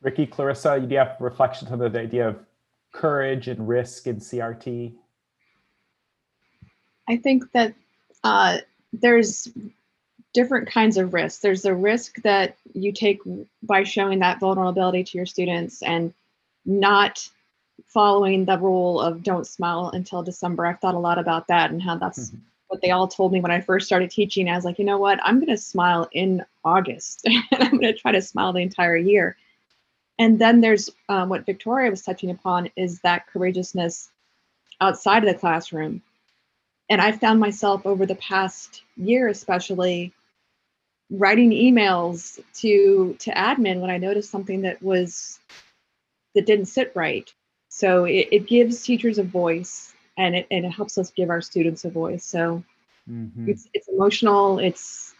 Ricky, 0.00 0.26
Clarissa, 0.26 0.80
do 0.80 0.86
you 0.92 0.98
have 0.98 1.16
reflections 1.18 1.70
on 1.70 1.78
the 1.78 1.98
idea 1.98 2.28
of 2.28 2.36
courage 2.92 3.48
and 3.48 3.66
risk 3.66 4.06
in 4.06 4.16
CRT? 4.16 4.94
I 7.08 7.16
think 7.16 7.50
that 7.52 7.74
uh, 8.22 8.58
there's 8.92 9.48
different 10.32 10.68
kinds 10.68 10.96
of 10.96 11.14
risks. 11.14 11.40
There's 11.40 11.62
the 11.62 11.74
risk 11.74 12.20
that 12.22 12.56
you 12.74 12.92
take 12.92 13.20
by 13.62 13.84
showing 13.84 14.18
that 14.18 14.40
vulnerability 14.40 15.04
to 15.04 15.18
your 15.18 15.26
students 15.26 15.82
and 15.82 16.12
not 16.66 17.28
following 17.86 18.44
the 18.44 18.58
rule 18.58 19.00
of 19.00 19.22
don't 19.22 19.46
smile 19.46 19.90
until 19.92 20.22
December. 20.22 20.66
I've 20.66 20.80
thought 20.80 20.94
a 20.94 20.98
lot 20.98 21.18
about 21.18 21.48
that 21.48 21.70
and 21.70 21.82
how 21.82 21.96
that's 21.96 22.30
mm-hmm. 22.30 22.38
what 22.68 22.80
they 22.80 22.90
all 22.90 23.08
told 23.08 23.32
me 23.32 23.40
when 23.40 23.50
I 23.50 23.60
first 23.60 23.86
started 23.86 24.10
teaching. 24.10 24.48
I 24.48 24.56
was 24.56 24.64
like, 24.64 24.78
you 24.78 24.84
know 24.84 24.98
what? 24.98 25.20
I'm 25.22 25.36
going 25.36 25.48
to 25.48 25.56
smile 25.56 26.08
in 26.12 26.44
August 26.64 27.22
and 27.24 27.44
I'm 27.52 27.78
going 27.78 27.92
to 27.92 27.98
try 27.98 28.12
to 28.12 28.22
smile 28.22 28.52
the 28.52 28.60
entire 28.60 28.96
year. 28.96 29.36
And 30.18 30.38
then 30.38 30.60
there's 30.60 30.90
um, 31.08 31.28
what 31.28 31.46
Victoria 31.46 31.90
was 31.90 32.02
touching 32.02 32.30
upon 32.30 32.70
is 32.76 33.00
that 33.00 33.26
courageousness 33.26 34.10
outside 34.80 35.24
of 35.24 35.32
the 35.32 35.38
classroom. 35.38 36.02
And 36.88 37.00
I 37.00 37.12
found 37.12 37.40
myself 37.40 37.86
over 37.86 38.06
the 38.06 38.14
past 38.16 38.82
year, 38.96 39.28
especially 39.28 40.12
writing 41.10 41.50
emails 41.50 42.40
to 42.54 43.14
to 43.20 43.30
admin 43.32 43.80
when 43.80 43.90
I 43.90 43.98
noticed 43.98 44.30
something 44.30 44.62
that 44.62 44.82
was 44.82 45.38
that 46.34 46.46
didn't 46.46 46.66
sit 46.66 46.92
right 46.94 47.32
so 47.74 48.04
it, 48.04 48.28
it 48.30 48.46
gives 48.46 48.84
teachers 48.84 49.18
a 49.18 49.24
voice 49.24 49.94
and 50.16 50.36
it, 50.36 50.46
and 50.52 50.64
it 50.64 50.70
helps 50.70 50.96
us 50.96 51.10
give 51.10 51.28
our 51.28 51.40
students 51.40 51.84
a 51.84 51.90
voice 51.90 52.24
so 52.24 52.62
mm-hmm. 53.10 53.48
it's, 53.48 53.68
it's 53.74 53.88
emotional 53.88 54.60
it's 54.60 55.14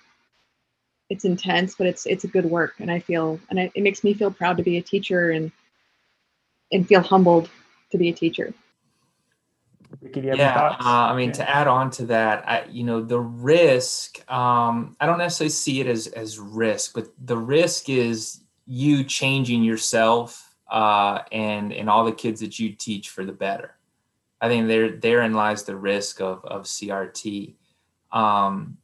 it's 1.11 1.25
intense 1.25 1.75
but 1.75 1.89
it's 1.89 2.07
it's 2.07 2.23
a 2.23 2.29
good 2.29 2.45
work 2.45 2.75
and 2.79 2.93
i 2.93 3.01
feel 3.01 3.41
and 3.51 3.59
it, 3.59 3.73
it 3.75 3.83
makes 3.83 4.05
me 4.05 4.15
feel 4.15 4.31
proud 4.31 4.57
to 4.57 4.63
be 4.63 4.77
a 4.77 4.83
teacher 4.83 5.31
and 5.33 5.51
and 6.71 6.87
feel 6.87 7.01
humbled 7.01 7.51
to 7.91 7.99
be 7.99 8.09
a 8.09 8.13
teacher 8.13 8.55
yeah, 10.13 10.77
uh, 10.81 11.13
I 11.13 11.17
mean, 11.17 11.29
yeah. 11.29 11.35
to 11.35 11.49
add 11.49 11.69
on 11.69 11.89
to 11.93 12.07
that, 12.07 12.49
I, 12.49 12.65
you 12.69 12.83
know, 12.83 13.01
the 13.01 13.21
risk. 13.21 14.19
Um, 14.31 14.97
I 15.01 15.07
don't 15.07 15.19
necessarily 15.19 15.51
see 15.51 15.81
it 15.81 15.87
as 15.87 16.09
as 16.09 16.37
risk, 16.37 16.95
but 16.95 17.07
the 17.25 17.39
risk 17.39 17.89
is 17.89 18.41
you 18.67 19.05
changing 19.05 19.63
yourself 19.63 20.54
uh, 20.75 21.23
and 21.31 21.73
and 21.73 21.89
all 21.89 22.05
the 22.05 22.13
kids 22.13 22.41
that 22.41 22.59
you 22.59 22.71
teach 22.71 23.09
for 23.09 23.25
the 23.25 23.33
better. 23.33 23.77
I 24.41 24.49
think 24.49 24.67
there 24.67 24.97
therein 24.97 25.33
lies 25.33 25.63
the 25.63 25.77
risk 25.77 26.21
of 26.21 26.45
of 26.45 26.65
CRT. 26.65 27.55
Um, 28.11 28.77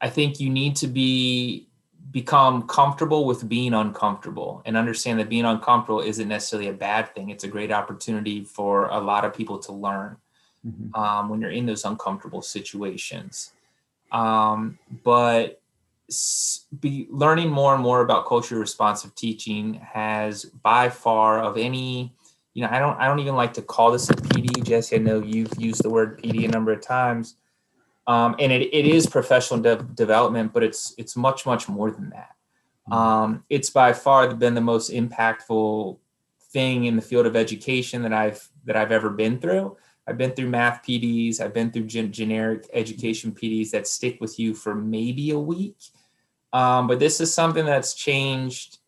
I 0.00 0.10
think 0.10 0.40
you 0.40 0.50
need 0.50 0.74
to 0.76 0.88
be 0.88 1.68
become 2.10 2.66
comfortable 2.66 3.24
with 3.24 3.48
being 3.48 3.72
uncomfortable 3.72 4.62
and 4.64 4.76
understand 4.76 5.20
that 5.20 5.28
being 5.28 5.44
uncomfortable 5.44 6.00
isn't 6.00 6.26
necessarily 6.26 6.68
a 6.68 6.72
bad 6.72 7.14
thing. 7.14 7.30
It's 7.30 7.44
a 7.44 7.48
great 7.48 7.70
opportunity 7.70 8.42
for 8.42 8.88
a 8.88 8.98
lot 8.98 9.24
of 9.24 9.32
people 9.32 9.60
to 9.60 9.72
learn 9.72 10.16
mm-hmm. 10.66 11.00
um, 11.00 11.28
when 11.28 11.40
you're 11.40 11.52
in 11.52 11.66
those 11.66 11.84
uncomfortable 11.84 12.42
situations. 12.42 13.52
Um, 14.10 14.76
but 15.04 15.60
be 16.80 17.06
learning 17.10 17.48
more 17.48 17.74
and 17.74 17.82
more 17.82 18.00
about 18.00 18.26
culture 18.26 18.58
responsive 18.58 19.14
teaching 19.14 19.74
has 19.74 20.44
by 20.44 20.88
far 20.88 21.40
of 21.40 21.56
any 21.56 22.12
you 22.54 22.62
know 22.62 22.68
i 22.70 22.78
don't 22.78 22.98
i 22.98 23.06
don't 23.06 23.20
even 23.20 23.36
like 23.36 23.52
to 23.52 23.62
call 23.62 23.92
this 23.92 24.10
a 24.10 24.14
pd 24.14 24.64
jesse 24.64 24.96
i 24.96 24.98
know 24.98 25.20
you've 25.20 25.52
used 25.58 25.82
the 25.82 25.90
word 25.90 26.20
pd 26.22 26.44
a 26.44 26.48
number 26.48 26.72
of 26.72 26.80
times 26.80 27.36
um, 28.06 28.34
and 28.40 28.50
it, 28.50 28.62
it 28.74 28.86
is 28.86 29.06
professional 29.06 29.60
de- 29.60 29.86
development 29.94 30.52
but 30.52 30.64
it's 30.64 30.94
it's 30.98 31.16
much 31.16 31.46
much 31.46 31.68
more 31.68 31.90
than 31.90 32.10
that 32.10 32.34
mm-hmm. 32.88 32.92
um, 32.92 33.44
it's 33.48 33.70
by 33.70 33.92
far 33.92 34.34
been 34.34 34.54
the 34.54 34.60
most 34.60 34.90
impactful 34.90 35.96
thing 36.52 36.86
in 36.86 36.96
the 36.96 37.02
field 37.02 37.26
of 37.26 37.36
education 37.36 38.02
that 38.02 38.12
i've 38.12 38.48
that 38.64 38.74
i've 38.74 38.90
ever 38.90 39.10
been 39.10 39.38
through 39.38 39.76
I've 40.10 40.18
been 40.18 40.32
through 40.32 40.48
math 40.48 40.82
PDs. 40.82 41.40
I've 41.40 41.54
been 41.54 41.70
through 41.70 41.84
gen- 41.84 42.10
generic 42.10 42.68
education 42.72 43.30
PDs 43.30 43.70
that 43.70 43.86
stick 43.86 44.20
with 44.20 44.40
you 44.40 44.54
for 44.54 44.74
maybe 44.74 45.30
a 45.30 45.38
week. 45.38 45.76
Um, 46.52 46.86
but 46.86 46.98
this 46.98 47.20
is 47.20 47.32
something 47.32 47.64
that's 47.64 47.94
changed 47.94 48.78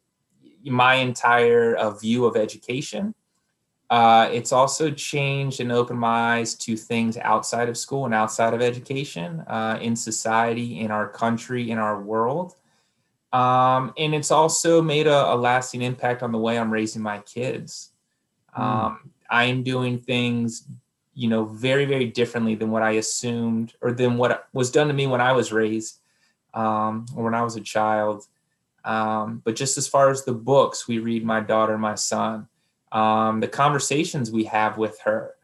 my 0.64 0.94
entire 0.94 1.74
uh, 1.74 1.90
view 1.90 2.24
of 2.24 2.36
education. 2.36 3.14
Uh, 3.90 4.28
it's 4.32 4.52
also 4.52 4.90
changed 4.90 5.60
and 5.60 5.70
opened 5.70 6.00
my 6.00 6.36
eyes 6.36 6.54
to 6.54 6.76
things 6.76 7.18
outside 7.18 7.68
of 7.68 7.76
school 7.76 8.06
and 8.06 8.14
outside 8.14 8.54
of 8.54 8.62
education, 8.62 9.40
uh, 9.46 9.78
in 9.82 9.94
society, 9.94 10.80
in 10.80 10.90
our 10.90 11.08
country, 11.08 11.70
in 11.70 11.78
our 11.78 12.00
world. 12.00 12.56
Um, 13.32 13.92
and 13.98 14.14
it's 14.14 14.30
also 14.30 14.80
made 14.82 15.06
a, 15.06 15.32
a, 15.32 15.36
lasting 15.36 15.82
impact 15.82 16.22
on 16.22 16.32
the 16.32 16.38
way 16.38 16.58
I'm 16.58 16.70
raising 16.70 17.02
my 17.02 17.18
kids. 17.18 17.92
Um, 18.54 18.64
mm. 18.64 18.98
I 19.30 19.44
am 19.44 19.62
doing 19.62 19.98
things 19.98 20.66
you 21.14 21.28
know 21.28 21.44
very 21.44 21.84
very 21.84 22.06
differently 22.06 22.54
than 22.54 22.70
what 22.70 22.82
i 22.82 22.92
assumed 22.92 23.74
or 23.80 23.92
than 23.92 24.16
what 24.16 24.48
was 24.52 24.70
done 24.70 24.88
to 24.88 24.94
me 24.94 25.06
when 25.06 25.20
i 25.20 25.32
was 25.32 25.52
raised 25.52 25.98
um, 26.54 27.06
or 27.16 27.24
when 27.24 27.34
i 27.34 27.42
was 27.42 27.56
a 27.56 27.60
child. 27.60 28.26
Um, 28.84 29.42
but 29.44 29.54
just 29.54 29.78
as 29.78 29.86
far 29.86 30.10
as 30.10 30.24
the 30.24 30.32
books 30.32 30.88
we 30.88 30.98
read 30.98 31.24
my 31.24 31.40
daughter 31.40 31.78
my 31.78 31.94
son 31.94 32.48
um, 32.90 33.40
the 33.40 33.48
conversations 33.48 34.30
we 34.30 34.44
have 34.44 34.76
with 34.76 34.98
her. 35.04 35.34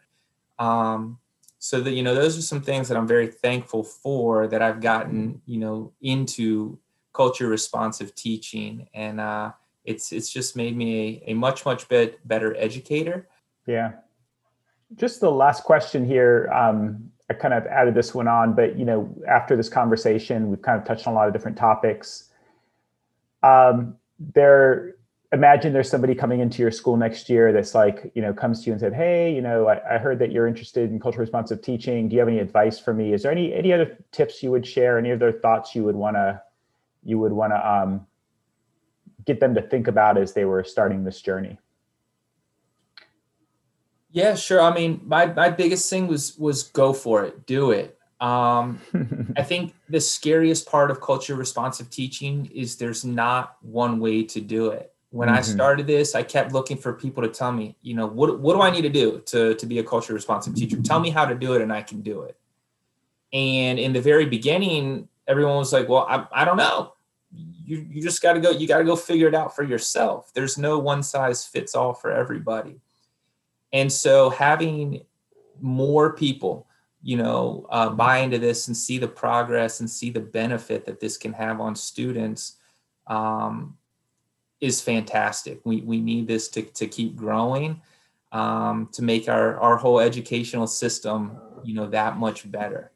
Um, 0.58 1.18
so 1.60 1.80
that 1.80 1.92
you 1.92 2.02
know 2.02 2.14
those 2.14 2.38
are 2.38 2.42
some 2.42 2.62
things 2.62 2.86
that 2.88 2.96
i'm 2.96 3.06
very 3.08 3.26
thankful 3.26 3.82
for 3.82 4.46
that 4.46 4.62
i've 4.62 4.80
gotten 4.80 5.42
you 5.44 5.58
know 5.58 5.92
into 6.00 6.78
culture 7.18 7.48
responsive 7.48 8.14
teaching. 8.14 8.88
And 8.94 9.20
uh, 9.20 9.50
it's 9.84 10.12
it's 10.12 10.30
just 10.30 10.56
made 10.56 10.76
me 10.76 11.22
a, 11.26 11.32
a 11.32 11.34
much 11.34 11.66
much 11.66 11.88
bit 11.88 12.26
better 12.26 12.56
educator. 12.56 13.28
Yeah. 13.66 13.92
Just 14.94 15.20
the 15.20 15.30
last 15.30 15.64
question 15.64 16.04
here. 16.04 16.48
Um, 16.54 17.10
I 17.30 17.34
kind 17.34 17.52
of 17.52 17.66
added 17.66 17.94
this 17.94 18.14
one 18.14 18.26
on, 18.26 18.54
but 18.54 18.78
you 18.78 18.84
know, 18.84 19.14
after 19.28 19.56
this 19.56 19.68
conversation, 19.68 20.48
we've 20.48 20.62
kind 20.62 20.80
of 20.80 20.86
touched 20.86 21.06
on 21.06 21.12
a 21.12 21.16
lot 21.16 21.26
of 21.26 21.34
different 21.34 21.58
topics. 21.58 22.30
Um, 23.42 23.96
there, 24.18 24.94
imagine 25.32 25.74
there's 25.74 25.90
somebody 25.90 26.14
coming 26.14 26.40
into 26.40 26.62
your 26.62 26.70
school 26.70 26.96
next 26.96 27.28
year 27.28 27.52
that's 27.52 27.74
like, 27.74 28.10
you 28.14 28.22
know, 28.22 28.32
comes 28.32 28.60
to 28.60 28.66
you 28.66 28.72
and 28.72 28.80
said, 28.80 28.94
"Hey, 28.94 29.34
you 29.34 29.42
know, 29.42 29.68
I, 29.68 29.96
I 29.96 29.98
heard 29.98 30.18
that 30.20 30.32
you're 30.32 30.46
interested 30.46 30.90
in 30.90 30.98
cultural 30.98 31.20
responsive 31.20 31.60
teaching. 31.60 32.08
Do 32.08 32.14
you 32.14 32.20
have 32.20 32.28
any 32.28 32.38
advice 32.38 32.78
for 32.78 32.94
me? 32.94 33.12
Is 33.12 33.22
there 33.22 33.32
any 33.32 33.52
any 33.52 33.72
other 33.72 33.98
tips 34.10 34.42
you 34.42 34.50
would 34.50 34.66
share? 34.66 34.98
Any 34.98 35.12
other 35.12 35.30
thoughts 35.30 35.74
you 35.74 35.84
would 35.84 35.96
want 35.96 36.16
to 36.16 36.40
you 37.04 37.18
would 37.18 37.32
want 37.32 37.52
to 37.52 37.70
um, 37.70 38.06
get 39.26 39.38
them 39.38 39.54
to 39.54 39.62
think 39.62 39.86
about 39.86 40.16
as 40.16 40.32
they 40.32 40.46
were 40.46 40.64
starting 40.64 41.04
this 41.04 41.20
journey?" 41.20 41.58
Yeah, 44.10 44.34
sure. 44.34 44.60
I 44.60 44.74
mean, 44.74 45.00
my 45.04 45.26
my 45.26 45.50
biggest 45.50 45.88
thing 45.90 46.06
was 46.06 46.36
was 46.38 46.64
go 46.64 46.92
for 46.92 47.24
it, 47.24 47.46
do 47.46 47.72
it. 47.72 47.98
Um, 48.20 48.80
I 49.36 49.42
think 49.42 49.74
the 49.88 50.00
scariest 50.00 50.68
part 50.68 50.90
of 50.90 51.00
culture 51.00 51.34
responsive 51.34 51.90
teaching 51.90 52.50
is 52.52 52.76
there's 52.76 53.04
not 53.04 53.56
one 53.60 54.00
way 54.00 54.24
to 54.24 54.40
do 54.40 54.70
it. 54.70 54.92
When 55.10 55.28
mm-hmm. 55.28 55.38
I 55.38 55.42
started 55.42 55.86
this, 55.86 56.14
I 56.14 56.22
kept 56.22 56.52
looking 56.52 56.76
for 56.76 56.92
people 56.92 57.22
to 57.22 57.28
tell 57.28 57.52
me, 57.52 57.76
you 57.82 57.94
know, 57.94 58.06
what 58.06 58.40
what 58.40 58.54
do 58.54 58.62
I 58.62 58.70
need 58.70 58.82
to 58.82 58.88
do 58.88 59.22
to 59.26 59.54
to 59.54 59.66
be 59.66 59.78
a 59.78 59.84
culture 59.84 60.14
responsive 60.14 60.54
teacher? 60.54 60.80
Tell 60.82 61.00
me 61.00 61.10
how 61.10 61.26
to 61.26 61.34
do 61.34 61.54
it, 61.54 61.62
and 61.62 61.72
I 61.72 61.82
can 61.82 62.00
do 62.00 62.22
it. 62.22 62.36
And 63.32 63.78
in 63.78 63.92
the 63.92 64.00
very 64.00 64.24
beginning, 64.24 65.08
everyone 65.26 65.56
was 65.56 65.72
like, 65.72 65.88
"Well, 65.88 66.06
I 66.08 66.26
I 66.32 66.44
don't 66.44 66.56
know." 66.56 66.94
You, 67.64 67.86
you 67.90 68.00
just 68.00 68.22
got 68.22 68.32
to 68.32 68.40
go 68.40 68.50
you 68.50 68.66
got 68.66 68.78
to 68.78 68.84
go 68.84 68.96
figure 68.96 69.28
it 69.28 69.34
out 69.34 69.54
for 69.54 69.62
yourself 69.62 70.32
there's 70.32 70.56
no 70.56 70.78
one 70.78 71.02
size 71.02 71.44
fits 71.44 71.74
all 71.74 71.92
for 71.92 72.10
everybody 72.10 72.80
and 73.72 73.92
so 73.92 74.30
having 74.30 75.02
more 75.60 76.12
people, 76.12 76.66
you 77.02 77.16
know, 77.16 77.66
uh, 77.70 77.90
buy 77.90 78.18
into 78.18 78.38
this 78.38 78.68
and 78.68 78.76
see 78.76 78.98
the 78.98 79.08
progress 79.08 79.80
and 79.80 79.90
see 79.90 80.10
the 80.10 80.20
benefit 80.20 80.84
that 80.86 81.00
this 81.00 81.16
can 81.16 81.32
have 81.32 81.60
on 81.60 81.74
students 81.76 82.56
um, 83.06 83.76
is 84.60 84.80
fantastic. 84.80 85.60
We, 85.64 85.82
we 85.82 86.00
need 86.00 86.26
this 86.26 86.48
to, 86.48 86.62
to 86.62 86.86
keep 86.86 87.16
growing 87.16 87.80
um, 88.32 88.88
to 88.92 89.02
make 89.02 89.28
our, 89.28 89.58
our 89.60 89.76
whole 89.76 90.00
educational 90.00 90.66
system, 90.66 91.38
you 91.62 91.74
know, 91.74 91.86
that 91.86 92.18
much 92.18 92.50
better. 92.50 92.92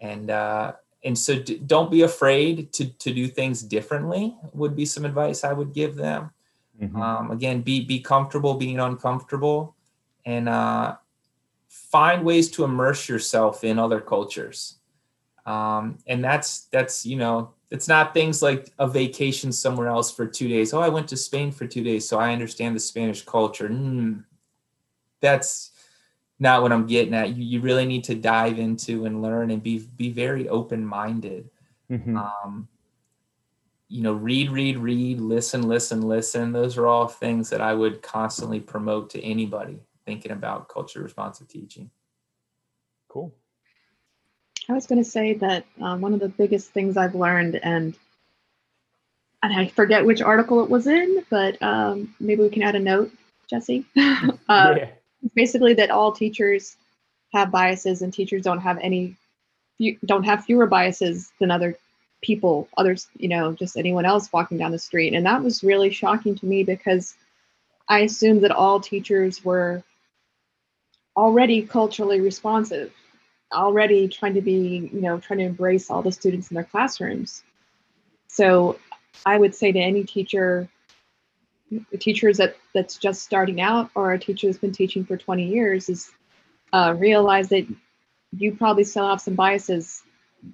And, 0.00 0.30
uh, 0.30 0.72
and 1.04 1.16
so 1.16 1.38
d- 1.38 1.62
don't 1.66 1.90
be 1.90 2.02
afraid 2.02 2.72
to, 2.74 2.86
to 2.86 3.12
do 3.12 3.28
things 3.28 3.62
differently 3.62 4.36
would 4.52 4.76
be 4.76 4.84
some 4.84 5.04
advice 5.04 5.44
I 5.44 5.52
would 5.52 5.72
give 5.72 5.96
them. 5.96 6.30
Mm-hmm. 6.80 7.00
Um, 7.00 7.30
again, 7.30 7.62
be, 7.62 7.84
be 7.84 8.00
comfortable 8.00 8.54
being 8.54 8.78
uncomfortable 8.78 9.74
and 10.28 10.46
uh, 10.46 10.94
find 11.68 12.22
ways 12.22 12.50
to 12.50 12.62
immerse 12.62 13.08
yourself 13.08 13.64
in 13.64 13.78
other 13.78 13.98
cultures. 13.98 14.76
Um, 15.46 15.98
and 16.06 16.22
that's 16.22 16.66
that's 16.66 17.06
you 17.06 17.16
know 17.16 17.54
it's 17.70 17.88
not 17.88 18.12
things 18.12 18.42
like 18.42 18.70
a 18.78 18.86
vacation 18.86 19.50
somewhere 19.50 19.88
else 19.88 20.12
for 20.12 20.26
two 20.26 20.46
days. 20.46 20.74
Oh, 20.74 20.80
I 20.80 20.90
went 20.90 21.08
to 21.08 21.16
Spain 21.16 21.50
for 21.50 21.66
two 21.66 21.82
days, 21.82 22.06
so 22.06 22.18
I 22.18 22.34
understand 22.34 22.76
the 22.76 22.80
Spanish 22.80 23.24
culture. 23.24 23.70
Mm, 23.70 24.24
that's 25.20 25.70
not 26.38 26.60
what 26.60 26.72
I'm 26.72 26.86
getting 26.86 27.14
at. 27.14 27.34
You, 27.34 27.44
you 27.44 27.60
really 27.60 27.86
need 27.86 28.04
to 28.04 28.14
dive 28.14 28.58
into 28.58 29.06
and 29.06 29.22
learn 29.22 29.50
and 29.50 29.62
be 29.62 29.78
be 29.96 30.10
very 30.10 30.46
open 30.50 30.84
minded. 30.84 31.48
Mm-hmm. 31.90 32.18
Um, 32.18 32.68
you 33.90 34.02
know, 34.02 34.12
read, 34.12 34.50
read, 34.50 34.76
read, 34.76 35.18
listen, 35.18 35.66
listen, 35.66 36.02
listen. 36.02 36.52
Those 36.52 36.76
are 36.76 36.86
all 36.86 37.08
things 37.08 37.48
that 37.48 37.62
I 37.62 37.72
would 37.72 38.02
constantly 38.02 38.60
promote 38.60 39.08
to 39.10 39.24
anybody 39.24 39.78
thinking 40.08 40.32
about 40.32 40.70
culture 40.70 41.02
responsive 41.02 41.48
teaching. 41.48 41.90
Cool. 43.08 43.34
I 44.66 44.72
was 44.72 44.86
going 44.86 45.04
to 45.04 45.08
say 45.08 45.34
that 45.34 45.66
um, 45.82 46.00
one 46.00 46.14
of 46.14 46.20
the 46.20 46.30
biggest 46.30 46.70
things 46.70 46.96
I've 46.96 47.14
learned, 47.14 47.60
and 47.62 47.94
and 49.42 49.52
I 49.52 49.68
forget 49.68 50.06
which 50.06 50.22
article 50.22 50.64
it 50.64 50.70
was 50.70 50.86
in, 50.86 51.26
but 51.28 51.62
um, 51.62 52.14
maybe 52.18 52.42
we 52.42 52.48
can 52.48 52.62
add 52.62 52.74
a 52.74 52.80
note, 52.80 53.12
Jesse. 53.50 53.84
uh, 53.98 54.74
yeah. 54.78 54.88
Basically, 55.34 55.74
that 55.74 55.90
all 55.90 56.10
teachers 56.10 56.76
have 57.34 57.50
biases, 57.50 58.00
and 58.00 58.10
teachers 58.10 58.40
don't 58.40 58.60
have 58.60 58.78
any, 58.78 59.14
don't 60.06 60.24
have 60.24 60.46
fewer 60.46 60.66
biases 60.66 61.32
than 61.38 61.50
other 61.50 61.76
people, 62.22 62.66
others, 62.78 63.08
you 63.18 63.28
know, 63.28 63.52
just 63.52 63.76
anyone 63.76 64.06
else 64.06 64.32
walking 64.32 64.56
down 64.56 64.72
the 64.72 64.78
street. 64.78 65.12
And 65.12 65.26
that 65.26 65.42
was 65.42 65.62
really 65.62 65.90
shocking 65.90 66.34
to 66.36 66.46
me 66.46 66.64
because 66.64 67.14
I 67.88 68.00
assumed 68.00 68.42
that 68.44 68.52
all 68.52 68.80
teachers 68.80 69.44
were 69.44 69.82
already 71.18 71.62
culturally 71.62 72.20
responsive, 72.20 72.92
already 73.52 74.06
trying 74.06 74.34
to 74.34 74.40
be, 74.40 74.88
you 74.92 75.00
know, 75.00 75.18
trying 75.18 75.40
to 75.40 75.46
embrace 75.46 75.90
all 75.90 76.00
the 76.00 76.12
students 76.12 76.48
in 76.48 76.54
their 76.54 76.62
classrooms. 76.62 77.42
So 78.28 78.78
I 79.26 79.36
would 79.36 79.52
say 79.52 79.72
to 79.72 79.78
any 79.80 80.04
teacher, 80.04 80.68
teachers 81.98 82.36
that 82.36 82.56
that's 82.72 82.98
just 82.98 83.22
starting 83.22 83.60
out 83.60 83.90
or 83.96 84.12
a 84.12 84.18
teacher 84.18 84.46
that's 84.46 84.60
been 84.60 84.70
teaching 84.70 85.04
for 85.04 85.16
20 85.16 85.44
years 85.44 85.88
is 85.88 86.08
uh, 86.72 86.94
realize 86.96 87.48
that 87.48 87.66
you 88.36 88.54
probably 88.54 88.84
still 88.84 89.08
have 89.08 89.20
some 89.20 89.34
biases 89.34 90.04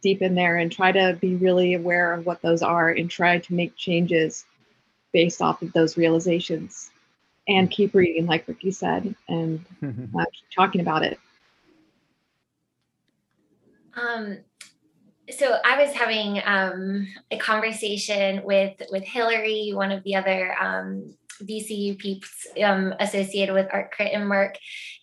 deep 0.01 0.23
in 0.23 0.35
there 0.35 0.57
and 0.57 0.73
try 0.73 0.91
to 0.91 1.19
be 1.21 1.35
really 1.35 1.75
aware 1.75 2.15
of 2.15 2.25
what 2.25 2.41
those 2.41 2.63
are 2.63 2.89
and 2.89 3.11
try 3.11 3.39
to 3.39 3.53
make 3.53 3.77
changes 3.77 4.47
based 5.13 5.43
off 5.43 5.61
of 5.61 5.75
those 5.75 5.99
realizations 5.99 6.91
and 7.47 7.71
keep 7.71 7.95
reading, 7.95 8.27
like 8.27 8.47
Ricky 8.49 8.71
said, 8.71 9.15
and 9.29 9.65
uh, 9.83 10.25
keep 10.33 10.51
talking 10.55 10.81
about 10.81 11.03
it. 11.03 11.19
Um, 13.97 14.39
so 15.31 15.57
I 15.65 15.83
was 15.83 15.95
having 15.95 16.43
um, 16.45 17.07
a 17.31 17.39
conversation 17.39 18.43
with 18.45 18.81
with 18.91 19.05
Hillary, 19.05 19.73
one 19.75 19.93
of 19.93 20.03
the 20.05 20.17
other 20.17 20.55
um, 20.61 21.15
VCU 21.43 21.99
peeps 21.99 22.47
um, 22.63 22.95
associated 23.01 23.55
with 23.55 23.69
Art 23.73 23.93
Crit 23.93 24.13
and 24.13 24.25
MERC, 24.25 24.57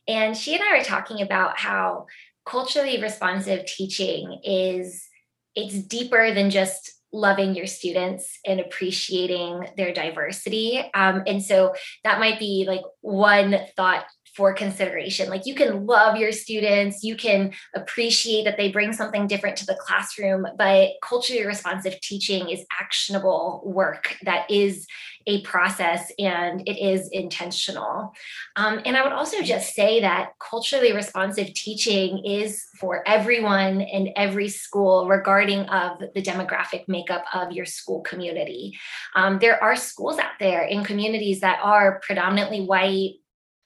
and 0.07 0.35
she 0.35 0.55
and 0.55 0.63
I 0.63 0.77
were 0.77 0.83
talking 0.83 1.21
about 1.21 1.57
how 1.57 2.07
culturally 2.45 3.01
responsive 3.01 3.65
teaching 3.65 4.39
is 4.43 5.07
it's 5.55 5.81
deeper 5.83 6.33
than 6.33 6.49
just 6.49 7.00
loving 7.13 7.55
your 7.55 7.67
students 7.67 8.39
and 8.45 8.59
appreciating 8.59 9.67
their 9.77 9.93
diversity. 9.93 10.81
Um, 10.93 11.23
and 11.27 11.43
so 11.43 11.73
that 12.03 12.19
might 12.19 12.39
be 12.39 12.65
like 12.67 12.81
one 13.01 13.57
thought 13.75 14.05
for 14.33 14.53
consideration. 14.53 15.29
Like 15.29 15.45
you 15.45 15.55
can 15.55 15.85
love 15.85 16.17
your 16.17 16.31
students, 16.31 17.03
you 17.03 17.15
can 17.15 17.53
appreciate 17.75 18.45
that 18.45 18.57
they 18.57 18.71
bring 18.71 18.93
something 18.93 19.27
different 19.27 19.57
to 19.57 19.65
the 19.65 19.77
classroom, 19.79 20.47
but 20.57 20.91
culturally 21.03 21.45
responsive 21.45 21.99
teaching 22.01 22.49
is 22.49 22.65
actionable 22.79 23.61
work 23.65 24.15
that 24.23 24.49
is 24.49 24.87
a 25.27 25.41
process 25.41 26.11
and 26.17 26.67
it 26.67 26.79
is 26.79 27.09
intentional. 27.09 28.13
Um, 28.55 28.81
and 28.85 28.97
I 28.97 29.03
would 29.03 29.11
also 29.11 29.41
just 29.41 29.75
say 29.75 30.01
that 30.01 30.31
culturally 30.39 30.93
responsive 30.93 31.53
teaching 31.53 32.25
is 32.25 32.65
for 32.79 33.07
everyone 33.07 33.81
and 33.81 34.09
every 34.15 34.49
school 34.49 35.07
regarding 35.07 35.61
of 35.65 35.99
the 35.99 36.21
demographic 36.21 36.87
makeup 36.87 37.23
of 37.33 37.51
your 37.51 37.65
school 37.65 38.01
community. 38.01 38.77
Um, 39.15 39.37
there 39.39 39.61
are 39.63 39.75
schools 39.75 40.17
out 40.17 40.31
there 40.39 40.63
in 40.63 40.83
communities 40.83 41.41
that 41.41 41.59
are 41.61 41.99
predominantly 41.99 42.61
white, 42.61 43.15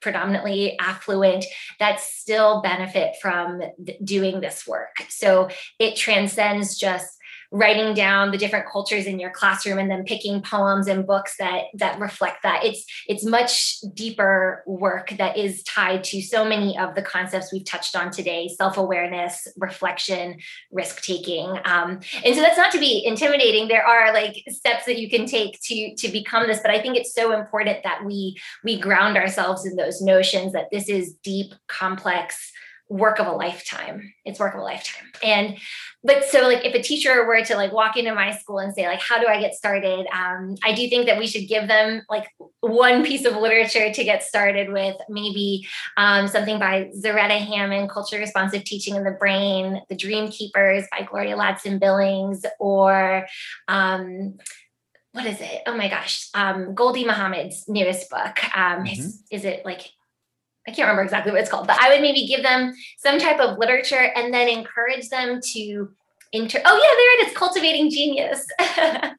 predominantly 0.06 0.78
affluent 0.78 1.44
that 1.80 2.00
still 2.00 2.62
benefit 2.62 3.16
from 3.20 3.60
th- 3.84 3.98
doing 4.04 4.40
this 4.40 4.68
work. 4.68 4.96
So 5.10 5.50
it 5.80 5.96
transcends 5.96 6.78
just 6.78 7.15
writing 7.56 7.94
down 7.94 8.32
the 8.32 8.38
different 8.38 8.66
cultures 8.70 9.06
in 9.06 9.18
your 9.18 9.32
classroom 9.32 9.78
and 9.78 9.90
then 9.90 10.04
picking 10.04 10.42
poems 10.42 10.88
and 10.88 11.08
books 11.08 11.36
that 11.40 11.64
that 11.74 11.98
reflect 12.00 12.44
that. 12.44 12.66
It's 12.66 12.86
it's 13.08 13.24
much 13.24 13.78
deeper 13.94 14.62
work 14.68 15.12
that 15.18 15.38
is 15.38 15.64
tied 15.64 16.04
to 16.06 16.22
so 16.22 16.44
many 16.44 16.78
of 16.78 16.96
the 16.96 17.02
concepts 17.02 17.54
we've 17.54 17.64
touched 17.64 17.96
on 17.96 18.12
today 18.12 18.50
self-awareness 18.50 19.48
reflection 19.58 20.38
risk 20.72 21.02
taking 21.02 21.48
um, 21.64 22.02
and 22.26 22.36
so 22.36 22.42
that's 22.42 22.58
not 22.58 22.74
to 22.74 22.80
be 22.80 23.06
intimidating. 23.06 23.70
There 23.70 23.86
are 23.86 24.14
like 24.14 24.44
steps 24.50 24.86
that 24.86 25.00
you 25.00 25.10
can 25.10 25.26
take 25.26 25.58
to 25.62 25.96
to 25.96 26.10
become 26.10 26.48
this 26.48 26.60
but 26.60 26.72
i 26.72 26.82
think 26.82 26.98
it's 26.98 27.14
so 27.14 27.32
important 27.32 27.84
that 27.84 28.04
we 28.06 28.36
we 28.64 28.80
ground 28.80 29.16
ourselves 29.18 29.66
in 29.66 29.76
those 29.76 30.02
notions 30.02 30.52
that 30.54 30.68
this 30.72 30.90
is 30.90 31.14
deep 31.24 31.54
complex 31.68 32.52
work 32.90 33.20
of 33.20 33.26
a 33.26 33.32
lifetime 33.32 34.14
it's 34.26 34.40
work 34.40 34.54
of 34.54 34.60
a 34.60 34.64
lifetime 34.64 35.10
and 35.24 35.58
but 36.04 36.24
so 36.24 36.42
like 36.42 36.64
if 36.64 36.76
a 36.76 36.82
teacher 36.82 37.26
were 37.26 37.42
to 37.42 37.56
like 37.56 37.72
walk 37.74 37.98
into 37.98 38.14
my 38.14 38.32
school 38.32 38.60
and 38.60 38.74
say 38.76 38.86
like 38.88 39.02
how 39.02 39.20
do 39.20 39.26
i 39.26 39.40
get 39.40 39.56
started 39.56 40.06
um, 40.14 40.56
i 40.64 40.74
do 40.74 40.88
think 40.88 41.08
that 41.08 41.18
we 41.18 41.26
should 41.26 41.48
give 41.48 41.68
them 41.68 42.04
like 42.10 42.28
one 42.60 43.04
piece 43.04 43.26
of 43.26 43.36
literature 43.36 43.92
to 43.92 44.04
get 44.04 44.22
started 44.22 44.72
with 44.72 44.96
maybe 45.10 45.66
um, 45.98 46.28
something 46.28 46.60
by 46.60 46.90
zaretta 47.04 47.40
hammond 47.40 47.90
culture 47.90 48.20
responsive 48.20 48.64
teaching 48.64 48.96
in 48.96 49.04
the 49.04 49.12
brain 49.12 49.82
the 49.90 49.96
dream 49.96 50.30
keepers 50.30 50.84
by 50.92 51.02
gloria 51.02 51.36
ladson 51.36 51.80
billings 51.80 52.46
or 52.60 53.26
um, 53.68 54.36
what 55.16 55.26
is 55.26 55.40
it? 55.40 55.62
Oh 55.66 55.78
my 55.78 55.88
gosh, 55.88 56.28
um, 56.34 56.76
Gholdy 56.76 57.06
Muhammad's 57.06 57.70
newest 57.70 58.10
book. 58.10 58.44
Um, 58.54 58.84
mm-hmm. 58.84 58.88
is, 58.88 59.24
is 59.32 59.46
it 59.46 59.64
like 59.64 59.90
I 60.68 60.72
can't 60.72 60.88
remember 60.88 61.04
exactly 61.04 61.32
what 61.32 61.42
it's 61.42 61.50
called, 61.50 61.68
but 61.68 61.80
I 61.80 61.90
would 61.90 62.02
maybe 62.02 62.26
give 62.28 62.44
them 62.44 62.74
some 62.98 63.20
type 63.20 63.40
of 63.40 63.58
literature 63.58 64.12
and 64.16 64.34
then 64.34 64.48
encourage 64.48 65.10
them 65.10 65.40
to 65.54 65.90
inter. 66.32 66.62
Oh 66.66 66.76
yeah, 66.76 66.96
there 66.96 67.22
it 67.22 67.28
is, 67.30 67.38
cultivating 67.38 67.90
genius. 67.90 68.48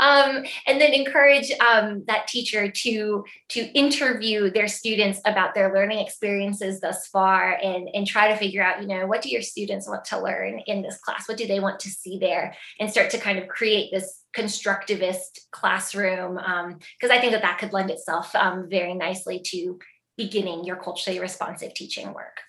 um, 0.00 0.44
and 0.66 0.80
then 0.80 0.92
encourage 0.92 1.50
um, 1.60 2.04
that 2.06 2.28
teacher 2.28 2.70
to 2.70 3.24
to 3.50 3.60
interview 3.72 4.50
their 4.50 4.68
students 4.68 5.20
about 5.24 5.54
their 5.54 5.72
learning 5.74 5.98
experiences 5.98 6.80
thus 6.80 7.06
far, 7.08 7.58
and 7.62 7.88
and 7.94 8.06
try 8.06 8.28
to 8.28 8.36
figure 8.36 8.62
out, 8.62 8.80
you 8.80 8.88
know, 8.88 9.06
what 9.06 9.22
do 9.22 9.28
your 9.28 9.42
students 9.42 9.88
want 9.88 10.04
to 10.06 10.20
learn 10.20 10.60
in 10.66 10.82
this 10.82 10.98
class? 10.98 11.28
What 11.28 11.36
do 11.36 11.46
they 11.46 11.60
want 11.60 11.80
to 11.80 11.90
see 11.90 12.18
there? 12.18 12.54
And 12.78 12.90
start 12.90 13.10
to 13.10 13.18
kind 13.18 13.38
of 13.38 13.48
create 13.48 13.90
this 13.92 14.24
constructivist 14.36 15.40
classroom 15.50 16.36
because 16.36 17.10
um, 17.10 17.16
I 17.16 17.18
think 17.18 17.32
that 17.32 17.42
that 17.42 17.58
could 17.58 17.72
lend 17.72 17.90
itself 17.90 18.34
um, 18.36 18.68
very 18.70 18.94
nicely 18.94 19.40
to 19.46 19.78
beginning 20.16 20.64
your 20.64 20.76
culturally 20.76 21.20
responsive 21.20 21.74
teaching 21.74 22.12
work. 22.12 22.40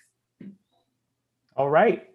All 1.56 1.70
right. 1.70 2.08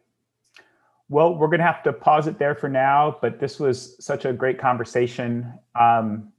Well, 1.09 1.35
we're 1.35 1.47
going 1.47 1.59
to 1.59 1.65
have 1.65 1.83
to 1.83 1.93
pause 1.93 2.27
it 2.27 2.37
there 2.37 2.55
for 2.55 2.67
now, 2.67 3.17
but 3.21 3.39
this 3.39 3.59
was 3.59 3.95
such 4.03 4.25
a 4.25 4.33
great 4.33 4.59
conversation. 4.59 5.53
Um, 5.79 6.33